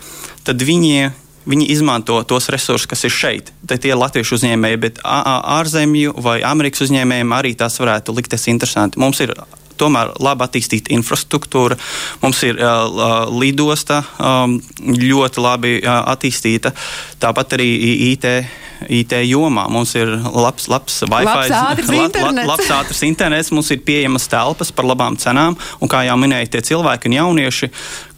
tad 0.47 0.63
viņi 0.63 1.11
viņi 1.49 1.67
izmanto 1.75 2.21
tos 2.29 2.49
resursus, 2.55 2.87
kas 2.87 3.05
ir 3.07 3.15
šeit. 3.15 3.51
Tad 3.67 3.83
tie 3.83 3.93
ir 3.93 3.99
latviešu 4.01 4.39
uzņēmēji, 4.39 4.81
bet 4.83 5.01
ārzemju 5.03 6.15
vai 6.23 6.39
Amerikas 6.47 6.87
uzņēmējiem 6.87 7.35
arī 7.35 7.55
tas 7.59 7.79
varētu 7.83 8.15
likties 8.15 8.49
interesanti. 8.53 9.01
Mums 9.03 9.23
ir 9.25 9.35
tomēr 9.83 10.15
labi 10.23 10.47
attīstīta 10.47 10.95
infrastruktūra. 10.97 11.79
Mums 12.23 12.43
ir 12.49 12.59
uh, 12.63 13.29
lidosta 13.35 14.03
um, 14.17 14.59
ļoti 14.87 15.45
labi 15.45 15.79
uh, 15.83 16.03
attīstīta. 16.15 16.75
Tāpat 17.23 17.59
arī 17.59 17.71
IT 18.13 18.29
IT 18.89 19.15
jomā. 19.29 19.67
Mums 19.71 19.95
ir 19.99 20.11
labs, 20.35 20.69
labs 20.71 21.03
Wi-Fi, 21.07 21.27
labs 21.27 21.55
ātrs, 21.59 21.91
la. 21.93 22.09
La, 22.33 22.47
labs 22.53 22.71
ātrs 22.75 23.03
internets, 23.07 23.53
mums 23.55 23.71
ir 23.75 23.83
pieejamas 23.87 24.29
telpas 24.31 24.73
par 24.75 24.89
labām 24.89 25.19
cenām, 25.21 25.57
un 25.81 25.91
kā 25.91 26.05
jau 26.09 26.17
minēja 26.21 26.55
tie 26.57 26.65
cilvēki 26.73 27.11
un 27.11 27.19
jaunieši, 27.19 27.71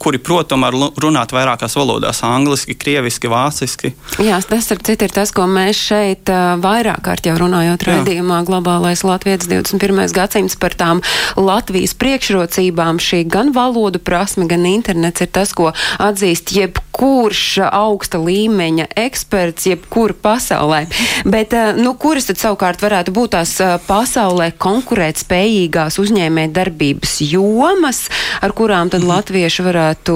kuri, 0.05 0.21
protams, 0.21 0.93
runāt 1.01 1.33
vairākās 1.35 1.77
valodās- 1.79 2.21
angliski, 2.37 2.77
krieviski, 2.77 3.31
vāciski. 3.33 3.95
Jā, 4.21 4.41
tas 4.49 4.71
ar 4.73 4.83
citu 4.85 5.09
ir 5.09 5.15
tas, 5.15 5.33
ko 5.33 5.49
mēs 5.49 5.81
šeit 5.81 6.29
vairāk 6.61 7.01
kārt 7.05 7.25
jau 7.29 7.37
runājot 7.41 7.87
raidījumā 7.89 8.45
Globālais 8.45 9.05
Latvijas 9.05 9.49
21. 9.49 10.13
gadsimts 10.13 10.57
par 10.61 10.77
tām 10.77 11.03
Latvijas 11.37 11.95
priekšrocībām. 11.95 13.01
Šī 13.01 13.25
gan 13.29 13.53
valodu 13.53 13.99
prasme, 13.99 14.47
gan 14.49 14.67
internets 14.69 15.25
ir 15.25 15.33
tas, 15.33 15.53
ko 15.53 15.73
atzīst 15.99 16.53
jebkurš 16.95 17.59
augsta 17.73 18.19
līmeņa 18.19 18.87
eksperts, 18.97 19.67
pasaule 19.67 20.15
pasaulē. 20.15 20.87
Bet, 21.25 21.53
eh, 21.53 21.75
nu, 21.77 21.95
kuras 21.95 22.27
tad 22.27 22.39
savukārt 22.39 22.81
varētu 22.81 23.11
būt 23.11 23.31
tās 23.35 23.61
eh, 23.61 23.79
pasaulē 23.87 24.53
konkurēt 24.59 25.19
spējīgās 25.19 25.99
uzņēmē 25.99 26.53
darbības 26.53 27.21
jomas, 27.27 28.09
ar 28.41 28.53
kurām 28.53 28.91
tad 28.91 29.03
mm. 29.03 29.09
latvieši 29.09 29.63
varētu 29.63 30.15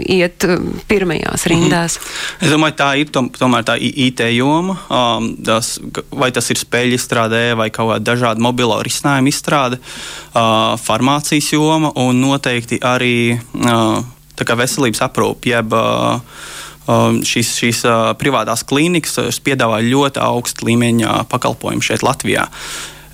iet 0.00 0.44
eh, 0.44 0.56
pirmajās 0.88 1.46
rindās? 1.46 1.98
Mm. 1.98 2.46
Es 2.46 2.52
domāju, 2.52 2.76
tā 2.76 2.90
ir 2.96 3.12
tom, 3.12 3.28
tomēr 3.28 3.64
tā 3.64 3.76
IT 3.76 4.24
joma, 4.32 4.78
um, 4.88 5.36
tas, 5.44 5.78
vai 6.10 6.30
tas 6.32 6.48
ir 6.50 6.60
spēļu 6.60 6.96
izstrādē 6.96 7.52
vai 7.58 7.68
kaut 7.70 7.92
kāda 7.92 8.12
dažāda 8.14 8.40
mobilo 8.40 8.80
risinājumu 8.82 9.28
izstrāde, 9.28 9.78
uh, 10.32 10.78
farmācijas 10.80 11.52
joma 11.52 11.92
un 12.00 12.20
noteikti 12.22 12.80
arī 12.80 13.36
uh, 13.36 14.00
veselības 14.38 15.02
aprūpe, 15.04 15.52
jeb 15.52 15.72
uh, 15.76 16.20
Um, 16.82 17.20
šīs, 17.22 17.52
šīs 17.60 17.84
uh, 17.86 18.08
privātās 18.18 18.64
klīnikas 18.66 19.38
piedāvā 19.46 19.78
ļoti 19.86 20.18
augstu 20.18 20.66
līmeņa 20.66 21.20
pakalpojumu 21.30 21.84
šeit 21.84 22.02
Latvijā. 22.02 22.48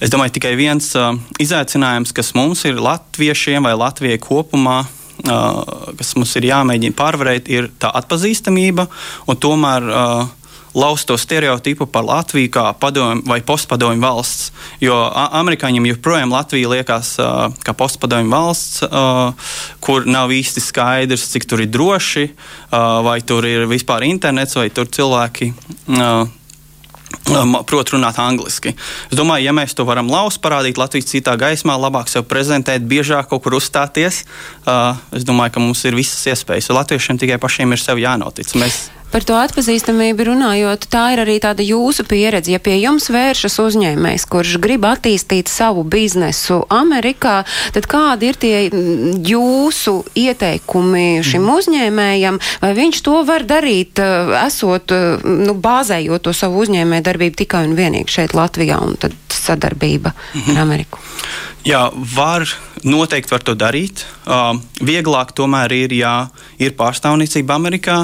Es 0.00 0.08
domāju, 0.08 0.38
tikai 0.38 0.54
viens 0.56 0.86
uh, 0.96 1.10
izaicinājums, 1.42 2.14
kas 2.16 2.32
mums 2.38 2.64
ir 2.64 2.80
latviešiem 2.80 3.68
vai 3.68 3.74
Latvijai 3.76 4.20
kopumā, 4.22 4.86
kas 5.18 6.12
mums 6.14 6.30
ir 6.38 6.46
jāmēģina 6.46 6.94
pārvarēt, 6.94 7.48
ir 7.50 7.66
tā 7.82 7.90
atpazīstamība 7.98 8.84
un 9.28 9.38
tomēr 9.42 9.88
uh, 9.90 10.20
laust 10.78 11.08
to 11.10 11.18
stereotipu 11.18 11.88
par 11.90 12.06
Latviju 12.06 12.52
kā 12.54 12.64
padomju 12.78 13.26
vai 13.28 13.40
postpadomju 13.42 14.02
valsts. 14.02 14.52
Jo 14.82 14.96
amerikāņiem 15.12 15.90
joprojām 15.92 16.32
Latvija 16.32 16.70
liekas 16.72 17.14
uh, 17.22 17.50
kā 17.64 17.74
postpadomju 17.76 18.32
valsts, 18.32 18.82
uh, 18.86 19.52
kur 19.84 20.06
nav 20.06 20.32
īsti 20.34 20.62
skaidrs, 20.62 21.28
cik 21.34 21.48
tur 21.50 21.64
ir 21.64 21.72
droši, 21.74 22.28
uh, 22.30 23.00
vai 23.06 23.20
tur 23.26 23.46
ir 23.48 23.68
vispār 23.70 24.06
internets, 24.08 24.58
vai 24.58 24.70
tur 24.70 24.90
cilvēki. 24.90 25.52
Uh, 25.88 26.26
prot 27.68 27.92
runāt 27.92 28.18
angliski. 28.20 28.74
Es 29.08 29.16
domāju, 29.16 29.46
ja 29.48 29.54
mēs 29.56 29.74
to 29.76 29.84
varam 29.88 30.10
laust, 30.12 30.40
parādīt 30.44 30.80
Latvijas 30.80 31.08
citā 31.10 31.36
gaismā, 31.40 31.76
labāk 31.80 32.10
sev 32.12 32.26
prezentēt, 32.28 32.84
biežāk 32.88 33.30
kaut 33.30 33.44
kur 33.44 33.58
uzstāties, 33.58 34.24
uh, 34.66 34.96
es 35.16 35.26
domāju, 35.28 35.56
ka 35.56 35.64
mums 35.64 35.84
ir 35.88 35.96
visas 35.98 36.24
iespējas. 36.34 36.70
Latviešiem 36.74 37.20
tikai 37.20 37.40
pašiem 37.40 37.72
ir 37.72 37.82
sev 37.82 38.00
jānotic. 38.00 38.52
Mēs 38.60 38.88
Par 39.08 39.24
to 39.24 39.38
atpazīstamību 39.40 40.26
runājot, 40.28 40.84
tā 40.92 41.06
ir 41.14 41.22
arī 41.22 41.38
tāda 41.40 41.64
jūsu 41.64 42.04
pieredze. 42.08 42.52
Ja 42.52 42.60
pie 42.60 42.76
jums 42.76 43.08
vēršas 43.12 43.56
uzņēmējs, 43.62 44.26
kurš 44.28 44.58
grib 44.60 44.84
attīstīt 44.84 45.48
savu 45.48 45.84
biznesu 45.88 46.60
Amerikā, 46.72 47.40
tad 47.72 47.88
kādi 47.88 48.28
ir 48.28 48.40
tie 48.40 48.54
jūsu 48.68 49.96
ieteikumi 50.12 51.24
šim 51.24 51.46
mm. 51.46 51.54
uzņēmējam? 51.54 52.40
Vai 52.60 52.72
viņš 52.76 53.02
to 53.08 53.22
var 53.28 53.48
darīt, 53.48 53.96
eh, 54.04 54.34
esot, 54.44 54.92
eh, 54.92 55.24
nu, 55.24 55.56
bāzējot 55.56 56.28
to 56.28 56.36
savu 56.36 56.66
uzņēmēju 56.66 57.08
darbību 57.08 57.42
tikai 57.44 57.64
un 57.70 57.76
vienīgi 57.78 58.18
šeit 58.18 58.36
Latvijā 58.36 58.76
un 58.84 58.98
tad 59.00 59.16
sadarbība 59.32 60.12
ar 60.52 60.64
Ameriku? 60.66 61.00
Jā, 61.66 61.88
var 62.14 62.46
noteikti 62.86 63.32
var 63.32 63.42
to 63.42 63.54
darīt. 63.58 64.04
Uh, 64.28 64.60
vieglāk 64.84 65.32
tomēr 65.36 65.72
ir, 65.74 65.94
ja 65.98 66.12
ir 66.62 66.76
pārstāvniecība 66.78 67.56
Amerikā, 67.58 67.96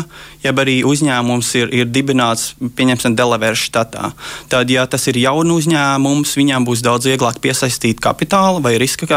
jeb 0.42 0.58
arī 0.58 0.80
uzņēmums 0.84 1.52
ir, 1.60 1.70
ir 1.70 1.88
dibināts, 1.94 2.52
pieņemsim, 2.58 3.14
Delavēras 3.16 3.62
štatā. 3.68 4.10
Tad, 4.50 4.74
ja 4.74 4.88
tas 4.90 5.06
ir 5.12 5.20
jauns 5.22 5.54
uzņēmums, 5.60 6.34
viņam 6.40 6.66
būs 6.66 6.82
daudz 6.84 7.08
vieglāk 7.12 7.38
piesaistīt 7.44 8.02
kapitālu 8.04 8.62
vai 8.64 8.74
riska 8.82 9.08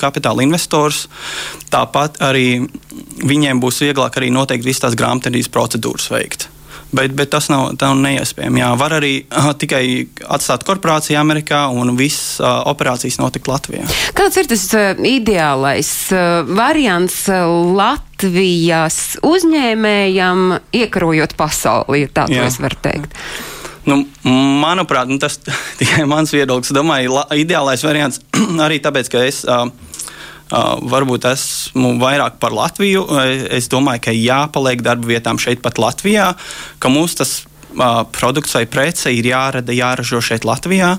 kapitāla 0.00 0.46
investors. 0.46 1.08
Tāpat 1.74 2.22
arī 2.24 2.62
viņiem 3.26 3.60
būs 3.60 3.82
vieglāk 3.84 4.20
arī 4.20 4.30
noteikt 4.34 4.66
visas 4.66 4.86
tās 4.86 5.00
grāmatvedības 5.00 5.50
procedūras 5.52 6.12
veikt 6.14 6.53
bet, 6.92 7.14
bet 7.16 7.30
tas 7.32 7.48
nav, 7.52 7.72
nav 7.80 7.96
neiespējami. 8.00 8.62
Jā, 8.62 8.72
var 8.80 8.96
arī 8.98 9.12
uh, 9.24 9.52
tikai 9.58 9.84
atstāt 10.36 10.66
korporāciju 10.66 11.18
Amerikā 11.20 11.64
un 11.72 11.94
visas 11.98 12.40
uh, 12.42 12.62
operācijas 12.70 13.20
notikt 13.22 13.48
Latvijā. 13.50 13.86
Kāds 14.16 14.38
ir 14.40 14.50
tas 14.50 14.66
uh, 14.76 14.92
ideālais 15.08 15.90
uh, 16.14 16.44
variants 16.48 17.24
uh, 17.32 17.48
Latvijas 17.76 19.18
uzņēmējam, 19.24 20.46
iekarojot 20.84 21.36
pasauli, 21.38 22.04
ja 22.04 22.14
tā 22.20 22.28
to 22.30 22.44
es 22.44 22.60
varu 22.62 22.80
teikt? 22.84 23.18
Nu, 23.84 23.98
manuprāt, 24.24 25.10
nu, 25.12 25.18
tas 25.20 25.38
tikai 25.80 26.06
mans 26.08 26.32
viedoklis. 26.32 26.72
Domāju, 26.74 27.18
la, 27.18 27.26
ideālais 27.36 27.84
variants 27.84 28.22
arī 28.66 28.80
tāpēc, 28.84 29.12
ka 29.12 29.24
es. 29.28 29.42
Uh, 29.44 29.68
Uh, 30.52 30.76
varbūt 30.92 31.24
esmu 31.30 31.94
vairāk 32.02 32.36
par 32.36 32.52
Latviju. 32.52 33.06
Es 33.48 33.70
domāju, 33.72 34.02
ka 34.04 34.12
jāpaliek 34.12 34.82
darba 34.84 35.08
vietām 35.08 35.40
šeit, 35.40 35.62
pat 35.64 35.80
Latvijā, 35.80 36.34
ka 36.78 36.90
mums 36.92 37.16
tas 37.16 37.32
uh, 37.40 38.02
produkts 38.12 38.52
vai 38.58 38.66
prece 38.68 39.12
ir 39.16 39.24
jārada, 39.30 39.72
jāražo 39.72 40.20
šeit 40.20 40.44
Latvijā. 40.44 40.90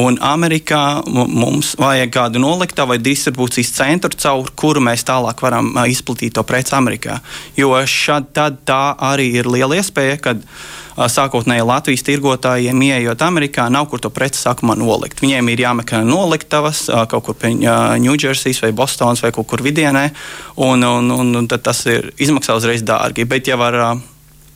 Un 0.00 0.16
Amerikā 0.24 1.02
mums 1.06 1.74
vajag 1.80 2.14
kādu 2.16 2.40
noliktavu 2.42 2.94
vai 2.94 2.98
distribūcijas 3.02 3.74
centru, 3.76 4.16
caur 4.16 4.50
kuru 4.56 4.80
mēs 4.88 5.04
tālāk 5.06 5.44
varam 5.44 5.74
uh, 5.74 5.84
izplatīt 5.92 6.38
to 6.38 6.46
preci 6.48 6.72
Amerikā. 6.78 7.20
Jo 7.60 7.76
šad, 7.84 8.32
tā 8.64 8.82
arī 9.12 9.28
ir 9.42 9.52
liela 9.52 9.76
iespēja, 9.76 10.18
kad 10.30 10.42
sākotnēji 10.96 11.66
Latvijas 11.66 12.04
tirgotājiem, 12.06 12.82
ieejot 12.88 13.22
Amerikā, 13.26 13.68
nav 13.72 13.88
kur 13.90 14.00
to 14.02 14.10
preci 14.14 14.40
sākumā 14.40 14.76
nolikt. 14.80 15.20
Viņiem 15.24 15.52
ir 15.52 15.64
jāmeklē 15.66 16.02
noliktavas 16.08 16.86
kaut 17.10 17.28
kur 17.28 17.38
pie 17.38 17.54
Ņūdžersijas 17.56 18.62
vai 18.64 18.72
Bostonas 18.76 19.22
vai 19.24 19.32
kaut 19.36 19.48
kur 19.50 19.64
vidienē, 19.64 20.08
un, 20.64 20.84
un, 20.84 21.12
un, 21.12 21.32
un 21.42 21.48
tas 21.48 21.84
ir 21.90 22.12
izmaksā 22.16 22.56
uzreiz 22.56 22.84
dārgi. 22.86 23.28
Bet, 23.28 23.50
ja 23.50 23.60
var 23.60 23.78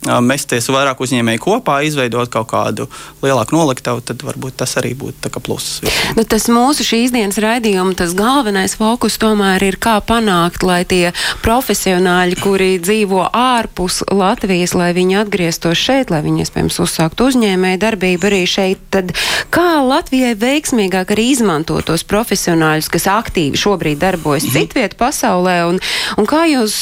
mesties 0.00 0.68
vairāk 0.72 1.00
uzņēmēju 1.04 1.42
kopā, 1.44 1.80
izveidot 1.84 2.30
kaut 2.32 2.48
kādu 2.52 2.86
lielāku 3.20 3.56
noliktavu, 3.56 4.00
tad 4.04 4.22
varbūt 4.24 4.56
tas 4.62 4.72
arī 4.80 4.94
būtu 4.96 5.28
pluss. 5.44 5.80
Nu, 6.16 6.24
tas 6.24 6.48
mūsu 6.52 6.84
šīs 6.86 7.12
dienas 7.12 7.38
raidījuma 7.40 7.94
tas 7.98 8.14
galvenais 8.16 8.76
fokus 8.80 9.18
tomēr 9.20 9.62
ir 9.68 9.76
kā 9.80 9.98
panākt, 10.04 10.64
lai 10.64 10.82
tie 10.88 11.12
profesionāļi, 11.44 12.38
kuri 12.40 12.70
dzīvo 12.80 13.26
ārpus 13.36 14.00
Latvijas, 14.08 14.74
lai 14.78 14.90
viņi 14.96 15.20
atgrieztos 15.20 15.78
šeit, 15.80 16.12
lai 16.12 16.22
viņi 16.24 16.46
iespējams 16.46 16.80
uzsāktu 16.80 17.28
uzņēmēju 17.30 17.82
darbību 17.84 18.30
arī 18.30 18.42
šeit, 18.48 18.80
tad 18.94 19.12
kā 19.52 19.82
Latvijai 19.84 20.32
veiksmīgāk 20.40 21.12
arī 21.14 21.30
izmantot 21.34 21.90
tos 21.90 22.06
profesionāļus, 22.08 22.88
kas 22.92 23.08
aktīvi 23.10 23.60
šobrīd 23.60 24.00
darbojas 24.00 24.48
mhm. 24.48 24.56
citviet 24.56 24.96
pasaulē, 25.00 25.60
un, 25.68 25.80
un 26.16 26.30
kā 26.30 26.46
jūs, 26.48 26.74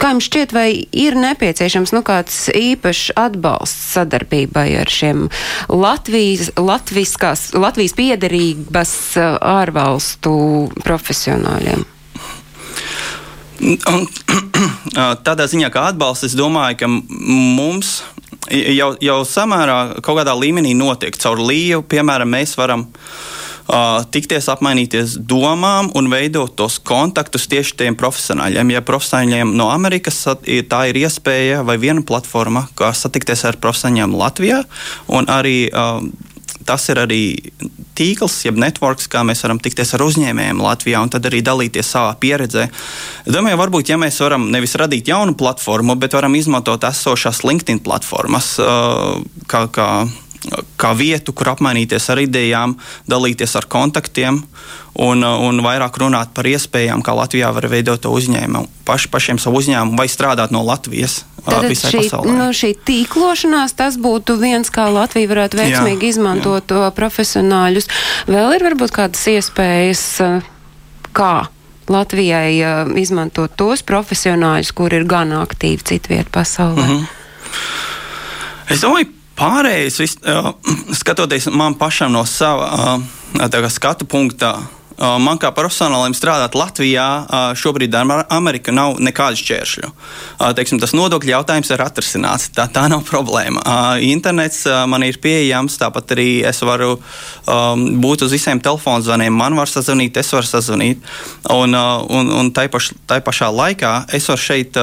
kā 0.00 0.14
jums 0.14 0.28
šķiet, 0.28 0.54
vai 0.56 0.68
ir 0.90 1.18
nepieciešams, 1.18 1.94
nu, 1.94 2.02
kāds 2.06 2.48
īpašs 2.72 3.14
atbalsts 3.20 3.94
sadarbībai 3.94 4.68
ar 4.80 4.90
šiem 4.90 5.28
Latvijas, 5.68 6.50
Latvijas 6.56 7.96
piederības 7.98 8.94
uh, 9.20 9.36
ārvalstu 9.40 10.34
profesionāļiem? 10.84 11.84
Tādā 15.26 15.46
ziņā, 15.48 15.70
kā 15.72 15.88
atbalsts, 15.92 16.28
es 16.28 16.34
domāju, 16.36 16.80
ka 16.82 16.90
mums 16.90 18.02
jau, 18.50 18.90
jau 19.00 19.20
samērā 19.28 19.78
kaut 20.04 20.18
kādā 20.20 20.34
līmenī 20.36 20.74
notiek. 20.76 21.16
Caur 21.22 21.40
līju, 21.40 21.84
piemēram, 21.88 22.28
mēs 22.34 22.58
varam 22.60 22.88
uh, 22.88 22.92
uh, 22.92 23.43
tikties, 24.14 24.48
apmainīties 24.52 25.16
domām 25.24 25.90
un 25.96 26.10
veidot 26.12 26.52
tos 26.56 26.78
kontaktus 26.84 27.48
tieši 27.48 27.78
tiem 27.80 27.96
profesionāļiem. 27.96 28.74
Ja 28.74 28.84
profesionāļiem 28.84 29.54
no 29.56 29.70
Amerikas 29.72 30.20
tā 30.68 30.82
ir 30.90 31.00
iespēja 31.04 31.64
vai 31.66 31.78
viena 31.80 32.04
platforma, 32.04 32.66
kā 32.76 32.92
satikties 32.96 33.46
ar 33.48 33.60
profesionāļiem 33.62 34.16
Latvijā, 34.20 34.62
un 35.08 35.28
arī 35.32 35.70
tas 36.64 36.86
ir 36.88 36.98
arī 37.02 37.20
tīkls, 37.96 38.38
jeb 38.46 38.56
networks, 38.60 39.06
kā 39.10 39.22
mēs 39.26 39.44
varam 39.44 39.60
tikties 39.62 39.94
ar 39.96 40.04
uzņēmējiem 40.06 40.62
Latvijā 40.64 41.02
un 41.04 41.12
tad 41.12 41.26
arī 41.28 41.42
dalīties 41.44 41.90
savā 41.94 42.14
pieredzē. 42.20 42.66
Es 43.24 43.34
domāju, 43.34 43.60
varbūt, 43.60 43.92
ja 43.92 43.98
mēs 44.00 44.20
varam 44.24 44.48
nevis 44.52 44.76
radīt 44.80 45.10
jaunu 45.12 45.36
platformu, 45.38 45.96
bet 46.00 46.16
varam 46.16 46.34
izmantot 46.38 46.84
esošās 46.88 47.44
LinkedIn 47.44 47.82
platformas, 47.84 48.54
kā, 49.50 49.66
kā 49.68 49.88
kā 50.80 50.92
vietu, 50.96 51.32
kur 51.36 51.52
apmainīties 51.54 52.08
ar 52.12 52.20
idejām, 52.24 52.76
dalīties 53.10 53.56
ar 53.58 53.68
kontaktiem 53.70 54.42
un, 54.94 55.24
un 55.24 55.62
vairāk 55.64 55.98
runāt 56.02 56.34
par 56.36 56.48
iespējām, 56.48 57.02
kā 57.04 57.14
Latvijā 57.16 57.50
var 57.54 57.68
veidot 57.70 58.02
to 58.04 58.12
uzņēmumu, 58.14 58.68
paši, 58.86 59.10
pašiem 59.12 59.40
savu 59.42 59.62
uzņēmumu 59.62 59.98
vai 59.98 60.08
strādāt 60.10 60.54
no 60.54 60.64
Latvijas. 60.66 61.22
Tad 61.44 61.66
šī, 61.76 62.06
no 62.32 62.48
šī 62.56 62.70
tīklošanās 62.88 63.74
tas 63.76 63.98
būtu 64.00 64.38
viens, 64.40 64.70
kā 64.72 64.86
Latvija 64.88 65.28
varētu 65.28 65.58
veiksmīgi 65.60 66.08
jā, 66.08 66.14
izmantot 66.14 66.72
jā. 66.72 66.86
profesionāļus. 66.96 67.90
Vēl 68.30 68.56
ir 68.56 68.64
varbūt 68.64 68.94
kādas 68.96 69.26
iespējas, 69.28 70.04
kā 71.12 71.34
Latvijai 71.92 72.62
izmantot 72.96 73.52
tos 73.60 73.84
profesionāļus, 73.84 74.72
kur 74.72 74.96
ir 74.96 75.04
gan 75.08 75.34
aktīvi 75.36 75.84
citviet 75.84 76.32
pasaulē. 76.32 76.86
Mm 76.86 76.96
-hmm. 76.96 77.12
Es 78.72 78.80
domāju, 78.80 79.10
Pārējais, 79.38 79.98
vis, 80.02 80.16
skatoties 81.00 81.50
man 81.50 81.76
pašam 81.78 82.14
no 82.14 82.24
sava 82.28 82.98
skatu 83.72 84.06
punkta, 84.06 84.54
man 84.98 85.38
kā 85.42 85.50
profesionālim 85.54 86.14
strādāt 86.14 86.54
Latvijā, 86.54 87.06
šobrīd 87.58 87.94
ar 87.98 88.24
Ameriku 88.32 88.72
nav 88.74 89.00
nekādu 89.02 89.40
šķēršļu. 89.40 89.90
Teiksim, 90.54 90.78
tas 90.82 90.94
nodokļu 90.94 91.32
jautājums 91.34 91.70
ir 91.74 91.82
atrisināts. 91.82 92.50
Tā, 92.54 92.68
tā 92.70 92.86
nav 92.90 93.02
problēma. 93.08 93.64
Internets 94.06 94.64
man 94.90 95.06
ir 95.06 95.18
pieejams, 95.22 95.78
tāpat 95.80 96.14
arī 96.14 96.28
es 96.46 96.62
varu 96.62 96.94
būt 97.44 98.26
uz 98.26 98.36
visiem 98.36 98.62
telefonu 98.62 99.02
zvaniem. 99.04 99.34
Man 99.34 99.58
var 99.58 99.70
sazvanīt, 99.70 100.20
es 100.20 100.30
varu 100.34 100.46
sazvanīt. 100.48 101.02
Un, 101.50 101.74
un, 101.74 102.30
un 102.38 102.54
tai, 102.54 102.68
paš, 102.72 102.92
tai 103.10 103.18
pašā 103.24 103.50
laikā 103.50 103.96
es 104.14 104.30
varu 104.30 104.46
šeit. 104.46 104.80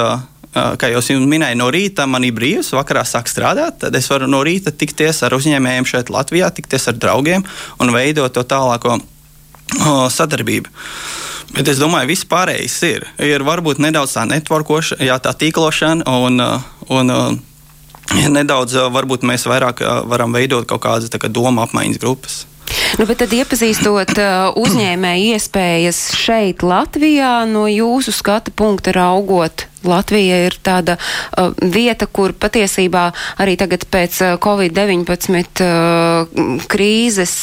Uh, 0.52 0.74
kā 0.76 0.90
jau 0.92 1.00
jums 1.00 1.30
minēju, 1.30 1.56
no 1.56 1.70
rīta 1.72 2.04
man 2.04 2.26
ir 2.28 2.34
brīvs, 2.36 2.74
vakarā 2.76 3.06
sāk 3.08 3.30
strādāt. 3.30 3.78
Tad 3.86 3.94
es 3.96 4.08
varu 4.12 4.26
no 4.28 4.42
rīta 4.44 4.68
tikties 4.68 5.22
ar 5.24 5.32
uzņēmējiem 5.32 5.88
šeit 5.88 6.12
Latvijā, 6.12 6.50
tikties 6.52 6.90
ar 6.92 6.98
draugiem 7.00 7.46
un 7.80 7.92
veidot 7.94 8.34
to 8.36 8.44
tālāko 8.44 8.98
sadarbību. 10.18 10.68
Bet 11.56 11.68
es 11.72 11.80
domāju, 11.80 12.10
viss 12.12 12.28
pārējais 12.28 12.76
ir. 12.88 13.08
Ir 13.24 13.44
varbūt 13.48 13.80
nedaudz 13.80 14.12
tā 14.18 14.26
networkošana, 14.28 15.04
jā, 15.08 15.16
tā 15.24 15.32
tīklošana 15.40 16.04
un, 16.20 16.44
un, 16.92 17.16
un 17.16 18.36
nedaudz 18.36 18.76
varbūt 18.92 19.24
mēs 19.28 19.48
vairāk 19.48 19.80
varam 20.08 20.36
veidot 20.36 20.68
kaut 20.68 20.84
kādas 20.84 21.12
kā, 21.12 21.32
doma 21.32 21.64
apmaiņas 21.64 22.00
grupas. 22.00 22.40
Nu, 23.00 23.08
bet 23.08 23.24
tad 23.24 23.32
iepazīstot 23.32 24.18
uzņēmēju 24.60 25.32
iespējas 25.32 26.06
šeit 26.20 26.60
Latvijā 26.60 27.38
no 27.48 27.64
jūsu 27.72 28.12
skata 28.12 28.52
punkta 28.52 28.92
raugot 28.96 29.71
Latvija 29.88 30.38
ir 30.46 30.56
tāda 30.64 30.96
uh, 30.98 31.52
vieta, 31.60 32.06
kur 32.06 32.34
patiesībā 32.36 33.08
arī 33.42 33.56
tagad 33.60 33.86
pēc 33.92 34.18
uh, 34.22 34.34
Covid-19 34.42 35.64
uh, 35.64 36.62
krīzes, 36.70 37.34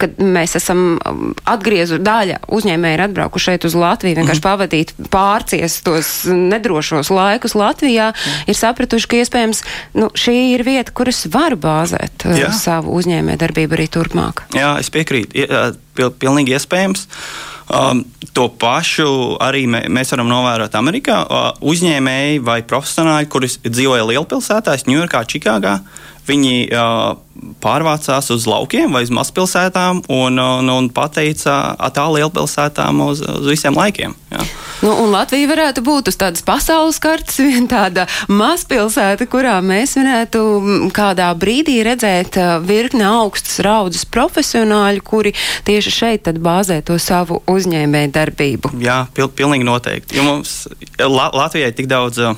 kad 0.00 0.20
mēs 0.22 0.56
esam 0.58 0.84
um, 0.98 1.34
atgriezu 1.48 2.00
daļa 2.02 2.40
uzņēmēji 2.48 2.98
ir 2.98 3.04
atbraukuši 3.08 3.50
šeit 3.50 3.68
uz 3.68 3.76
Latviju, 3.78 4.18
vienkārši 4.20 4.42
mm. 4.42 4.46
pavadīt 4.46 4.94
pārcies 5.12 5.80
tos 5.86 6.12
nedrošos 6.28 7.12
laikus 7.14 7.56
Latvijā, 7.58 8.12
mm. 8.12 8.48
ir 8.50 8.58
sapratuši, 8.58 9.10
ka 9.10 9.22
iespējams 9.24 9.64
nu, 9.98 10.10
šī 10.14 10.38
ir 10.54 10.64
vieta, 10.66 10.94
kur 10.94 11.10
es 11.12 11.24
varu 11.32 11.60
bāzēt 11.60 12.28
uh, 12.28 12.40
savu 12.56 12.96
uzņēmē 13.00 13.38
darbību 13.40 13.78
arī 13.78 13.90
turpmāk. 13.98 14.46
Jā, 14.56 14.74
es 14.82 14.90
piekrītu. 14.94 15.46
Ja, 15.46 15.68
pil, 15.98 16.12
pilnīgi 16.14 16.56
iespējams. 16.58 17.06
Uh, 17.08 17.47
Um, 17.68 18.00
to 18.32 18.46
pašu 18.48 19.36
arī 19.44 19.66
mē, 19.68 19.82
mēs 19.92 20.14
varam 20.14 20.30
novērot 20.30 20.72
Amerikā. 20.78 21.18
Uh, 21.28 21.48
uzņēmēji 21.68 22.40
vai 22.44 22.62
profesionāļi, 22.64 23.28
kuri 23.28 23.50
dzīvoja 23.68 24.06
lielpilsētās, 24.08 24.86
Ņujorkā, 24.88 25.20
Čikāgā, 25.28 25.74
viņi 26.28 26.54
uh, 26.70 27.16
pārvācās 27.62 28.30
uz 28.34 28.46
laukiem 28.48 28.94
vai 28.94 29.04
uz 29.06 29.12
mazpilsētām 29.14 30.02
un, 30.12 30.38
un, 30.38 30.70
un 30.72 30.88
pateica 30.94 31.76
tā 31.94 32.06
lielpilsētām 32.12 33.02
uz, 33.04 33.22
uz 33.22 33.46
visiem 33.48 33.76
laikiem. 33.78 34.14
Jā. 34.32 34.46
Nu, 34.82 34.92
un 35.02 35.10
Latvija 35.10 35.48
varētu 35.50 35.82
būt 35.86 36.10
uz 36.12 36.18
tādas 36.18 36.44
pasaules 36.46 37.00
kartes, 37.02 37.38
viena 37.46 37.66
tāda 37.70 38.06
mazpilsēta, 38.30 39.28
kurā 39.30 39.56
mēs 39.64 39.96
varētu 39.98 40.42
kādā 40.94 41.30
brīdī 41.38 41.78
redzēt 41.86 42.38
virkni 42.66 43.06
augstas 43.06 43.60
raudzes 43.66 44.06
profesionāļu, 44.08 45.04
kuri 45.06 45.34
tieši 45.68 45.94
šeit 45.94 46.26
tad 46.28 46.42
bāzē 46.42 46.80
to 46.86 46.98
savu 47.02 47.42
uzņēmēju 47.50 48.14
darbību. 48.14 48.74
Jā, 48.82 49.04
pil 49.14 49.30
pilnīgi 49.30 49.66
noteikti. 49.66 50.18
Jo 50.18 50.26
mums 50.26 50.60
La 50.98 51.30
Latvijai 51.34 51.72
tik 51.76 51.86
daudz. 51.90 52.18
Uh, 52.22 52.36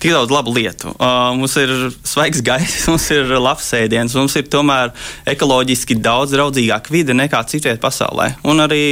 tik 0.00 0.14
daudz 0.14 0.32
labu 0.32 0.54
lietu. 0.56 0.94
Uh, 0.96 1.30
mums 1.36 1.54
ir 1.60 1.70
svaigs 2.08 2.40
gaiss, 2.44 2.84
mums 2.90 3.06
ir 3.12 3.28
labs 3.36 3.68
ēdiens, 3.76 4.14
mums 4.16 4.36
ir 4.40 4.48
tomēr 4.50 4.94
ekoloģiski 5.28 5.98
daudz 6.00 6.34
draudzīgāka 6.34 6.92
vide 6.92 7.16
nekā 7.16 7.42
citvietā 7.50 7.80
pasaulē. 7.82 8.30
Un 8.48 8.64
arī 8.64 8.82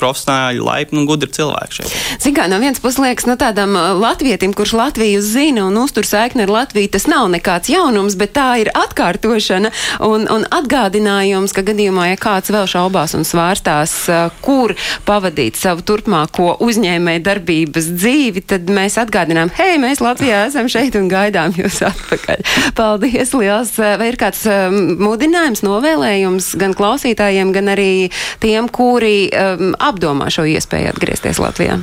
profesionāli, 0.00 0.62
laipni 0.64 1.02
un 1.02 1.08
gudri 1.08 1.30
cilvēki 1.34 1.78
šeit. 1.80 1.94
Ziniet, 2.24 2.36
kā 2.38 2.46
no 2.50 2.60
vienas 2.62 2.80
puses 2.82 3.00
liekas, 3.02 3.28
no 3.28 3.36
tādam 3.40 3.76
uh, 3.76 3.92
latvietim, 3.98 4.54
kurš 4.56 4.74
Latviju 4.74 5.20
zina 5.24 5.66
un 5.68 5.76
uztur 5.80 6.06
saikni 6.08 6.46
ar 6.46 6.52
Latviju, 6.54 6.90
tas 6.96 7.06
nav 7.10 7.28
nekāds 7.32 7.70
jaunums, 7.72 8.16
bet 8.18 8.34
tā 8.38 8.48
ir 8.64 8.72
atkārtošana 8.74 9.70
un, 10.06 10.26
un 10.32 10.48
atgādinājums, 10.54 11.54
ka 11.54 11.64
gadījumā, 11.66 12.08
ja 12.12 12.20
kāds 12.20 12.52
vēl 12.54 12.66
šaubās 12.70 13.14
un 13.18 13.28
svārstās, 13.28 13.96
uh, 14.08 14.32
kur 14.44 14.74
pavadīt 15.06 15.60
savu 15.60 15.84
turpmāko 15.86 16.54
uzņēmēju 16.64 17.24
darbības 17.24 17.92
dzīvi, 17.94 18.46
tad 18.54 18.72
mēs 18.72 18.98
atgādinām, 19.02 19.52
hei, 19.58 19.76
mēs 19.82 20.02
Latvijā 20.04 20.46
esam 20.48 20.53
šeit 20.70 20.98
un 20.98 21.08
gaidām 21.10 21.54
jūs 21.58 21.80
atpakaļ. 21.88 22.44
Paldies 22.78 23.34
liels! 23.36 23.74
Vai 23.78 24.12
ir 24.12 24.18
kāds 24.20 24.44
um, 24.50 24.78
mudinājums, 25.02 25.64
novēlējums 25.66 26.54
gan 26.60 26.76
klausītājiem, 26.78 27.52
gan 27.54 27.72
arī 27.74 28.08
tiem, 28.42 28.70
kuri 28.72 29.28
um, 29.30 29.74
apdomā 29.82 30.30
šo 30.32 30.46
iespēju 30.54 30.94
atgriezties 30.94 31.42
Latvijā? 31.42 31.82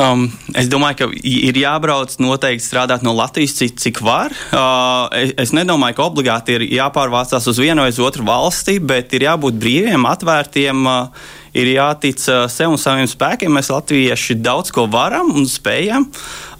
Um, 0.00 0.24
es 0.56 0.70
domāju, 0.72 0.96
ka 1.02 1.06
ir 1.20 1.58
jābrauc 1.60 2.14
noteikti 2.22 2.64
strādāt 2.64 3.04
no 3.04 3.12
Latvijas, 3.14 3.54
cik, 3.58 3.76
cik 3.78 4.00
var. 4.04 4.32
Uh, 4.48 5.12
es, 5.20 5.34
es 5.44 5.52
nedomāju, 5.54 5.98
ka 5.98 6.06
obligāti 6.06 6.56
ir 6.56 6.64
jāpārvācās 6.78 7.46
uz 7.50 7.60
vienu 7.60 7.84
vai 7.84 7.92
uz 7.92 8.00
otru 8.02 8.24
valsti, 8.26 8.78
bet 8.80 9.12
ir 9.12 9.28
jābūt 9.28 9.60
brīviem, 9.60 10.08
atvērtiem. 10.08 10.86
Uh, 10.88 11.28
ir 11.52 11.74
jātic 11.74 12.24
uh, 12.32 12.46
sev 12.48 12.72
un 12.72 12.80
saviem 12.80 13.10
spēkiem. 13.10 13.52
Mēs, 13.52 13.68
latvieši, 13.72 14.38
daudz 14.40 14.72
ko 14.72 14.88
varam 14.90 15.34
un 15.36 15.48
spējam. 15.50 16.08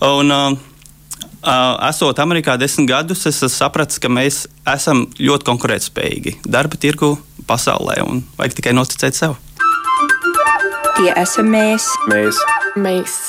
Un, 0.03 0.33
Uh, 0.33 0.72
esot 1.43 2.23
Amerikā 2.23 2.57
desmit 2.61 2.89
gadus, 2.91 3.27
es 3.27 3.43
sapratu, 3.55 3.99
ka 4.03 4.11
mēs 4.13 4.47
esam 4.69 5.07
ļoti 5.19 5.49
konkurētspējīgi 5.51 6.39
darba 6.47 6.79
tirgu 6.81 7.17
pasaulē 7.49 8.01
un 8.07 8.25
vajag 8.39 8.59
tikai 8.61 8.77
noticēt 8.79 9.19
sev. 9.19 9.39
Tie 10.97 11.13
esam 11.17 11.49
mēs. 11.51 11.89
Mēs. 12.11 12.43
mēs. 12.77 13.21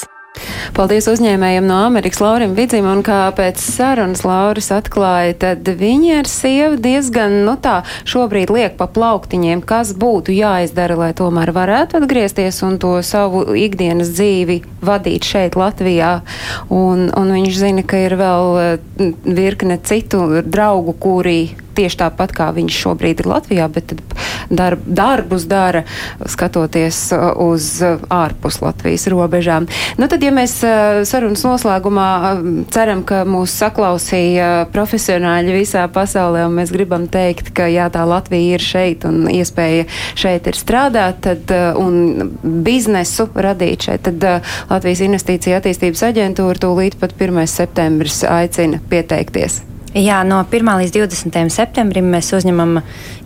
Paldies 0.74 1.06
uzņēmējiem 1.12 1.68
no 1.70 1.76
Amerikas 1.86 2.18
Laurim 2.24 2.56
Vidzim, 2.58 2.88
un 2.90 3.04
kā 3.06 3.28
pēc 3.38 3.62
sarunas 3.62 4.24
Lauris 4.26 4.72
atklāja, 4.74 5.36
tad 5.44 5.68
viņi 5.78 6.16
ar 6.18 6.30
sievu 6.30 6.80
diezgan, 6.82 7.44
nu 7.46 7.54
tā, 7.62 7.84
šobrīd 8.10 8.50
liek 8.50 8.74
pa 8.80 8.88
plauktiņiem, 8.90 9.62
kas 9.70 9.94
būtu 9.94 10.34
jāizdara, 10.34 10.98
lai 10.98 11.12
tomēr 11.18 11.54
varētu 11.54 12.02
atgriezties 12.02 12.64
un 12.66 12.80
to 12.82 12.96
savu 13.06 13.46
ikdienas 13.54 14.10
dzīvi 14.18 14.64
vadīt 14.82 15.30
šeit 15.30 15.58
Latvijā. 15.60 16.16
Un, 16.74 17.12
un 17.14 17.36
viņš 17.38 17.60
zina, 17.60 17.86
ka 17.86 18.02
ir 18.08 18.18
vēl 18.18 18.58
eh, 18.64 19.12
virkne 19.30 19.78
citu 19.86 20.42
draugu, 20.42 20.98
kuri 20.98 21.54
tieši 21.76 22.00
tāpat 22.04 22.34
kā 22.36 22.50
viņš 22.56 22.80
šobrīd 22.86 23.24
ir 23.24 23.30
Latvijā, 23.30 23.68
bet 23.72 23.96
darb, 24.50 24.84
darbus 24.86 25.46
dara 25.50 25.84
skatoties 26.30 27.00
uh, 27.16 27.32
uz 27.44 27.68
uh, 27.84 28.02
ārpus 28.14 28.62
Latvijas 28.64 29.08
robežām. 29.12 29.68
Nu, 29.98 30.08
tad, 30.12 30.24
ja 30.24 30.34
mēs 30.36 30.58
uh, 30.66 31.02
sarunas 31.08 31.44
noslēgumā 31.46 32.10
ceram, 32.74 33.04
ka 33.08 33.24
mūs 33.28 33.56
saklausīja 33.64 34.70
profesionāļi 34.74 35.58
visā 35.58 35.86
pasaulē, 35.92 36.46
un 36.48 36.58
mēs 36.60 36.74
gribam 36.74 37.08
teikt, 37.12 37.54
ka 37.56 37.68
jā, 37.72 37.90
tā 37.94 38.06
Latvija 38.08 38.58
ir 38.58 38.64
šeit 38.64 39.08
un 39.10 39.26
iespēja 39.32 39.88
šeit 40.20 40.50
ir 40.50 40.60
strādāt, 40.60 41.24
tad, 41.24 41.52
un 41.80 42.34
biznesu 42.66 43.30
radīt 43.34 43.88
šeit, 43.90 44.08
tad 44.08 44.44
Latvijas 44.72 45.04
investīcija 45.06 45.62
attīstības 45.62 46.06
aģentūra 46.12 46.64
tūlīt 46.64 46.98
pat 47.02 47.16
1. 47.18 47.46
septembris 47.50 48.24
aicina 48.28 48.82
pieteikties. 48.90 49.62
Jā, 49.94 50.24
no 50.26 50.40
1. 50.42 50.70
līdz 50.82 50.96
20. 50.96 51.36
septembrim 51.54 52.08
mēs 52.10 52.32
uzņemam 52.34 52.80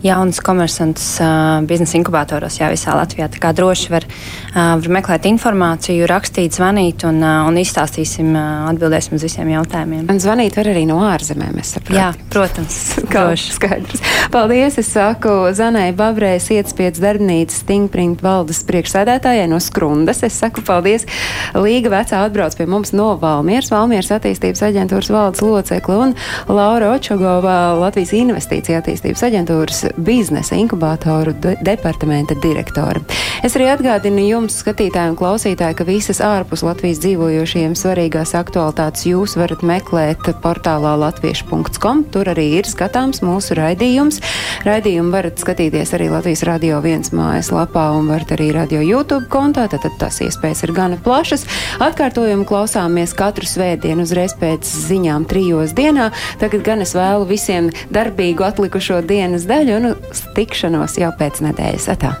jaunas 0.04 0.36
komersantus 0.44 1.14
uh, 1.22 1.62
biznesa 1.64 1.96
inkubatoros 1.96 2.58
jā, 2.60 2.68
visā 2.68 2.92
Latvijā. 2.92 3.30
Tā 3.32 3.40
kā 3.40 3.54
droši 3.56 3.92
var, 3.94 4.04
uh, 4.04 4.74
var 4.76 4.90
meklēt 4.98 5.24
informāciju, 5.30 6.04
rakstīt, 6.10 6.52
zvanīt 6.58 7.06
un, 7.08 7.22
uh, 7.24 7.46
un 7.48 7.56
izstāstīsim, 7.56 8.34
uh, 8.36 8.66
atbildēsim 8.68 9.16
uz 9.16 9.24
visiem 9.24 9.48
jautājumiem. 9.54 10.04
Un 10.12 10.20
zvanīt 10.20 10.58
var 10.60 10.68
arī 10.74 10.82
no 10.90 10.98
ārzemēm, 11.08 11.56
es 11.62 11.72
saprotu. 11.78 11.96
Jā, 11.96 12.10
protams. 12.28 12.76
Kā 13.14 13.24
skaidrs. 13.38 14.04
Paldies, 14.34 14.76
es 14.82 14.92
saku 14.92 15.38
Zanai 15.56 15.88
Babrē, 15.96 16.34
Sietspiedas 16.42 17.00
darbnīcas 17.00 17.62
Stingprint 17.64 18.20
valdes 18.24 18.60
priekšsēdētājai 18.68 19.48
no 19.48 19.56
Skrundas. 19.64 20.20
Es 20.28 20.36
saku 20.36 20.60
paldies. 20.68 21.08
Līga 21.56 21.96
vecā 21.96 22.20
atbrauc 22.28 22.60
pie 22.60 22.68
mums 22.68 22.92
no 22.92 23.14
Valmieras, 23.22 23.72
Valmieras 23.72 24.12
attīstības 24.18 24.66
aģentūras 24.68 25.10
valdes 25.16 25.44
locekli 25.48 25.96
un 25.96 26.14
Laura 26.58 26.90
Očogova, 26.90 27.76
Latvijas 27.78 28.10
Investīcija 28.18 28.80
attīstības 28.80 29.20
aģentūras 29.28 29.84
biznesa 30.02 30.56
inkubātoru 30.58 31.30
de 31.38 31.52
departamenta 31.62 32.34
direktore. 32.42 33.04
Es 33.46 33.54
arī 33.54 33.68
atgādinu 33.70 34.24
jums, 34.26 34.56
skatītāji 34.64 35.12
un 35.12 35.18
klausītāji, 35.20 35.76
ka 35.78 35.86
visas 35.86 36.18
ārpus 36.24 36.64
Latvijas 36.66 36.98
dzīvojošiem 37.04 37.76
svarīgās 37.78 38.32
aktualitātes 38.34 39.06
jūs 39.06 39.36
varat 39.38 39.62
meklēt 39.62 40.26
portālā 40.42 40.96
latviešu.com. 40.98 42.00
Tur 42.10 42.32
arī 42.32 42.48
ir 42.58 42.66
skatāms 42.66 43.22
mūsu 43.22 43.54
raidījums. 43.54 44.18
Raidījumu 44.66 45.14
varat 45.14 45.38
skatīties 45.38 45.94
arī 45.94 46.10
Latvijas 46.10 46.42
radio 46.48 46.82
viens 46.82 47.12
mājaslapā 47.14 47.86
un 48.00 48.10
varat 48.10 48.34
arī 48.34 48.50
radio 48.56 48.82
YouTube 48.82 49.30
kontā, 49.30 49.68
tad, 49.70 49.86
tad 49.86 49.94
tas 50.02 50.18
iespējas 50.26 50.64
ir 50.66 50.74
gana 50.74 50.98
plašas. 51.06 51.46
Atkārtojumu 51.86 52.48
klausāmies 52.50 53.14
katru 53.14 53.46
svētdienu 53.46 54.02
uzreiz 54.08 54.34
pēc 54.42 54.66
ziņām 54.88 55.30
trijos 55.30 55.78
dienā. 55.78 56.10
Tagad 56.48 56.62
gan 56.64 56.80
es 56.80 56.94
vēlu 56.96 57.26
visiem 57.28 57.66
darbīgu 57.92 58.40
atlikušo 58.46 59.02
dienas 59.04 59.42
daļu 59.44 59.74
un 59.76 59.88
tikšanos 60.32 60.94
jau 60.96 61.10
pēc 61.18 61.42
nedēļas. 61.44 61.88
Atā. 61.92 62.14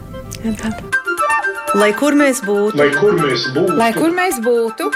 Lai 1.80 1.88
kur 1.96 2.12
mēs 2.12 2.42
būtu, 2.44 2.76
lai 2.76 2.90
kur 2.92 3.16
mēs 3.16 3.46
būtu, 3.54 3.78
lai 3.80 3.88
kur 3.96 4.12
mēs 4.12 4.36
būtu, 4.44 4.90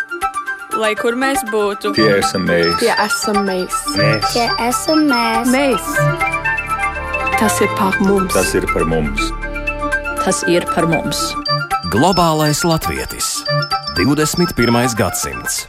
lai 0.76 0.92
kur 1.00 1.16
mēs 1.16 1.40
būtu, 1.48 1.94
tie 1.96 2.10
esam 2.18 2.44
mēs, 2.50 2.76
tie 2.84 2.92
esam 2.92 3.40
mēs, 3.48 3.80
mēs. 3.96 4.28
tie 4.36 4.46
esam 4.68 5.08
mēs. 5.08 5.48
mēs. 5.56 5.90
Tas 7.40 7.56
ir 7.64 7.72
par 7.80 7.96
mums, 8.04 8.36
tas 8.36 8.52
ir 8.52 8.68
par 8.76 8.84
mums. 8.84 9.32
Tas 10.26 10.44
ir 10.44 10.68
par 10.76 10.92
mums. 10.92 11.24
Globālais 11.88 12.66
latvietis 12.68 13.38
21. 13.96 14.92
gadsimts. 14.92 15.62